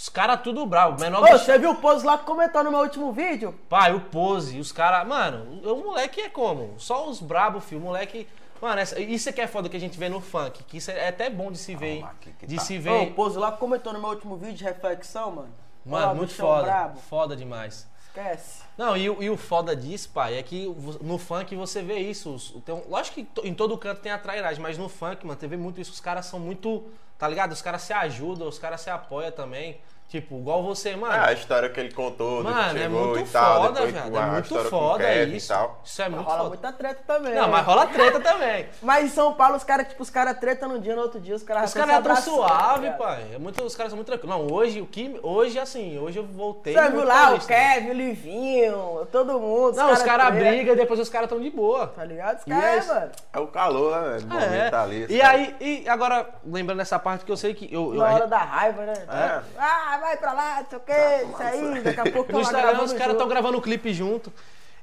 [0.02, 1.00] Os caras tudo bravo.
[1.00, 3.54] Menor Ô, você viu o Pose lá que comentou no meu último vídeo?
[3.70, 5.08] Pai, o pose, os caras.
[5.08, 6.74] Mano, o, o moleque é como?
[6.80, 7.80] Só os brabos, filho.
[7.82, 8.28] O moleque.
[8.60, 10.64] Mano, essa- isso é que é foda que a gente vê no funk.
[10.64, 12.06] Que isso é até bom de se ver, hein?
[12.48, 12.62] De tá.
[12.64, 13.10] se Ô, ver.
[13.10, 15.54] o Pose lá que comentou no meu último vídeo de reflexão, mano.
[15.86, 16.64] Mano, Ó, muito foda.
[16.64, 17.00] brabo.
[17.02, 17.88] Foda demais.
[18.08, 18.64] Esquece.
[18.76, 20.66] Não, e, o- e o foda disso, pai, é que
[21.02, 22.34] no funk você vê isso.
[22.34, 25.40] os- Tem, um- lógico que em todo canto tem a trairagem, mas no funk, mano,
[25.40, 25.92] você vê muito isso.
[25.92, 26.86] Os caras são muito.
[27.22, 27.52] Tá ligado?
[27.52, 29.80] Os caras se ajudam, os caras se apoiam também.
[30.12, 31.14] Tipo, igual você, mano.
[31.14, 34.18] Ah, a história que ele contou, Mano, é muito e tal, foda, depois velho.
[34.18, 35.54] É muito foda isso.
[35.86, 36.50] Isso é muito rola foda.
[36.50, 37.34] muita treta também.
[37.34, 38.68] Não, mas rola treta também.
[38.84, 41.34] Mas em São Paulo, os caras, tipo, os caras tretam num dia, no outro dia,
[41.34, 42.98] os caras Os caras tão é tão suave, cara.
[42.98, 43.26] pai.
[43.36, 44.36] É muito, os caras são muito tranquilos.
[44.36, 45.18] Não, hoje, o que.
[45.24, 46.74] Hoje, assim, hoje eu voltei.
[46.74, 47.40] Você viu lá o né?
[47.48, 49.78] Kevin, o Livinho, todo mundo.
[49.78, 51.88] Não, os caras tretam, brigam e depois os caras estão de boa.
[51.88, 52.40] Tá ligado?
[52.40, 53.12] Os caras, é é, mano.
[53.32, 54.18] É o calor, né?
[54.30, 54.46] O É.
[54.46, 55.06] momento ali.
[55.10, 57.74] E aí, e agora, lembrando dessa parte que eu sei que.
[57.74, 58.94] Eu, Na a hora da raiva, né?
[59.08, 59.42] É.
[59.58, 62.82] Ah, vai pra lá, não sei o que, isso aí, daqui a pouco no Instagram
[62.84, 64.34] os caras estão gravando o clipe junto.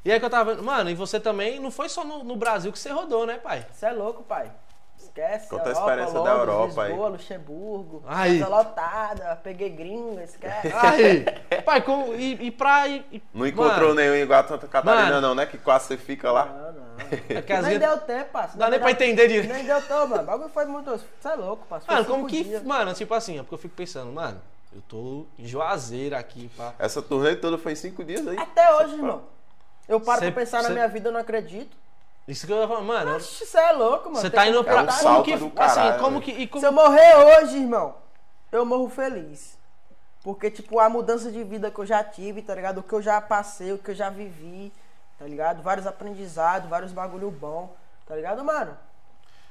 [0.04, 0.64] E aí que eu tava vendo.
[0.64, 3.66] Mano, e você também não foi só no, no Brasil que você rodou, né, pai?
[3.72, 4.50] Você é louco, pai.
[4.96, 5.48] Esquece.
[5.48, 6.88] Conta a Europa, experiência da Londres, Europa aí.
[6.88, 8.02] Lisboa, Luxemburgo.
[8.06, 8.38] Aí.
[8.38, 10.72] Casa lotada, peguei gringo, esquece.
[10.74, 11.24] Aí,
[11.62, 12.88] pai, com, e, e pra.
[12.88, 15.20] E, e- Não encontrou mano, nenhum igual a Santa Catarina, Mano.
[15.20, 15.46] não, né?
[15.46, 16.46] Que quase você fica lá.
[16.46, 16.88] Não, não.
[17.36, 18.58] é que nem vezes- deu tempo, parceiro.
[18.58, 19.52] Dá nem pra entender direito.
[19.52, 20.22] Nem deu tempo, mano.
[20.22, 20.90] O bagulho foi muito.
[20.90, 21.94] Você é louco, parceiro.
[21.94, 22.44] Mano, como que.
[22.44, 22.62] dias.
[22.62, 24.40] Mano, tipo assim, é porque eu fico pensando, mano,
[24.78, 26.72] eu tô em Juazeiro aqui, pá.
[26.78, 28.38] Essa turnê toda foi em cinco dias aí.
[28.38, 29.22] Até hoje, irmão.
[29.88, 31.76] Eu paro Cê- pra pensar cê- na minha vida, eu não acredito.
[32.26, 33.16] Isso que eu ia falar, mano.
[33.16, 34.20] Oxe, Você é louco, mano.
[34.20, 34.82] Você tá indo como pra.
[34.82, 35.36] um contar, como que.
[35.36, 36.22] do assim, caralho, como velho.
[36.22, 36.42] que.
[36.42, 37.94] E como, Se eu morrer hoje, irmão,
[38.52, 39.58] eu morro feliz.
[40.22, 42.78] Porque, tipo, a mudança de vida que eu já tive, tá ligado?
[42.78, 44.70] O que eu já passei, o que eu já vivi,
[45.18, 45.62] tá ligado?
[45.62, 47.74] Vários aprendizados, vários bagulho bom,
[48.06, 48.76] tá ligado, mano?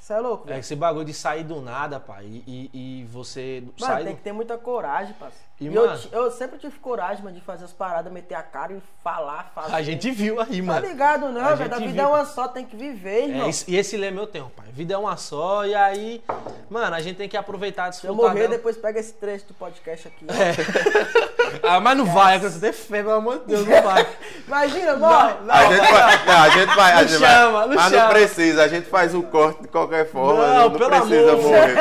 [0.08, 0.60] Você é louco, É velho.
[0.62, 2.24] esse bagulho de sair do nada, pai.
[2.26, 4.18] E, e, e você Mano, sai tem do...
[4.18, 5.47] que ter muita coragem, parceiro.
[5.60, 8.74] E, E, eu, eu sempre tive coragem, mano, de fazer as paradas, meter a cara
[8.74, 9.74] e falar, fazer.
[9.74, 10.88] A gente viu aí, Tá mano.
[10.88, 11.74] ligado, A não, velho?
[11.74, 12.03] A vida viu.
[12.03, 13.47] é uma só, tem que viver, irmão.
[13.49, 14.68] É, e esse lema eu tenho, pai.
[14.72, 16.22] Vida é uma só, e aí,
[16.70, 18.49] mano, a gente tem que aproveitar, Se eu morrer, dela.
[18.49, 20.26] depois pega esse trecho do podcast aqui.
[21.64, 24.05] Ah, mas não vai, você tem fé, pelo amor de Deus, não vai.
[24.45, 25.34] Imagina, morre.
[25.49, 26.91] a, gente vai, não, a gente vai.
[26.91, 28.03] a Não gente chama, vai, não mas chama.
[28.03, 30.45] não precisa, a gente faz o corte de qualquer forma.
[30.45, 31.43] Não, Não, pelo precisa amor.
[31.43, 31.76] morrer.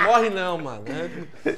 [0.06, 0.84] Morre não, mano.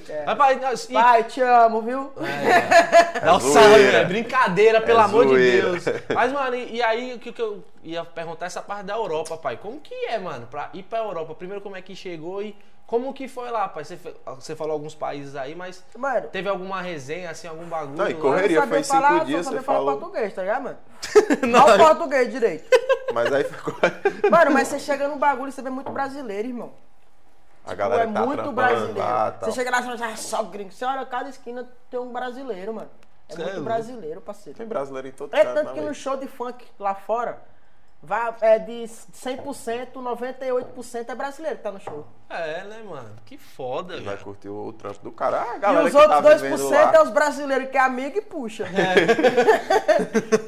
[0.09, 0.25] É.
[0.25, 2.11] Rapaz, e- Pai, te amo, viu?
[3.23, 3.61] Dá um zoeira.
[3.61, 5.77] salve, é brincadeira, pelo É amor zoeira.
[5.77, 5.85] de Deus.
[6.09, 9.37] Mas, mano, e, e aí o que, que eu ia perguntar essa parte da Europa,
[9.37, 9.59] pai?
[9.59, 11.35] Como que é, mano, pra ir pra Europa?
[11.35, 13.85] Primeiro, como é que chegou e como que foi lá, pai?
[13.85, 13.99] Você,
[14.35, 17.99] você falou alguns países aí, mas Mano, teve alguma resenha, assim, algum bagulho?
[17.99, 18.21] Não, e lá?
[18.21, 18.57] correria.
[18.57, 19.99] eu foi sabia cinco falar, dias, só você sabia falar falou.
[19.99, 20.79] português, tá ligado, mano?
[21.47, 22.65] Não o português direito.
[23.13, 23.75] Mas aí ficou.
[24.31, 26.73] Mano, mas você chega no bagulho e você vê muito brasileiro, irmão.
[27.65, 28.99] A galera é tá muito brasileiro.
[28.99, 30.71] lá você chega lá e fala, ah, só gringo.
[30.71, 32.91] Você olha, cada esquina tem um brasileiro, mano.
[33.29, 34.59] É Cê é muito brasileiro, parceiro.
[34.59, 37.43] Tem brasileiro em todo É tanto né, que no show de funk lá fora,
[38.05, 42.07] vai, é de 100%, 98% é brasileiro que tá no show.
[42.29, 43.11] É, né, mano?
[43.27, 44.19] Que foda, Vai velho.
[44.25, 45.37] curtir o trampo do cara.
[45.43, 46.93] Ah, a E galera os que outros tá vivendo 2% lá.
[46.95, 48.65] é os brasileiros que é amigo e puxa.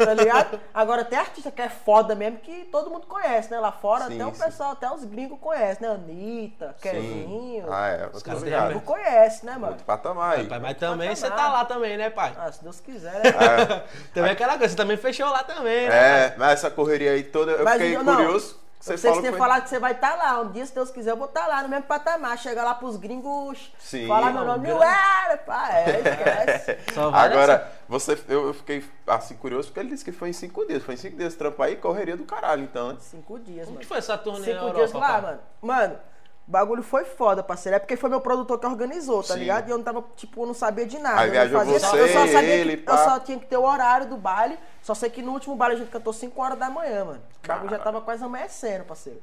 [0.04, 0.60] tá ligado?
[0.74, 3.60] Agora tem artista que é foda mesmo que todo mundo conhece, né?
[3.60, 4.42] Lá fora Sim, até o sim.
[4.42, 5.94] pessoal, até os gringos conhecem, né?
[5.94, 7.66] Anitta, Kevinho.
[7.72, 8.10] Ah, é.
[8.12, 8.68] Os caras ligado.
[8.68, 9.68] Gringo conhece, né, mano?
[9.68, 10.46] Outro patamar aí.
[10.46, 11.46] Pai, mas também você patamar.
[11.52, 12.34] tá lá também, né, pai?
[12.38, 13.82] Ah, se Deus quiser, né?
[14.12, 16.26] Também é aquela coisa, você também fechou lá também, né?
[16.28, 18.66] É, mas essa correria aí toda, eu Mas fiquei eu- não, curioso.
[18.78, 19.38] Você Vocês têm foi...
[19.38, 20.40] falado que você vai estar lá.
[20.42, 22.38] Um dia, se Deus quiser, eu vou estar lá no mesmo patamar.
[22.38, 24.06] Chegar lá pros gringos, Sim.
[24.06, 24.68] falar meu nome.
[24.68, 26.78] Não, Ué, pá, é, esquece.
[27.12, 30.84] Agora, você, eu, eu fiquei assim curioso porque ele disse que foi em cinco dias.
[30.84, 32.96] Foi em cinco dias trampo aí, correria do caralho, então, né?
[33.00, 33.80] Cinco dias, Como mano.
[33.80, 35.20] que foi essa turnê Cinco na Europa, dias lá, pai?
[35.22, 35.40] mano.
[35.62, 35.98] Mano,
[36.46, 37.74] O bagulho foi foda, parceiro.
[37.76, 39.40] É porque foi meu produtor que organizou, tá Sim.
[39.40, 39.66] ligado?
[39.68, 41.20] E eu não tava, tipo, eu não sabia de nada.
[41.20, 42.92] Aí eu viajou não você, eu só sabia ele, que, pá.
[42.92, 44.56] Eu só tinha que ter o horário do baile.
[44.80, 47.22] Só sei que no último baile a gente cantou 5 horas da manhã, mano.
[47.44, 49.20] O bagulho já tava quase amanhecendo, parceiro.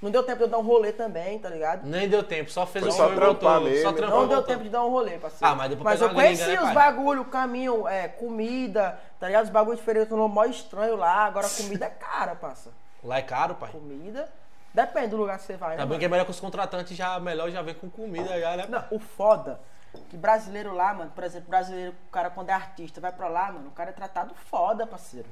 [0.00, 1.84] Não deu tempo de eu dar um rolê também, tá ligado?
[1.86, 3.60] Nem deu tempo, só fez Foi o só trampar voltou.
[3.60, 3.82] mesmo.
[3.82, 4.54] Só Não trampou Não deu voltou.
[4.54, 5.52] tempo de dar um rolê, parceiro.
[5.52, 8.98] Ah, mas depois Mas eu uma gringa, conheci né, os bagulho, o caminho, é, comida,
[9.20, 9.44] tá ligado?
[9.44, 11.24] Os bagulhos diferentes, no mó estranho lá.
[11.26, 12.70] Agora comida é cara, parça.
[13.02, 13.70] Lá é caro, pai.
[13.70, 14.28] Comida.
[14.74, 15.76] Depende do lugar que você vai, né?
[15.76, 15.98] Tá bem mano?
[16.00, 18.66] que é melhor que os contratantes já melhor já vem com comida já, né?
[18.68, 19.60] Não, o foda,
[20.08, 23.52] que brasileiro lá, mano, por exemplo, brasileiro, o cara quando é artista, vai pra lá,
[23.52, 25.28] mano, o cara é tratado foda, parceiro.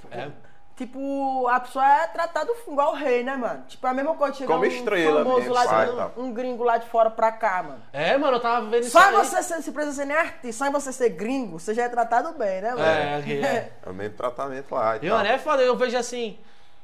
[0.00, 0.30] Tipo, É.
[0.76, 3.64] tipo, a pessoa é tratado igual o rei, né, mano?
[3.66, 6.10] Tipo, é a mesma coisa, chega Como um estrela famoso mesmo, lá de, um, tá.
[6.16, 7.82] um gringo lá de fora pra cá, mano.
[7.92, 10.70] É, mano, eu tava vendo isso Só você ser, se precisa ser nem artista, só
[10.70, 12.82] em você ser gringo, você já é tratado bem, né, mano?
[12.82, 13.72] É, é.
[13.84, 15.18] É o mesmo tratamento lá e E, tal.
[15.18, 16.38] mano, é foda, eu vejo assim,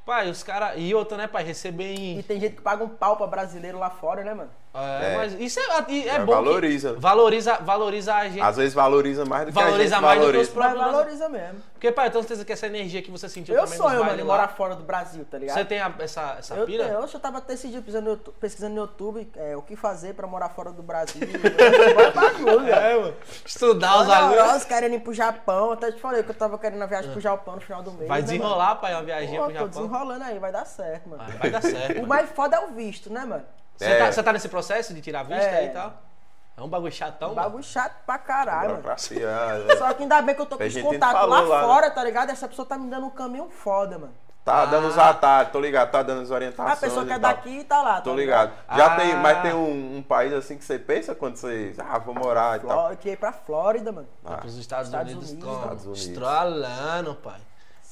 [0.04, 0.74] pai, os caras.
[0.76, 3.90] E outra, né, pai, receber E tem gente que paga um pau pra brasileiro lá
[3.90, 4.50] fora, né, mano?
[4.74, 5.16] É, É.
[5.16, 6.24] mas isso é, é É, bom.
[6.26, 6.94] que valoriza.
[6.98, 8.40] Valoriza, valoriza a gente.
[8.40, 10.50] Às vezes valoriza mais do que Valoriza a gente mais do que valoriza.
[10.50, 11.62] os Mas próprios- valoriza mesmo.
[11.74, 14.24] Porque, pai, eu tenho certeza que essa energia que você sentiu Eu sonho, mano, em
[14.24, 15.54] lá, morar fora do Brasil, tá ligado?
[15.56, 16.84] Você tem a- essa, essa Eu, pira?
[16.86, 19.76] tenho, eu tava até esse dia pesquisando no YouTube, pesquisando no YouTube é, o que
[19.76, 21.20] fazer pra morar fora do Brasil.
[21.94, 23.14] Vai bagulho, É, mano.
[23.46, 24.56] Estudar os Olha, bagulhos.
[24.56, 25.70] Os querendo ir pro Japão.
[25.72, 28.08] Até te falei que eu tava querendo a viagem pro Japão no final do mês.
[28.08, 29.36] Vai né, desenrolar, pai, uma mano?
[29.36, 29.68] Pô, pro tô Japão.
[29.68, 31.22] desenrolando aí, vai dar certo, mano.
[31.22, 31.92] Vai, vai dar certo.
[31.92, 32.08] O mano.
[32.08, 33.44] mais foda é o visto, né, mano?
[33.76, 34.10] Você, É.
[34.10, 35.58] tá, tá nesse processo de tirar vista É.
[35.58, 35.92] aí e tal?
[36.56, 37.42] É um bagulho chatão, mano.
[37.42, 38.74] Bagulho chato pra caralho, mano.
[38.82, 39.28] Burocracia.
[39.68, 39.76] é.
[39.76, 41.66] Só que ainda bem que eu tô com A os contatos lá, lá, né?
[41.66, 42.30] fora, tá ligado?
[42.30, 44.14] Essa pessoa tá me dando um caminho foda, mano.
[44.44, 45.08] Tá dando os Ah.
[45.08, 46.76] atalhos, tô ligado, tá dando as orientações.
[46.76, 48.00] A pessoa que é daqui e tá lá.
[48.02, 48.52] Tô tá ligado.
[48.76, 48.96] Já Ah.
[48.96, 51.74] tem, mas tem um, um país assim que você pensa quando você.
[51.78, 52.90] Ah, vou morar e tal.
[52.90, 54.06] Eu queria ir pra Flórida, mano.
[54.22, 55.48] Vai pros Estados, Estados Unidos, Unidos.
[55.48, 55.62] como?
[55.62, 56.06] Estados Unidos.
[56.06, 57.40] Estralando, pai.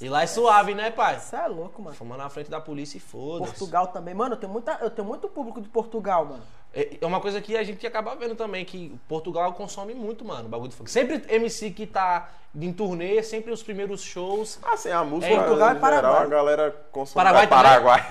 [0.03, 1.19] E lá é suave, né, pai?
[1.21, 1.95] Você é louco, mano.
[1.97, 3.51] Fomos na frente da polícia e foda-se.
[3.53, 4.13] Portugal também.
[4.15, 6.43] Mano, eu tenho, muita, eu tenho muito público de Portugal, mano.
[6.75, 10.49] É é uma coisa que a gente acaba vendo também, que Portugal consome muito, mano,
[10.49, 10.91] bagulho de funk.
[10.91, 14.59] Sempre MC que tá em turnê, sempre os primeiros shows.
[14.65, 16.13] Assim, a música, É, Portugal em e Paraguai.
[16.13, 17.15] geral, a galera consome.
[17.15, 18.03] Paraguai Ah, Paraguai.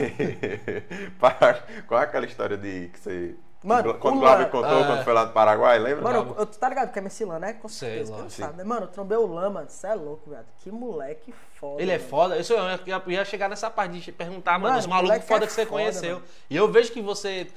[1.19, 3.35] Para- Qual é aquela história de que você...
[3.63, 4.85] Mano, quando o o Glauber contou, Ah.
[4.87, 6.01] quando foi lá do Paraguai, lembra?
[6.03, 7.53] Mano, eu, tá ligado que é Messi Lan, né?
[7.53, 8.17] Com certeza.
[8.17, 8.63] não sabe, né?
[8.63, 9.69] Mano, eu trombei o Lan, mano.
[9.69, 10.45] Você é louco, velho.
[10.57, 11.79] Que moleque foda.
[11.81, 12.09] Ele é mano.
[12.09, 12.37] foda.
[12.39, 15.27] Isso eu ia, eu ia chegar nessa parte de perguntar, mano, Mano, os malucos moleque
[15.27, 16.15] foda é que você foda, conheceu.
[16.15, 16.27] mano.
[16.49, 17.47] E eu vejo que você.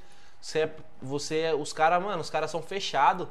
[0.41, 3.27] Você, é- você é- os caras, mano, os caras são fechados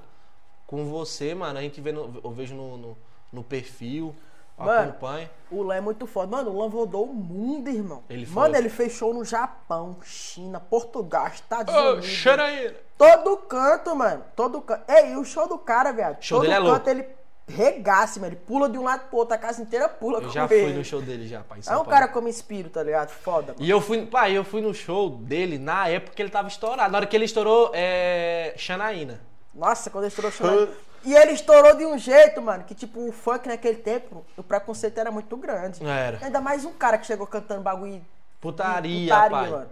[0.65, 1.59] com você, mano.
[1.59, 2.97] A gente vê no, eu vejo no, no,
[3.31, 4.15] no perfil,
[4.57, 5.31] Mano, acompanha.
[5.49, 6.27] O Lan é muito foda.
[6.37, 8.03] Mano, o Lan rodou o mundo, irmão.
[8.09, 8.59] Ele Mano, foi.
[8.59, 12.05] ele fechou no Japão, China, Portugal, Estados Ô, Unidos.
[12.05, 12.75] Xeraíra.
[12.97, 14.23] Todo canto, mano.
[14.35, 14.83] Todo canto.
[14.89, 16.21] Ei, e o show do cara, viado.
[16.21, 16.89] Show Todo dele é canto louco.
[16.89, 17.07] ele
[17.47, 18.33] regaça, mano.
[18.33, 19.35] Ele pula de um lado pro outro.
[19.35, 20.63] A casa inteira pula Eu já ele.
[20.65, 21.59] fui no show dele já, pai.
[21.67, 23.09] É um cara me inspiro, tá ligado?
[23.09, 23.65] Foda, mano.
[23.65, 26.91] E eu fui, pai, eu fui no show dele na época que ele tava estourado.
[26.91, 28.53] Na hora que ele estourou, é.
[28.55, 29.19] Xanaína.
[29.53, 30.67] Nossa, quando ele estourou show.
[31.03, 34.97] E ele estourou de um jeito, mano, que tipo, o funk naquele tempo, o preconceito
[34.97, 35.85] era muito grande.
[35.85, 36.19] Era.
[36.21, 38.01] Ainda mais um cara que chegou cantando bagulho.
[38.39, 39.49] Putaria, putaria, pai.
[39.49, 39.69] mano.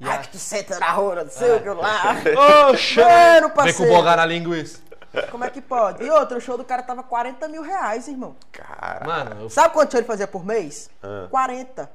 [0.00, 2.14] E Ai, que tu senta na rua, não sei o que lá.
[2.70, 3.18] Ô, Xanaína.
[3.18, 3.92] Mano, Vem com parceiro.
[3.92, 4.80] bogar na linguiça.
[5.30, 6.04] Como é que pode?
[6.04, 8.36] E outro, o show do cara tava 40 mil reais, irmão.
[8.52, 9.50] Cara, Mano, eu.
[9.50, 10.88] Sabe quanto ele fazia por mês?
[11.02, 11.26] Ah.
[11.30, 11.90] 40.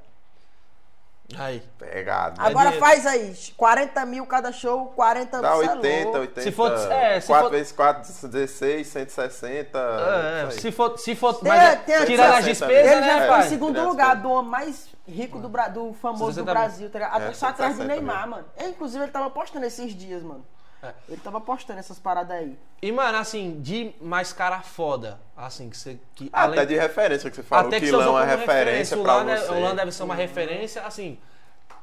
[1.40, 1.62] Aí.
[1.78, 2.40] pegado.
[2.42, 2.80] Agora dinheiro.
[2.80, 6.20] faz aí, 40 mil cada show, 40 Dá cê é 80, louco.
[6.20, 6.42] 80.
[6.42, 9.80] Se for- é, se 4 for- vezes 4, 16, 160.
[9.80, 10.98] É, se for.
[10.98, 13.36] Se for Tem- mas é, tem tirando as 160 despesas, Ele né, já É, ficou
[13.38, 13.46] pai?
[13.46, 16.54] em segundo Criança lugar, do homem mais rico do, do famoso do 160 mil.
[16.54, 17.16] Brasil, tá ligado?
[17.16, 18.46] Até É, só atrás do 160 Neymar, mano.
[18.56, 20.46] É, inclusive, ele tava postando esses dias, mano.
[21.08, 22.58] Ele tava postando essas paradas aí.
[22.82, 26.00] E, mano, assim, de mais cara foda, assim, que você.
[26.16, 28.98] Que, Ah, Até de referência que você falou, até que você usou Lão é referência
[28.98, 29.52] o pra Lan, é- você.
[29.52, 31.20] O Lan deve ser uma referência, assim.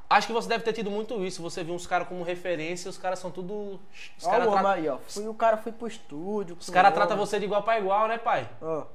[0.09, 1.41] Acho que você deve ter tido muito isso.
[1.41, 3.81] Você viu uns caras como referência, os caras são tudo.
[4.19, 4.73] Os Ó caras o homem tra...
[4.73, 4.99] aí, ó.
[5.07, 6.57] Fui, o cara foi pro estúdio.
[6.59, 8.49] os cara tratam você de igual pra igual, né, pai?
[8.61, 8.87] Ó.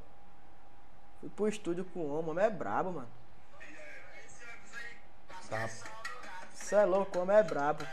[1.21, 3.07] Fui pro estúdio com o homem, o homem é brabo, mano.
[5.49, 5.69] Tá.
[6.53, 7.85] Você é louco, o homem é brabo.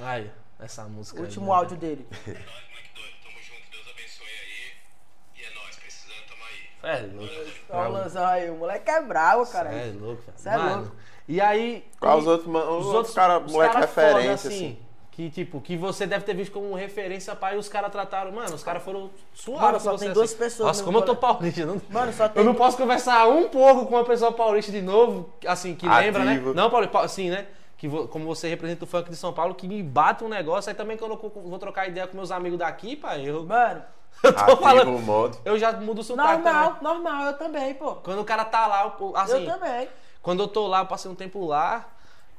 [0.00, 0.30] Aí,
[0.64, 1.18] essa música.
[1.18, 1.52] aí, Último né?
[1.58, 2.06] áudio dele.
[2.26, 5.40] Moleque doido, tamo junto, Deus abençoe aí.
[5.40, 6.96] E é nóis, precisando, tamo aí.
[6.96, 7.54] É louco.
[7.70, 9.72] Ó o Lanzão aí, o moleque é brabo, cara.
[9.72, 10.38] É louco, velho.
[10.38, 10.96] Cê é Mano, louco.
[11.26, 11.84] E aí.
[11.98, 14.78] Qual e- os outros, os os outros cara, moleque cara foda, referência, assim.
[15.10, 18.32] Que, tipo, que você deve ter visto como referência, pai, e os caras trataram.
[18.32, 19.62] Mano, os caras foram suaves.
[19.62, 20.38] Mano, com só você, tem duas assim.
[20.38, 21.64] pessoas Nossa, no como eu tô paulista.
[21.64, 21.80] Não...
[21.88, 22.44] Mano, só Eu tem.
[22.44, 26.32] não posso conversar um pouco com uma pessoa paulista de novo, assim, que lembra, né?
[26.32, 26.52] Ativo.
[26.52, 27.46] Não, Paulo, assim, né?
[27.84, 30.70] Que vo- como você representa o funk de São Paulo, que me bate um negócio,
[30.70, 33.82] aí também quando eu vou trocar ideia com meus amigos daqui, pai, eu, Mano,
[34.24, 34.96] eu tô Ativo falando.
[34.96, 35.36] o modo.
[35.44, 36.82] Eu já mudo o sotaque normal, também.
[36.82, 37.96] normal, eu também, pô.
[37.96, 39.86] Quando o cara tá lá, eu- assim, eu também.
[40.22, 41.84] quando eu tô lá, eu passei um tempo lá,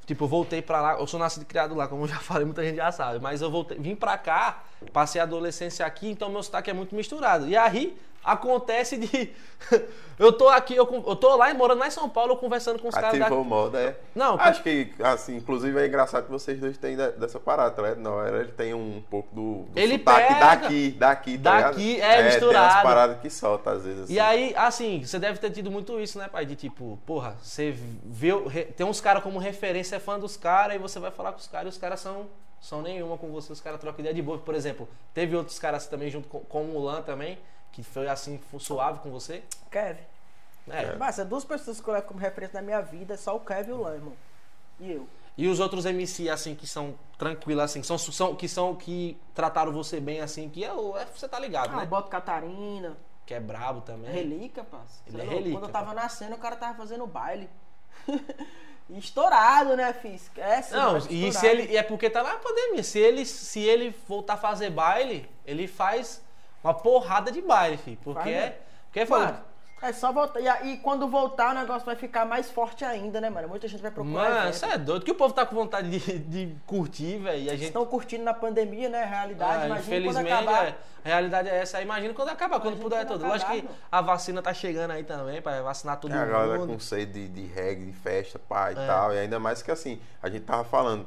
[0.07, 2.43] Tipo, eu voltei pra lá, eu sou nascido e criado lá, como eu já falei,
[2.45, 3.19] muita gente já sabe.
[3.19, 6.95] Mas eu voltei, vim pra cá, passei a adolescência aqui, então meu sotaque é muito
[6.95, 7.47] misturado.
[7.47, 9.31] E aí acontece de.
[10.19, 12.95] eu tô aqui, eu, eu tô lá morando lá em São Paulo, conversando com os
[12.95, 13.35] caras Ativou da.
[13.35, 13.95] o modo, é.
[14.13, 17.99] Não, Acho que, assim, inclusive é engraçado que vocês dois têm de- dessa parada, ligado?
[17.99, 22.15] Não, ele tem um pouco do, do Ele sotaque pega- daqui, daqui, tá Daqui, é,
[22.15, 22.73] Tem misturado.
[22.73, 24.13] umas paradas que solta às vezes, assim.
[24.13, 26.45] E aí, assim, você deve ter tido muito isso, né, pai?
[26.45, 28.31] De tipo, porra, você vê.
[28.75, 31.47] Tem uns caras como referência, é fã dos caras, e você vai falar com os
[31.47, 32.27] caras e os caras são.
[32.61, 34.39] São nenhuma com você, os caras trocam ideia de boa.
[34.39, 37.37] Por exemplo, teve outros caras também junto com, com o Mulan também,
[37.75, 39.43] que foi assim, suave com você.
[39.69, 40.01] Kevin.
[40.69, 40.95] É.
[40.95, 43.39] Mas, são duas pessoas que eu levo como referência na minha vida, é só o
[43.41, 44.13] Kevin e o irmão.
[44.79, 45.07] E eu.
[45.37, 49.19] E os outros MC, assim, que são tranquilos, assim, que são, são, que são que
[49.33, 51.85] trataram você bem, assim, que é, o- é- você tá ligado, Ah, né?
[51.85, 52.95] Boto Catarina,
[53.25, 54.09] Que é brabo também.
[54.09, 55.01] relíquia, parça.
[55.05, 55.33] Ele é louco?
[55.35, 57.49] relíquia, Quando eu tava nascendo, o cara tava fazendo baile.
[58.89, 60.15] Estourado, né, filho?
[60.15, 60.73] Esquece.
[60.73, 61.71] Não, mas e se ele.
[61.71, 62.83] e É porque tá na pandemia.
[62.83, 66.23] Se ele, se ele voltar a fazer baile, ele faz
[66.65, 67.97] uma porrada de baile, filho.
[68.03, 68.31] Porque é.
[68.41, 68.53] né?
[68.85, 69.43] Porque é Mano, foda.
[69.81, 70.39] é só voltar.
[70.39, 73.47] E, aí, quando voltar, o negócio vai ficar mais forte ainda, né, mano?
[73.49, 74.29] Muita gente vai procurar.
[74.29, 75.03] Mano, você é doido.
[75.05, 77.43] Que o povo tá com vontade de, de curtir, velho.
[77.43, 77.65] E a gente.
[77.67, 79.03] Estão curtindo na pandemia, né?
[79.03, 79.51] A realidade.
[79.51, 80.65] Ah, Imagina quando infelizmente, acabar.
[80.67, 81.81] é, a realidade é essa.
[81.81, 83.27] Imagina quando acabar, quando puder quando tudo.
[83.29, 86.59] Lógico que acabar, a vacina tá chegando aí também, pra vacinar todo É, a galera
[86.59, 86.73] mundo.
[86.73, 88.87] com sede de, de reggae, de festa, pá e É.
[88.87, 89.13] tal.
[89.13, 91.05] E ainda mais que assim, a gente tava falando,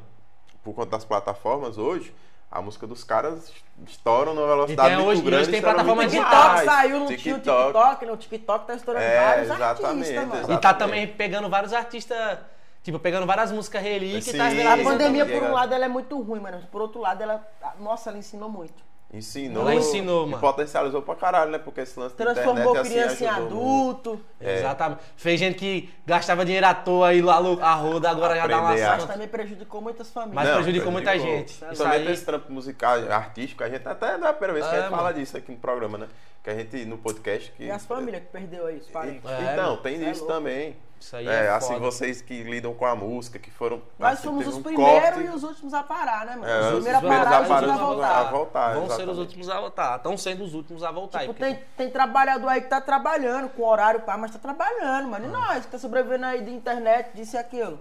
[0.62, 2.14] por conta das plataformas hoje,
[2.51, 3.53] a música dos caras
[3.86, 5.42] estouram numa velocidade tem muito hoje- grande.
[5.42, 6.55] hoje tem plataforma TikTok digitais.
[6.55, 6.64] mais.
[6.64, 8.12] saiu, não tinha o TikTok, né?
[8.12, 10.32] O TikTok tá estourando É, vários exatamente, artistas, mano.
[10.34, 10.59] exatamente.
[10.59, 12.38] E tá também pegando vários artistas.
[12.82, 16.18] Tipo, pegando várias músicas relíquias tá A Isso, pandemia, por um lado, ela é muito
[16.22, 16.62] ruim, mano.
[16.72, 17.46] Por outro lado, ela.
[17.78, 18.88] Nossa, ela ensinou muito.
[19.11, 19.62] Ensinou.
[19.62, 20.40] Ela ensinou, e mano.
[20.40, 21.56] potencializou pra caralho, né?
[21.59, 24.20] Porque esse lance Transformou internet, criança assim, em adulto.
[24.38, 24.59] É.
[24.59, 25.00] Exatamente.
[25.16, 28.68] Fez gente que gastava dinheiro à toa aí lá a roda, agora já dá uma
[28.70, 30.34] Aprender Mas também prejudicou muitas famílias.
[30.44, 31.38] Mas prejudicou muita prejudicou.
[31.38, 31.48] gente.
[31.52, 34.66] Isso Principalmente aí- esse trampo musical, artístico, a gente até não é a primeira vez
[34.66, 35.18] que a É, gente fala mano.
[35.18, 36.09] disso aqui no programa, né?
[36.44, 37.50] Que a gente, no podcast...
[37.52, 39.24] Que, E as famílias que perdeu aí, os parentes.
[39.30, 39.76] É, então, mano.
[39.78, 40.76] tem Isso é isso também.
[41.01, 41.80] Isso aí É, é, assim, foda.
[41.80, 43.80] vocês que lidam com a música, que foram...
[43.99, 45.20] Nós assim, fomos teve os um primeiros corte.
[45.20, 46.46] e os últimos a parar, né, mano?
[46.46, 48.18] É, os os primeiros a parar a e os últimos a voltar.
[48.18, 49.96] a voltar, Vão ser os últimos a voltar.
[49.96, 51.20] Estão sendo os últimos a voltar.
[51.20, 55.09] Tipo, porque- tem, tem trabalhador aí que tá trabalhando com horário pá, mas tá trabalhando,
[55.09, 55.24] mano.
[55.26, 57.78] E nós que tá sobrevivendo aí de internet, disso e aquilo.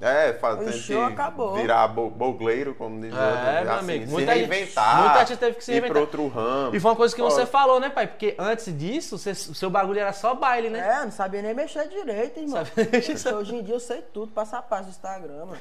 [0.00, 1.54] É, fazer O show acabou.
[1.54, 5.02] virar bo- bogleiro, como diz É, outro, meu assim, amigo, se muita gente- reinventar.
[5.02, 5.92] muita gente teve que se ir reinventar.
[5.92, 6.76] pra outro ramo.
[6.76, 8.06] E foi uma coisa que você falou, né, pai?
[8.06, 10.78] Porque antes disso, você- o seu bagulho era só baile, né?
[11.00, 12.62] É, não sabia nem mexer direito, irmão.
[12.92, 13.34] Mexer.
[13.34, 15.58] Hoje em dia eu sei tudo, passo a passo do Instagram, mano.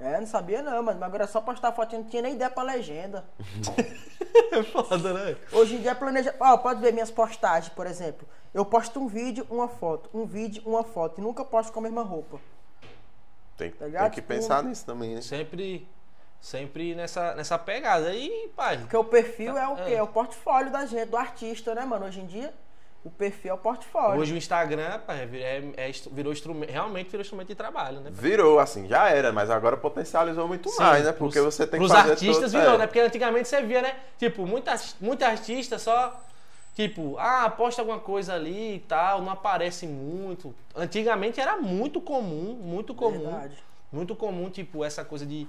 [0.00, 0.98] É, não sabia não, mano.
[0.98, 3.24] Mas agora é só postar fotinho, não tinha nem ideia pra legenda.
[4.50, 5.36] É foda, né?
[5.52, 6.34] Hoje em dia planeja.
[6.40, 8.26] Ó, pode ver minhas postagens, por exemplo.
[8.52, 10.08] Eu posto um vídeo, uma foto.
[10.12, 11.20] Um vídeo, uma foto.
[11.20, 12.38] E nunca posto com a mesma roupa.
[13.58, 15.20] Tem, Tá tem que Tipo, pensar nisso também, né?
[15.20, 15.86] Sempre,
[16.40, 18.14] sempre nessa, nessa pegada.
[18.14, 19.92] E, pai, Porque o perfil é o quê?
[19.92, 19.94] É.
[19.94, 22.06] É o portfólio da gente, do artista, né, mano?
[22.06, 22.54] Hoje em dia,
[23.04, 24.20] o perfil é o portfólio.
[24.20, 28.10] hoje o Instagram, pai, é, é, virou instrumento, realmente virou instrumento de trabalho, né?
[28.10, 28.12] pai?
[28.12, 31.12] Virou, assim, já era, mas agora potencializou muito Sim, mais, né?
[31.12, 32.78] pros- Porque você tem que pros fazer artistas todo- virou, é.
[32.78, 32.86] né?
[32.86, 33.96] Porque antigamente você via, né?
[34.18, 36.20] Tipo, muita, muita artista só.
[36.78, 40.54] Tipo, ah, posta alguma coisa ali e tal, não aparece muito.
[40.76, 43.18] Antigamente era muito comum, muito comum.
[43.32, 43.58] Verdade.
[43.90, 45.48] Muito comum, tipo, essa coisa de.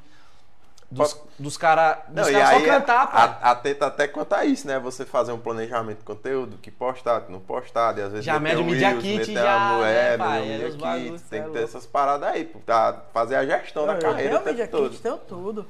[0.90, 3.22] Dos, dos caras Não, dos e cara só aí cantar, pai.
[3.44, 4.80] a- atenta até quanto a isso, né?
[4.80, 8.40] Você fazer um planejamento de conteúdo, que postar, que não postar, e às vezes Já
[8.40, 10.52] mede o Media Reels, Kit, já, uma né, web, pai?
[10.52, 10.70] É,
[11.12, 11.60] Kit, tem é que ter louco.
[11.60, 14.90] essas paradas aí, pra fazer a gestão da Eu carreira tenho o Media todo.
[14.90, 15.68] Kit, tenho tudo.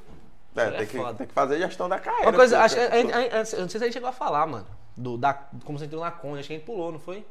[0.56, 1.14] É, É tem, que, foda.
[1.18, 2.28] tem que fazer a gestão da carreira.
[2.30, 4.12] Uma coisa, pô, acho, que a a eu não sei se a gente chegou a
[4.12, 4.66] falar, mano.
[5.00, 5.32] Do, da,
[5.64, 7.26] como você entrou na Conde, acho que a gente pulou, não foi?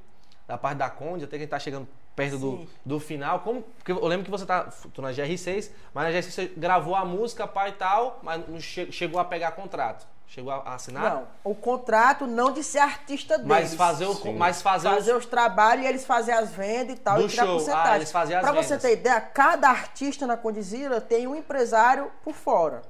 [0.47, 2.67] Da parte da Conde, até que a gente tá chegando perto do, Sim.
[2.83, 3.39] do final.
[3.41, 4.67] Como, porque eu lembro que você tá.
[4.93, 8.59] Tô na GR6, mas na GR6 você gravou a música, pai e tal, mas não
[8.59, 10.07] che- chegou a pegar contrato.
[10.27, 11.11] Chegou a, a assinar?
[11.15, 13.47] Não, o contrato não de ser artista deles.
[13.47, 14.13] Mas fazer o.
[14.15, 14.33] Sim.
[14.35, 17.27] Mas fazer, fazer os- os trabalhos e eles fazem as vendas e tal Do e
[17.27, 17.55] tirar show.
[17.55, 17.91] porcentagem.
[17.91, 18.81] Ah, eles fazem as pra você vendas.
[18.83, 22.81] ter ideia, cada artista na Condizila tem um empresário por fora.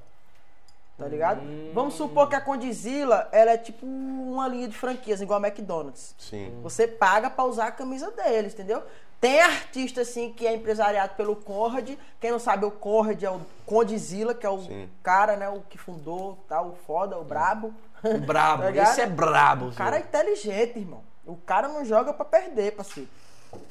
[1.00, 1.40] Tá ligado?
[1.40, 1.70] Hum.
[1.72, 6.14] Vamos supor que a Condizila ela é tipo uma linha de franquias, igual a McDonald's.
[6.18, 6.60] Sim.
[6.62, 8.82] Você paga pra usar a camisa deles, entendeu?
[9.18, 11.90] Tem artista, assim, que é empresariado pelo Conrad.
[12.20, 14.90] Quem não sabe, o Conrad é o Condizila, que é o Sim.
[15.02, 15.48] cara, né?
[15.48, 16.60] O que fundou, tá?
[16.60, 17.72] O foda, o brabo.
[18.04, 18.64] o brabo.
[18.72, 19.68] Tá esse é brabo.
[19.68, 21.00] O cara é inteligente, irmão.
[21.26, 23.08] O cara não joga pra perder, parceiro.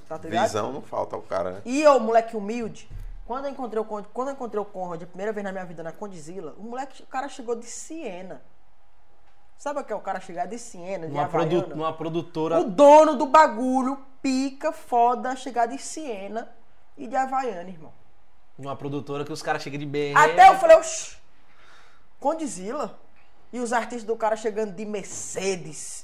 [0.07, 0.47] Tá ligado?
[0.47, 1.61] Visão não falta ao cara, né?
[1.63, 2.89] E eu, moleque humilde,
[3.29, 5.91] quando eu encontrei o quando encontrei o Conrad a primeira vez na minha vida na
[5.91, 8.41] Condizila, o moleque, o cara chegou de Siena.
[9.55, 12.59] Sabe o que é o cara chegar de Siena, de Uma, produ, uma produtora.
[12.59, 16.49] O dono do bagulho, pica, foda, chegar de Siena
[16.97, 17.93] e de Havaiana, irmão.
[18.57, 20.15] Uma produtora que os caras chegam de BM.
[20.15, 21.15] Até eu falei, oxi,
[22.19, 22.99] Condizila.
[23.53, 26.03] E os artistas do cara chegando de Mercedes.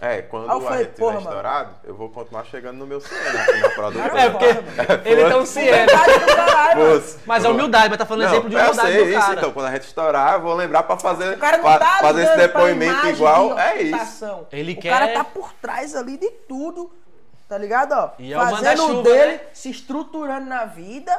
[0.00, 1.26] É, quando eu falei, a tiver porra, mano.
[1.28, 4.20] estourado, eu vou continuar chegando no meu Siena aqui na produtora.
[4.20, 7.00] É, porque ele é do caralho, mano.
[7.00, 7.18] Fosse.
[7.24, 9.34] Mas é humildade, mas tá falando Não, exemplo de eu humildade sei do isso, cara.
[9.34, 11.98] então, quando a gente estourar, eu vou lembrar pra fazer, O cara não fa- tá
[12.00, 13.54] fazer esse pra depoimento igual.
[13.54, 14.46] de É isso.
[14.50, 16.90] Ele o quer- cara tá por trás ali de tudo,
[17.48, 18.10] tá ligado, ó?
[18.18, 19.40] E é o Fazendo o dele, né?
[19.54, 21.16] se estruturando na vida,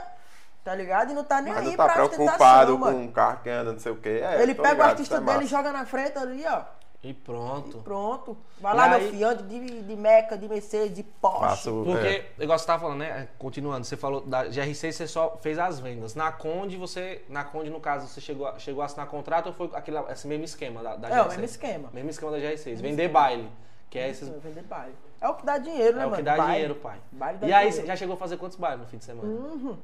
[0.65, 1.11] tá ligado?
[1.11, 2.97] E não tá nem Mas aí não tá pra preocupado ostentação, com mano.
[2.99, 4.21] um carro que anda, não sei o quê.
[4.21, 6.61] É, Ele pega o ligado, artista isso é dele e joga na frente ali, ó.
[7.07, 7.77] E pronto.
[7.83, 8.35] Pronto.
[8.59, 11.39] Vai E lá, aí- meu filho, ande de, de Meca, de Mercedes, de Porsche.
[11.39, 12.31] Passa o- Porque, é.
[12.39, 13.27] igual você tava falando, né?
[13.37, 16.15] Continuando, você falou da GR6, você só fez as vendas.
[16.15, 17.23] Na Conde, você.
[17.29, 20.27] Na Conde, no caso, você chegou a, chegou a assinar contrato ou foi aquele, esse
[20.27, 21.29] mesmo esquema da, da É, o GR6?
[21.29, 21.89] mesmo esquema.
[21.93, 22.81] Mesmo esquema da GR6.
[22.81, 23.51] Vender baile.
[23.89, 24.27] Que é esses.
[24.27, 24.95] Vender baile.
[25.21, 26.17] É o que dá dinheiro, né, É o mano?
[26.17, 26.51] que dá Baile.
[26.53, 26.97] dinheiro, pai.
[27.11, 27.81] Baile dá E aí, dinheiro.
[27.81, 29.77] você já chegou a fazer quantos bailes no fim de semana?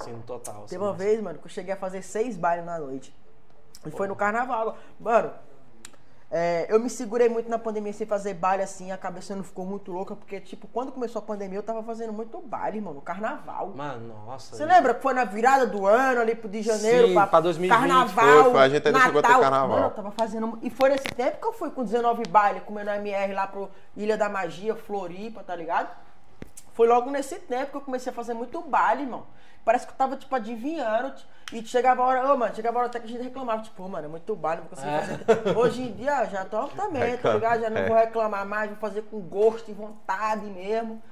[0.00, 0.56] Sim, no total.
[0.64, 3.14] assim, Teve uma mas- vez, mano, que eu cheguei a fazer seis bailes na noite.
[3.86, 4.76] E foi no carnaval.
[4.98, 5.32] Mano,
[6.32, 9.66] é, eu me segurei muito na pandemia sem fazer baile assim, a cabeça não ficou
[9.66, 13.00] muito louca, porque, tipo, quando começou a pandemia, eu tava fazendo muito baile, mano, no
[13.00, 13.72] carnaval.
[13.74, 14.54] Mano, nossa.
[14.54, 17.40] Você lembra que foi na virada do ano, ali pro de janeiro, Sim, pra, pra
[17.40, 19.06] 2020, carnaval, foi, foi, a gente ainda Natal.
[19.06, 19.68] chegou a ter carnaval.
[19.68, 20.58] Mano, eu tava fazendo...
[20.62, 24.16] E foi nesse tempo que eu fui com 19 baile, comendo MR lá pro Ilha
[24.16, 25.90] da Magia, Floripa, tá ligado?
[26.74, 29.24] Foi logo nesse tempo que eu comecei a fazer muito baile, irmão.
[29.64, 31.12] Parece que eu tava, tipo, adivinhando.
[31.52, 33.74] E chegava a hora, ô, mano, chegava a hora até que a gente reclamava, tipo,
[33.82, 35.34] "Pô, mano, é muito baile, não vou conseguir É.
[35.34, 35.58] fazer.
[35.58, 37.60] Hoje em dia, já tô também, tá ligado?
[37.60, 37.88] Já não É.
[37.88, 41.02] vou reclamar mais, vou fazer com gosto e vontade mesmo.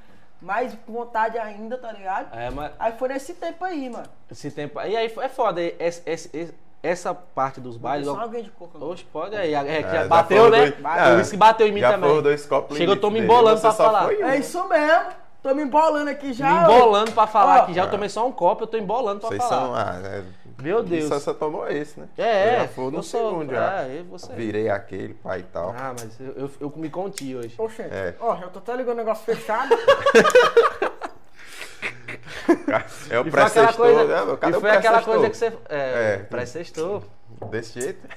[0.41, 2.29] Mais com vontade ainda, tá ligado?
[2.33, 4.07] É, mas Aí foi nesse tempo aí, mano.
[4.31, 4.81] esse tempo.
[4.81, 5.61] E aí é foda.
[5.61, 8.07] Esse, esse- esse- essa parte dos bailes.
[8.07, 8.79] Só alguém de coca.
[8.85, 9.53] Oxe, pode aí.
[9.53, 10.59] É, que É, já bateu, né?
[10.59, 12.09] dois- Por é, isso que bateu em mim já também.
[12.09, 14.05] foram dois copos Chegou, eu tô me embolando pra falar.
[14.05, 14.29] foi um.
[14.29, 15.07] É isso mesmo.
[15.43, 16.53] Tô me embolando aqui já.
[16.53, 17.67] Me embolando pra falar Ó.
[17.67, 19.61] que já eu tomei só um copo, eu tô embolando pra Vocês falar.
[19.61, 19.75] são.
[19.75, 20.25] Ah, é,
[20.63, 21.09] Meu Deus.
[21.09, 22.09] Só você tomou esse, né?
[22.19, 23.83] É, Eu já fui no sou- segundo já.
[23.85, 24.33] é, e você?
[24.33, 25.71] Virei aquele, pai e tal.
[25.79, 27.55] Ah, mas eu, eu, eu me conti hoje.
[27.57, 28.15] Oxe, É.
[28.19, 29.75] ó, eu tô até ligando o negócio fechado.
[33.11, 34.37] É o E foi aquela pré-sextou, coisa, né?
[34.41, 35.47] Cadê e foi aquela coisa que você.
[35.69, 36.17] É, É.
[36.29, 37.03] pré-sextou.
[37.51, 38.09] Desse jeito?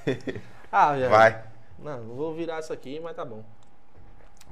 [0.72, 1.10] Ah, já.
[1.10, 1.43] Vai.
[1.80, 3.43] Não, não vou virar isso aqui, mas tá bom.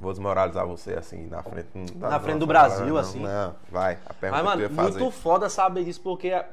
[0.00, 1.68] Vou desmoralizar você assim, na frente.
[1.74, 2.96] não dá- Na frente do Brasil, não.
[2.96, 3.20] assim.
[3.20, 3.98] Não, vai.
[4.06, 5.00] A pergunta Mas, que eu mano, ia fazer.
[5.00, 6.46] muito foda saber disso, porque a,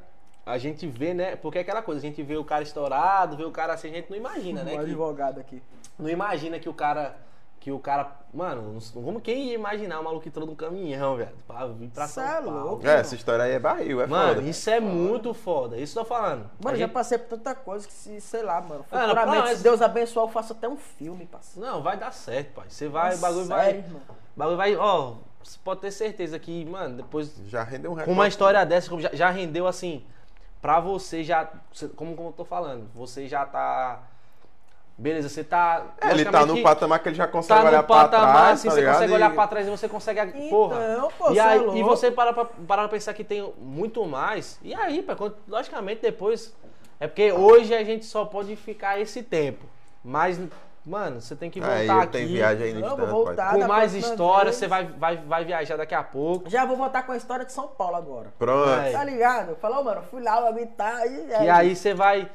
[0.45, 1.36] a gente vê, né?
[1.38, 3.94] Porque é aquela coisa, a gente vê o cara estourado, vê o cara assim, a
[3.94, 4.72] gente não imagina, né?
[4.76, 5.61] Um que- advogado aqui.
[5.98, 7.15] não imagina que o cara.
[7.68, 8.10] Que o cara.
[8.34, 11.31] Mano, não- como quem ia imaginar o maluco que entrou num caminhão, velho?
[11.45, 12.64] Pra vir pra Cê São é Paulo.
[12.64, 12.88] louco.
[12.88, 14.48] É, essa história aí é barril, é Mano, foda.
[14.49, 15.76] isso é muito foda.
[15.77, 16.44] Isso tô falando.
[16.44, 18.85] Mano, A eu já gente- passei por tanta coisa que, se, sei lá, mano.
[18.89, 21.68] Não, Futuramente, não, se Deus abençoar, eu faço até um filme, parceiro.
[21.69, 22.68] Não, vai dar certo, pai.
[22.69, 23.77] Você vai, o bagulho Sério, vai.
[23.80, 24.02] irmão.
[24.10, 24.76] O bagulho vai.
[24.77, 27.35] Ó, você pode ter certeza que, mano, depois.
[27.49, 28.18] Já rendeu um Com recorde.
[28.18, 30.06] uma história dessa, já, já rendeu assim.
[30.61, 31.45] Pra você já.
[31.98, 34.03] Como, como eu tô falando, você já tá.
[34.98, 35.86] Beleza, você tá.
[36.02, 38.53] É, ele tá no patamar que ele já consegue Tá olhar no pra patamar, trás,
[38.60, 38.94] assim, tá você ligado?
[38.95, 40.49] consegue E- olhar pra trás e você consegue.
[40.49, 40.76] porra.
[40.91, 43.53] Então, pô, e, cê aí, é e você para pra, para pra pensar que tem
[43.60, 44.60] muito mais.
[44.64, 45.06] E aí,
[45.48, 46.56] logicamente depois.
[46.99, 49.64] É porque hoje a gente só pode ficar esse tempo.
[50.03, 50.40] Mas,
[50.84, 52.07] mano, você tem que voltar Aí aqui.
[52.14, 53.53] tem viagem aí no Não, vou instante, voltar.
[53.53, 54.56] Com mais história, vez.
[54.56, 56.49] você vai, vai, vai viajar daqui a pouco.
[56.49, 58.34] Já vou voltar com a história de São Paulo agora.
[58.40, 58.80] Pronto.
[58.80, 58.94] É.
[58.94, 59.56] Tá ligado?
[59.57, 61.28] Falou, mano, fui lá, o tá aí.
[61.44, 62.28] E aí você vai.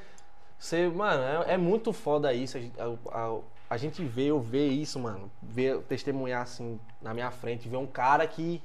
[0.63, 2.57] Você, mano, é, é muito foda isso.
[2.57, 3.37] A, gente- a-
[3.69, 5.29] a- gente vê, eu ver isso, mano.
[5.43, 8.63] Ver, testemunhar assim na minha frente, ver um cara que.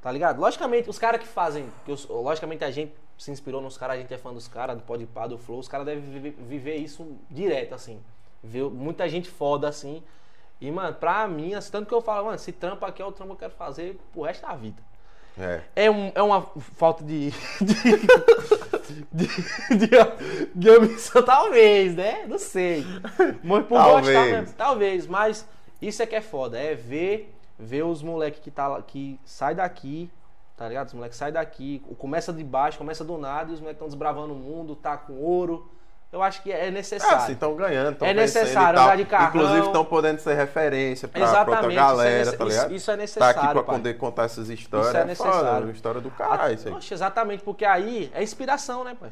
[0.00, 0.40] Tá ligado?
[0.40, 1.68] Logicamente, os caras que fazem.
[1.84, 4.76] Que eu- logicamente a gente se inspirou nos caras, a gente é fã dos caras,
[4.76, 5.58] do Podpah, do Flow.
[5.58, 8.00] Os caras devem viver, viver isso direto, assim.
[8.40, 10.04] Ver muita gente foda assim.
[10.60, 13.10] E, mano, pra mim, assim, tanto que eu falo, mano, esse trampo aqui é o
[13.10, 14.80] trampo que eu quero fazer pro resto da vida.
[15.38, 15.60] É.
[15.76, 16.42] É, um, é uma
[16.76, 17.30] falta de.
[19.12, 19.26] de,
[19.76, 19.88] de,
[20.54, 22.24] de, ambição, talvez, né?
[22.26, 22.84] Não sei.
[23.44, 24.06] Mas por Talvez.
[24.06, 24.54] gostar mesmo.
[24.56, 25.48] Talvez, mas
[25.80, 26.58] isso é que é foda.
[26.58, 30.10] É ver, ver os moleques que, tá, que sai daqui,
[30.56, 30.86] tá ligado?
[30.88, 34.32] Os moleques saem daqui, começa de baixo, começa do nada, e os moleques estão desbravando
[34.32, 35.70] o mundo, tá com ouro.
[36.16, 37.16] Eu acho que é É, necessário.
[37.18, 39.28] assim, estão ganhando, tão É necessário andar de carrão.
[39.28, 42.66] Inclusive estão podendo ser referência pra, pra outra Exatamente, galera, isso é, tá ligado?
[42.68, 43.40] isso, isso é Tá necessário.
[43.40, 43.76] aqui pra pai.
[43.76, 44.88] poder contar essas histórias.
[44.88, 45.60] Isso é é necessário.
[45.60, 46.74] Foda, história do caralho, isso aí.
[46.74, 49.10] Poxa, exatamente, porque aí é inspiração, né, pai?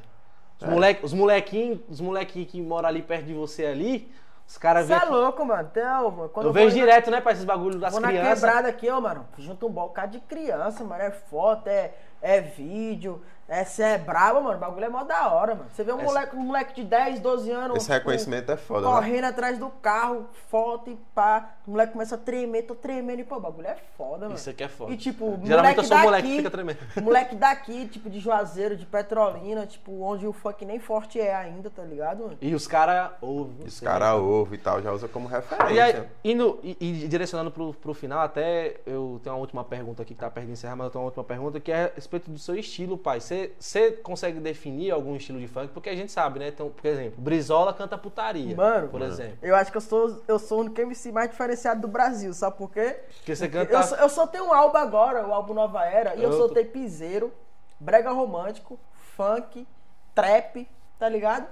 [0.61, 0.71] Os, É.
[0.71, 4.11] moleque, os molequinhos os molequinhos que moram ali perto de você ali,
[4.49, 5.69] os caras Você é louco, mano.
[5.71, 8.41] Então, quando Eu vou vejo na- direto, né, pai, esses bagulhos das Vou na crianças.
[8.41, 9.27] quebrada aqui, ó, mano.
[9.39, 11.03] Junto um bocado de criança, mano.
[11.03, 11.93] É foto, é,
[12.25, 14.57] é vídeo, Essa é braba, mano.
[14.57, 15.69] O bagulho é mó da hora, mano.
[15.71, 17.77] Você vê um Essa- moleque, um moleque de 10, 12 anos.
[17.77, 18.95] Esse reconhecimento é foda, né?
[18.95, 21.51] Correndo atrás do carro, foto e pá.
[21.67, 24.35] O moleque começa a tremer, tô tremendo e pô, o bagulho é foda, mano.
[24.37, 24.93] Isso aqui é foda.
[24.93, 26.79] E tipo, Geralmente eu sou o daqui, moleque que fica tremendo.
[27.03, 31.69] Moleque daqui, tipo, de Juazeiro, de Petrolina, tipo, onde o funk nem forte é ainda,
[31.69, 32.39] tá ligado, mano?
[32.41, 33.67] E os caras ouvem.
[33.67, 33.85] Os você.
[33.85, 35.75] caras ouvem e tal, já usa como referência.
[35.75, 40.01] E aí, indo e, e direcionando pro, pro final, até eu tenho uma última pergunta
[40.01, 42.31] aqui que tá perto de encerrar, mas eu tenho uma última pergunta que é respeito
[42.31, 43.21] do seu estilo, pai.
[43.21, 45.69] Você você consegue definir algum estilo de funk?
[45.73, 46.49] Porque a gente sabe, né?
[46.49, 48.55] Então, por exemplo, Brizola canta putaria.
[48.57, 49.39] Mano, por exemplo.
[49.43, 52.57] Eu acho que eu sou, eu sou o único MC mais diferenciado do Brasil, sabe
[52.57, 52.97] por quê?
[53.19, 53.73] Porque você canta.
[53.73, 56.39] Eu, só- eu soltei um álbum agora, o álbum Nova Era, e eu Eu tô-
[56.39, 57.33] soltei piseiro,
[57.79, 58.79] brega romântico,
[59.17, 59.67] funk,
[60.15, 60.69] trap,
[60.99, 61.47] tá ligado?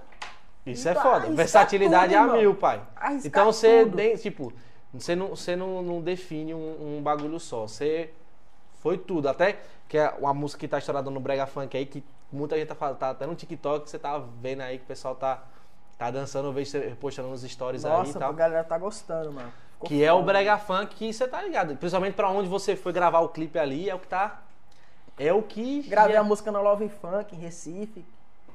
[0.65, 1.17] Isso é Então, foda.
[1.17, 2.81] arrisca Versatilidade tudo, é a mil, pai.
[3.25, 4.53] Então você, tipo,
[4.95, 7.67] você não, você não, não define um, um bagulho só.
[7.67, 8.11] Você
[8.83, 9.29] foi tudo.
[9.29, 12.03] Até que é uma música que tá estourada no Brega Funk aí, que
[12.33, 15.15] muita gente tá falando, tá até no TikTok, você tá vendo aí que o pessoal
[15.15, 15.43] tá,
[15.97, 18.31] tá dançando, eu vejo você postando nos stories aí e Nossa, tal.
[18.31, 19.53] a galera tá gostando, mano.
[19.75, 20.23] Ficou Que é o.
[20.23, 21.77] Brega Funk que você tá ligado.
[21.77, 24.43] Principalmente pra onde você foi gravar o clipe ali, é o que tá.
[25.19, 25.83] É o que.
[25.83, 28.05] Gravei a música na Love Funk, em Recife,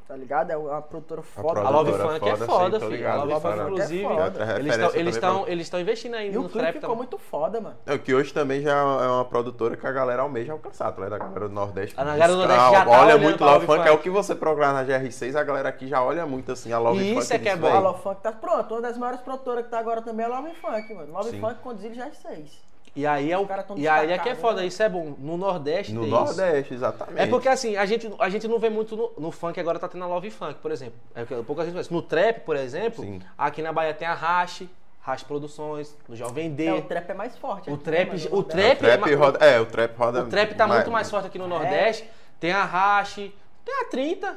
[0.07, 0.51] tá ligado?
[0.51, 1.59] É uma produtora foda.
[1.61, 2.95] A Love Funk é foda, foda, sim, filho.
[2.97, 6.31] ligado, A Love Funk, inclusive, É eles estão eles tão, eles estão investindo aí E
[6.31, 6.97] no o clipe trap ficou também.
[6.97, 7.75] muito foda, mano.
[7.85, 11.21] É, que hoje também já é uma produtora que a galera almeja alcançar, tá ligado?
[11.21, 11.95] A galera do Nordeste.
[11.99, 14.73] A galera do Nordeste já tá olha muito Love Funk, é o que você procurar
[14.73, 17.23] na GR6, a galera aqui já olha muito assim, a Love E Funk.
[17.23, 17.67] isso é que é bom.
[17.67, 18.73] A "Véi, Love Funk tá pronto.
[18.73, 21.13] Uma das maiores produtoras que tá agora também é a Love Funk, mano.
[21.13, 21.41] Love Sim.
[21.41, 21.57] Funk
[21.99, 22.67] é seis.
[22.97, 24.65] E aí é o e aí é que é foda, né?
[24.67, 25.13] isso é bom.
[25.19, 26.73] No Nordeste No Nordeste, isso.
[26.73, 27.21] exatamente.
[27.21, 29.87] É porque assim, a gente, a gente não vê muito no, no funk, agora tá
[29.87, 30.95] tendo a Love Funk, por exemplo.
[31.13, 31.93] É que pouca gente conhece.
[31.93, 33.21] No trap, por exemplo, Sim.
[33.37, 34.63] aqui na Bahia tem a Rash,
[34.99, 36.65] Rash Produções, no Jovem D.
[36.65, 37.69] É, o trap é mais forte.
[37.69, 38.29] O trap- né, mano?
[38.31, 39.45] o No É, trap- o trap roda.
[39.45, 40.23] É, o trap roda.
[40.23, 42.09] O trap tá muito mais forte aqui no Nordeste.
[42.39, 43.15] Tem a Rash,
[43.63, 44.35] tem a 30,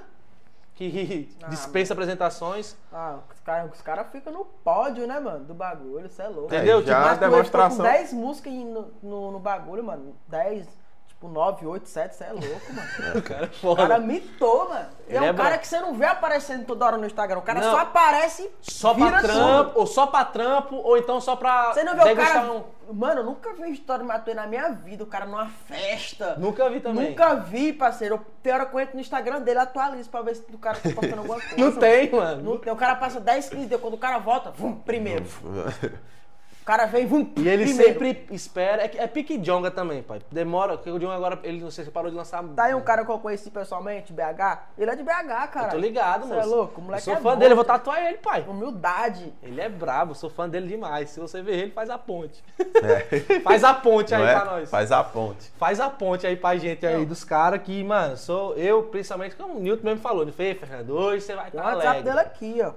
[0.89, 2.75] que Ah, dispensa apresentações.
[2.93, 5.45] Ah, os caras os cara ficam no pódio, né, mano?
[5.45, 6.55] Do bagulho, isso é louco.
[6.55, 6.83] É, Entendeu?
[6.83, 7.77] já Tipo, Mas tu ele demonstração.
[7.77, 10.15] com 10 músicas no, no, no bagulho, mano.
[10.29, 10.67] 10,
[11.21, 12.89] tipo 9, 8, 7, isso é louco, mano.
[13.21, 13.83] O cara é O foda.
[13.83, 14.87] cara mitou, mano.
[15.07, 17.39] Ele é um é cara que você não vê aparecendo toda hora no Instagram.
[17.39, 17.71] O cara Não.
[17.73, 19.21] só aparece Só pra tudo.
[19.23, 22.51] trampo, ou só pra trampo, ou então só pra Você não vê o cara.
[22.53, 25.05] um- Mano, eu nunca vi uma história de Matuê na minha vida.
[25.05, 26.35] O cara numa festa.
[26.39, 27.11] Nunca vi também.
[27.11, 28.17] Nunca vi, parceiro.
[28.17, 30.77] Eu, tem hora que eu entro no Instagram dele, atualizo pra ver se o cara
[30.79, 31.57] tá postando alguma coisa.
[31.57, 32.43] Não tem, mano.
[32.43, 32.73] Não tem.
[32.73, 33.81] O cara passa 10, 15 dias.
[33.81, 35.25] Quando o cara volta, vum, primeiro.
[36.71, 37.93] O cara vem, vum, E ele primeiro.
[37.99, 38.85] sempre espera.
[38.85, 40.21] É, que- é pique Jonga também, pai.
[40.31, 42.45] Demora, porque o Jonga agora, ele não sei se parou de lançar.
[42.55, 44.69] Tá aí um cara que eu conheci pessoalmente, BH.
[44.79, 45.67] Ele é de BH, cara.
[45.67, 46.47] Eu tô ligado, Você moço.
[46.47, 48.45] é louco, o moleque eu sou é fã bom, dele, eu vou tatuar ele, pai.
[48.47, 49.35] Humildade.
[49.43, 51.11] Ele é brabo, sou fã dele demais.
[51.11, 52.41] Se você ver ele, faz a ponte.
[52.61, 53.19] É.
[53.43, 54.35] Faz a ponte aí Não é?
[54.37, 54.71] pra nós.
[54.71, 55.51] Faz a ponte.
[55.59, 59.55] Faz a ponte aí pra gente aí dos caras que, mano, sou eu, principalmente, como
[59.57, 62.05] o Newton mesmo falou, ele fez, Fernando, hoje você vai estar o tá WhatsApp alegre.
[62.11, 62.73] dele aqui, ó.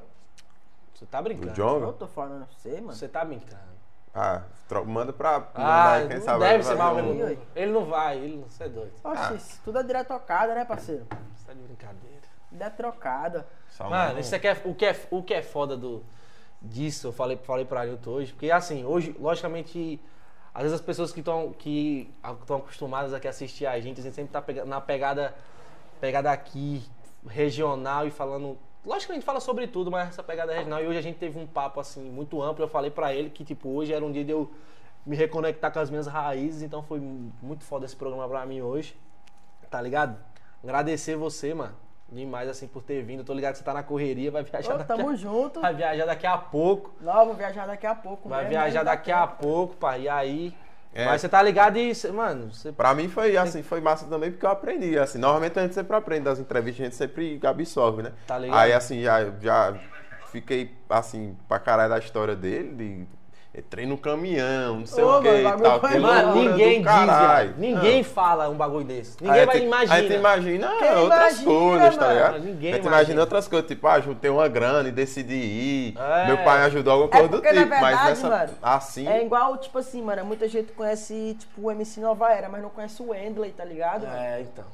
[0.95, 1.49] Você tá O brincando.
[1.49, 1.93] Eu Jonga?
[1.93, 2.93] tô falando pra você, mano.
[2.93, 3.72] Você tá brincando.
[4.13, 5.47] Ah, tro- manda pra.
[5.55, 5.61] Ah,
[5.95, 7.41] mandar, quem não sabe deve ser mal um- mesmo.
[7.55, 8.93] Ele não vai, ele não, você é doido.
[9.03, 9.33] Oxi, Ah.
[9.33, 11.05] isso tudo é direto tocada, né, parceiro?
[11.35, 12.23] Você tá de brincadeira.
[12.59, 13.47] É trocada.
[13.69, 16.03] Só Mano, um- isso aqui é, o, que é, o que é foda do,
[16.61, 19.99] disso, eu falei, falei pra Nilton hoje, porque assim, hoje, logicamente,
[20.53, 24.03] às vezes as pessoas que estão que estão acostumadas aqui a assistir a gente, a
[24.03, 25.33] gente sempre tá na pegada,
[25.99, 26.83] pegada aqui,
[27.27, 28.55] regional e falando.
[28.85, 30.83] Lógico que a gente fala sobre tudo, mas essa pegada regional.
[30.83, 32.63] E hoje a gente teve um papo assim muito amplo.
[32.63, 34.51] Eu falei pra ele que, tipo, hoje era um dia de eu
[35.05, 38.95] me reconectar com as minhas raízes, então foi muito foda esse programa pra mim hoje.
[39.69, 40.17] Tá ligado?
[40.63, 41.75] Agradecer você, mano.
[42.11, 43.23] Demais, assim, por ter vindo.
[43.23, 45.15] Tô ligado que você tá na correria, vai viajar Ô, daqui tamo a...
[45.15, 45.61] junto.
[45.61, 46.93] Vai viajar daqui a pouco.
[47.01, 48.29] Não, vou viajar daqui a pouco.
[48.29, 50.03] Vai mesmo, viajar dá daqui a pouco, pai.
[50.03, 50.55] E aí.
[50.93, 51.05] É.
[51.05, 51.93] Mas você tá ligado e.
[52.11, 52.71] Mano, você.
[52.71, 54.97] Pra mim foi assim, foi massa também porque eu aprendi.
[54.97, 58.11] Assim, normalmente a gente sempre aprende das entrevistas, a gente sempre absorve, né?
[58.27, 58.57] Tá ligado?
[58.59, 59.75] Aí assim, já, já
[60.31, 63.07] fiquei assim, pra caralho da história dele, de
[63.55, 65.79] entrei no caminhão, não sei Ô, o que mano, e tal.
[65.79, 65.99] foi.
[65.99, 67.57] Mano, ninguém do diz.
[67.57, 68.03] Ninguém Ah.
[68.03, 69.15] fala um bagulho desse.
[69.21, 69.95] Aí Ninguém vai tu- imaginar.
[69.95, 72.13] Aí tu imagina Quem outras imagina, coisas, tá mano?
[72.15, 72.39] ligado?
[72.39, 72.87] Ninguém aí tu imagina.
[72.95, 75.97] imagina outras coisas, tipo, ah, juntei uma grana e decidi ir.
[75.99, 76.27] É.
[76.27, 78.29] Meu pai ajudou alguma É coisa do porque, na tipo, mas verdade, nessa.
[78.29, 79.07] mano, assim.
[79.07, 82.69] É igual, tipo assim, mano, muita gente conhece, tipo, o MC Nova Era, mas não
[82.69, 84.07] conhece o Wendley, tá ligado?
[84.07, 84.17] mano?
[84.17, 84.65] É, então.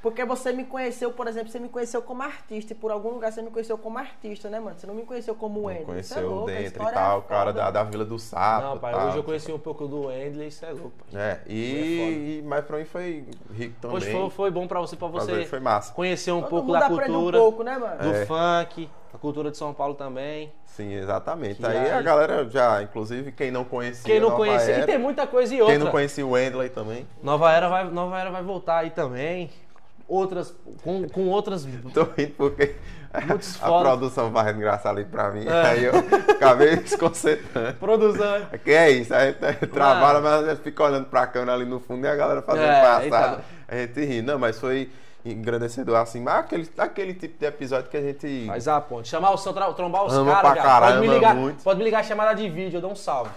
[0.00, 3.32] Porque você me conheceu, por exemplo, você me conheceu como artista, e por algum lugar
[3.32, 4.78] você me conheceu como artista, né, mano?
[4.78, 6.00] Você não me conheceu como Wendley.
[6.00, 8.04] Isso é Conheceu louco, a dentro e história tal, é o cara da, da Vila
[8.04, 8.66] do Sapo.
[8.66, 9.08] Não, pai, tal.
[9.08, 11.20] hoje eu conheci um pouco do Wendley, isso é louco, pai.
[11.20, 13.96] É, e, e- mas pra mim foi rico também.
[13.96, 15.92] Hoje foi, foi bom pra você, pra você foi massa.
[15.92, 17.96] conhecer um Todo pouco mundo da cultura, um pouco, né, mano?
[18.00, 18.24] do É.
[18.24, 20.52] funk, a cultura de São Paulo também.
[20.64, 21.64] Sim, exatamente.
[21.66, 24.04] Aí, aí- a galera já, inclusive, quem não conhecia.
[24.04, 24.74] Quem não Nova conhecia.
[24.74, 25.74] Era, E tem muita coisa e outra.
[25.74, 27.04] Quem não conhecia o Wendley também.
[27.20, 29.50] Nova Era vai, Nova Era vai voltar aí também.
[30.08, 30.56] Outras.
[30.82, 31.66] Com, com outras.
[31.92, 32.74] Tô rindo porque
[33.26, 35.46] Muitos a produção vai engraçar ali pra mim.
[35.46, 35.66] É.
[35.66, 35.92] Aí eu
[36.30, 37.74] acabei desconcentrando.
[37.78, 38.46] Produção.
[38.64, 41.80] Que é isso, a gente trabalha, mas a gente fica olhando pra câmera ali no
[41.80, 43.06] fundo e a galera fazendo É, passada.
[43.06, 43.40] então.
[43.68, 44.22] A gente ri.
[44.22, 44.90] Não, mas foi
[45.24, 46.20] engrandecedor assim.
[46.20, 48.46] Mas aquele, aquele tipo de episódio que a gente.
[48.46, 49.08] Faz a ponte.
[49.08, 50.86] Chamar o seu, trombar os caras, cara.
[50.88, 51.34] Pode me ligar.
[51.34, 51.62] muito.
[51.64, 53.30] Pode me ligar chamada de vídeo, eu dou um salve.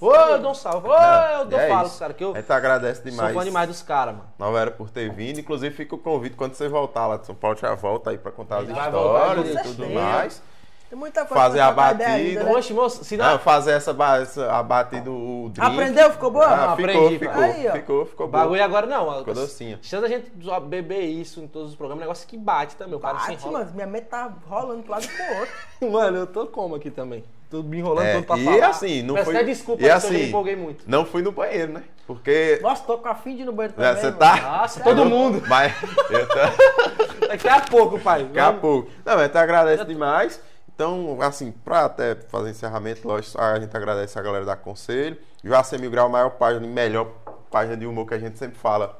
[0.00, 0.88] Ô, eu dou um salve.
[0.88, 1.98] Ô, eu dou é falo, isso.
[1.98, 3.34] cara, que eu A gente agradece sou demais.
[3.34, 4.28] fã demais dos caras, mano.
[4.38, 5.40] Nova Era por ter vindo.
[5.40, 8.30] Inclusive, fica o convite quando você voltar lá de São Paulo, já volta aí pra
[8.32, 10.00] contar as voltar, histórias e tudo certeza.
[10.00, 10.42] mais.
[10.88, 12.06] Tem muita coisa Fazer a batida.
[12.06, 12.52] ainda, né?
[12.54, 13.38] Oxe, moço, se Não, não.
[13.38, 15.70] fazer essa, essa a batida, o drink.
[15.70, 16.10] Aprendeu?
[16.12, 16.46] Ficou boa?
[16.46, 17.42] Ah, Não, ficou, aprendi, ficou.
[17.42, 17.72] Aí, ó.
[17.72, 18.38] ficou, ficou O bom.
[18.38, 19.18] bagulho agora não.
[19.18, 19.78] Ficou docinho.
[19.82, 20.32] Chance da gente
[20.66, 22.94] beber isso em todos os programas, é negócio que bate também.
[22.94, 23.58] O cara se Bate, enrola.
[23.58, 23.70] mano.
[23.74, 25.54] Minha mente tá rolando pro lado e pro outro.
[25.92, 27.22] Mano, eu tô como aqui também.
[27.50, 28.68] Tô me enrolando É, todo pra e falar.
[28.68, 29.36] assim, não Peço foi.
[29.36, 30.84] até desculpa e se eu assim, me empolguei muito.
[30.86, 31.82] Não fui no banheiro, né?
[32.06, 32.58] Porque.
[32.60, 34.36] Nossa, tô com a fim de ir no banheiro né, também, você tá.
[34.36, 35.42] Nossa, todo mundo.
[35.48, 35.72] Mas.
[36.10, 37.24] Eu tô...
[37.28, 38.24] Daqui a pouco, pai.
[38.24, 38.90] Daqui a pouco.
[39.04, 40.40] Não, mas a gente agradece demais.
[40.74, 45.18] Então, assim, pra até fazer encerramento, lógico, a gente agradece a galera da Conselho.
[45.42, 47.08] Joacir Mil Grau, maior página, melhor
[47.50, 48.98] página de humor que a gente sempre fala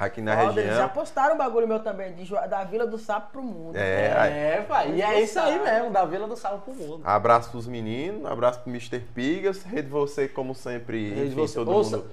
[0.00, 0.88] aqui na Foda, eles já região.
[0.88, 3.76] postaram um bagulho meu também, de, da Vila do Sapo pro mundo.
[3.76, 4.32] É, aí.
[4.32, 4.92] É, pai.
[4.94, 7.02] E é isso aí mesmo, da Vila do Sal pro mundo.
[7.04, 8.98] Abraço pros meninos, abraço pro Mr.
[9.14, 11.54] Pigas, rede você, como sempre, Rede enfim, Você.
[11.54, 12.10] todo Ouça- mundo.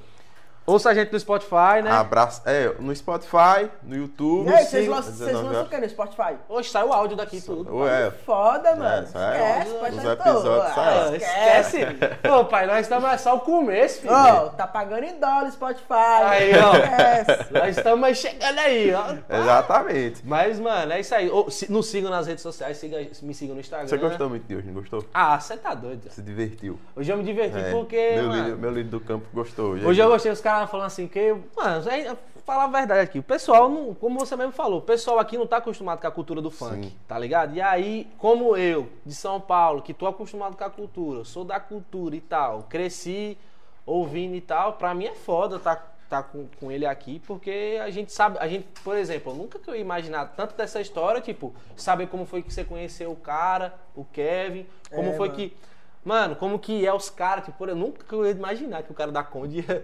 [0.69, 1.89] Ouça a gente no Spotify, né?
[1.91, 4.49] Abraço, é, no Spotify, no YouTube.
[4.49, 6.35] E aí, vocês lançam, vocês 19 lançam o que no Spotify?
[6.49, 7.73] Hoje sai o áudio daqui tudo.
[7.77, 9.05] Ué, Foda, mano.
[9.07, 10.99] isso é, esquece, pode os ser episódios saem.
[10.99, 11.85] Ah, esquece.
[12.21, 14.13] Pô, pai, nós estamos é só o começo, filho.
[14.13, 15.85] Ó, tá pagando em dólar Spotify.
[16.25, 16.73] Aí, ó.
[16.75, 17.53] Esquece.
[17.53, 19.15] Nós estamos chegando aí, ó.
[19.37, 20.21] Exatamente.
[20.25, 21.29] Mas, mano, é isso aí.
[21.31, 23.87] Ô, se- nos sigam nas redes sociais, siga, me sigam no Instagram.
[23.87, 25.05] Você gostou muito de hoje, não gostou?
[25.13, 26.09] Ah, você tá doido.
[26.11, 26.77] Se divertiu.
[26.93, 28.11] Hoje eu me diverti É, porque.
[28.15, 29.85] meu, mano, líder, meu líder do campo gostou hoje.
[29.85, 32.15] Hoje eu gostei dos caras falando assim, que, mano, é,
[32.45, 35.45] falar a verdade aqui, o pessoal, não, como você mesmo falou, o pessoal aqui não
[35.45, 36.95] tá acostumado com a cultura do funk, Sim.
[37.05, 37.53] tá ligado?
[37.53, 41.59] E aí, como eu, de São Paulo, que tô acostumado com a cultura, sou da
[41.59, 43.37] cultura e tal, cresci
[43.85, 45.75] ouvindo e tal, pra mim é foda tá,
[46.09, 49.59] tá com, com ele aqui, porque a gente sabe, a gente, por exemplo, eu nunca
[49.59, 53.15] que eu ia imaginar tanto dessa história, tipo, saber como foi que você conheceu o
[53.15, 55.39] cara, o Kevin, como É, foi mano.
[55.39, 55.57] que
[56.05, 59.23] Mano, como que é os caras, tipo, eu nunca ia imaginar que o cara da
[59.23, 59.83] Conde ia...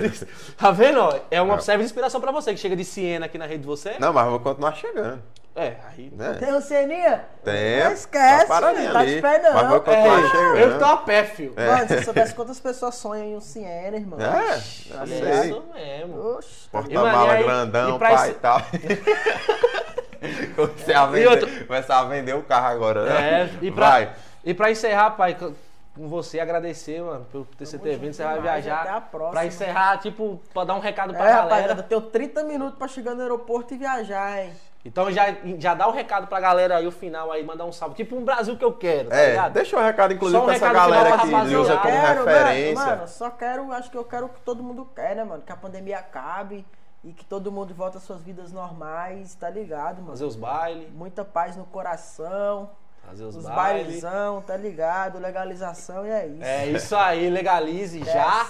[0.00, 1.18] de- Tá vendo, ó?
[1.30, 3.66] É uma serve de inspiração pra você, que chega de Siena aqui na rede de
[3.66, 3.96] você.
[3.98, 5.22] Não, mas eu vou continuar chegando.
[5.58, 6.12] É, aí...
[6.14, 6.36] Né?
[6.38, 7.24] Tem o Ceninha?
[7.42, 7.82] Tem.
[7.84, 9.14] Não esquece, Tá filho, tá ali.
[9.14, 9.54] de pé não.
[9.54, 10.56] Mas vou continuar É, chegando.
[10.58, 11.54] eu tô a pé, fio.
[11.56, 14.20] Mano, se eu soubesse quantas pessoas sonham em um Siena, irmão.
[14.20, 15.48] É, Tá eu É sei.
[15.50, 16.20] isso mesmo.
[16.36, 16.68] Oxe.
[16.70, 18.60] Porta-mala grandão, e pai esse- e tal.
[20.56, 23.42] Comecei a vender, outro- começar a vender o carro agora, né?
[23.42, 24.12] É, e pra, Vai.
[24.46, 28.40] E pra encerrar, pai, com você, agradecer, mano, por ter você ter vindo, você vai
[28.40, 28.80] viajar.
[28.82, 29.32] até a próxima.
[29.32, 31.42] Pra encerrar, tipo, pra dar um recado pra É, galera.
[31.42, 34.52] rapaziada, eu tenho 30 minutos pra chegar no aeroporto e viajar, hein?
[34.84, 37.96] Então já, já dá o recado pra galera aí, o final aí, mandar um salve.
[37.96, 39.52] Tipo um Brasil que eu quero, tá É, ligado?
[39.52, 41.60] deixa um recado, inclusive, Só um pra essa galera que rapaziada.
[41.60, 42.74] usa como Quero, referência.
[42.84, 45.42] Mano, mano, só quero, acho que eu quero o que todo mundo quer, né, mano?
[45.42, 46.64] Que a pandemia acabe
[47.02, 50.10] e que todo mundo volte às suas vidas normais, tá ligado, mano?
[50.10, 52.70] Fazer os bailes, Muita paz no coração,
[53.06, 54.02] fazer os, os bailes.
[54.02, 55.18] bailezão, tá ligado?
[55.18, 56.44] Legalização e é isso.
[56.44, 58.46] É isso aí, legalize já.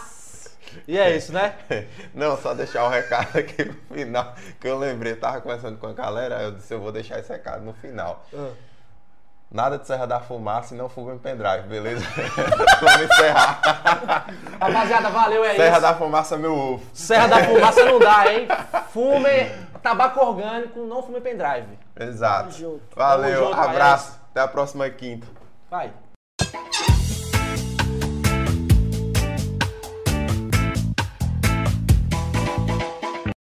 [0.86, 1.54] E é isso, né?
[2.14, 5.86] Não, só deixar o recado aqui no final, que eu lembrei, eu tava conversando com
[5.86, 8.24] a galera, eu disse, eu vou deixar esse recado no final.
[8.34, 8.50] Ah.
[9.48, 12.04] Nada de Serra da Fumaça e não fuga em pendrive, beleza?
[12.80, 13.60] Vamos encerrar.
[14.60, 15.80] Rapaziada, valeu, é Serra isso.
[15.82, 16.84] da Fumaça, meu ovo.
[16.92, 18.48] Serra da Fumaça não dá, hein?
[18.92, 21.78] Fume tabaco orgânico, não fume pendrive.
[21.98, 22.80] Exato.
[22.94, 24.18] Valeu, junto, abraço.
[24.36, 25.26] Até a próxima quinta.
[25.70, 25.90] Vai.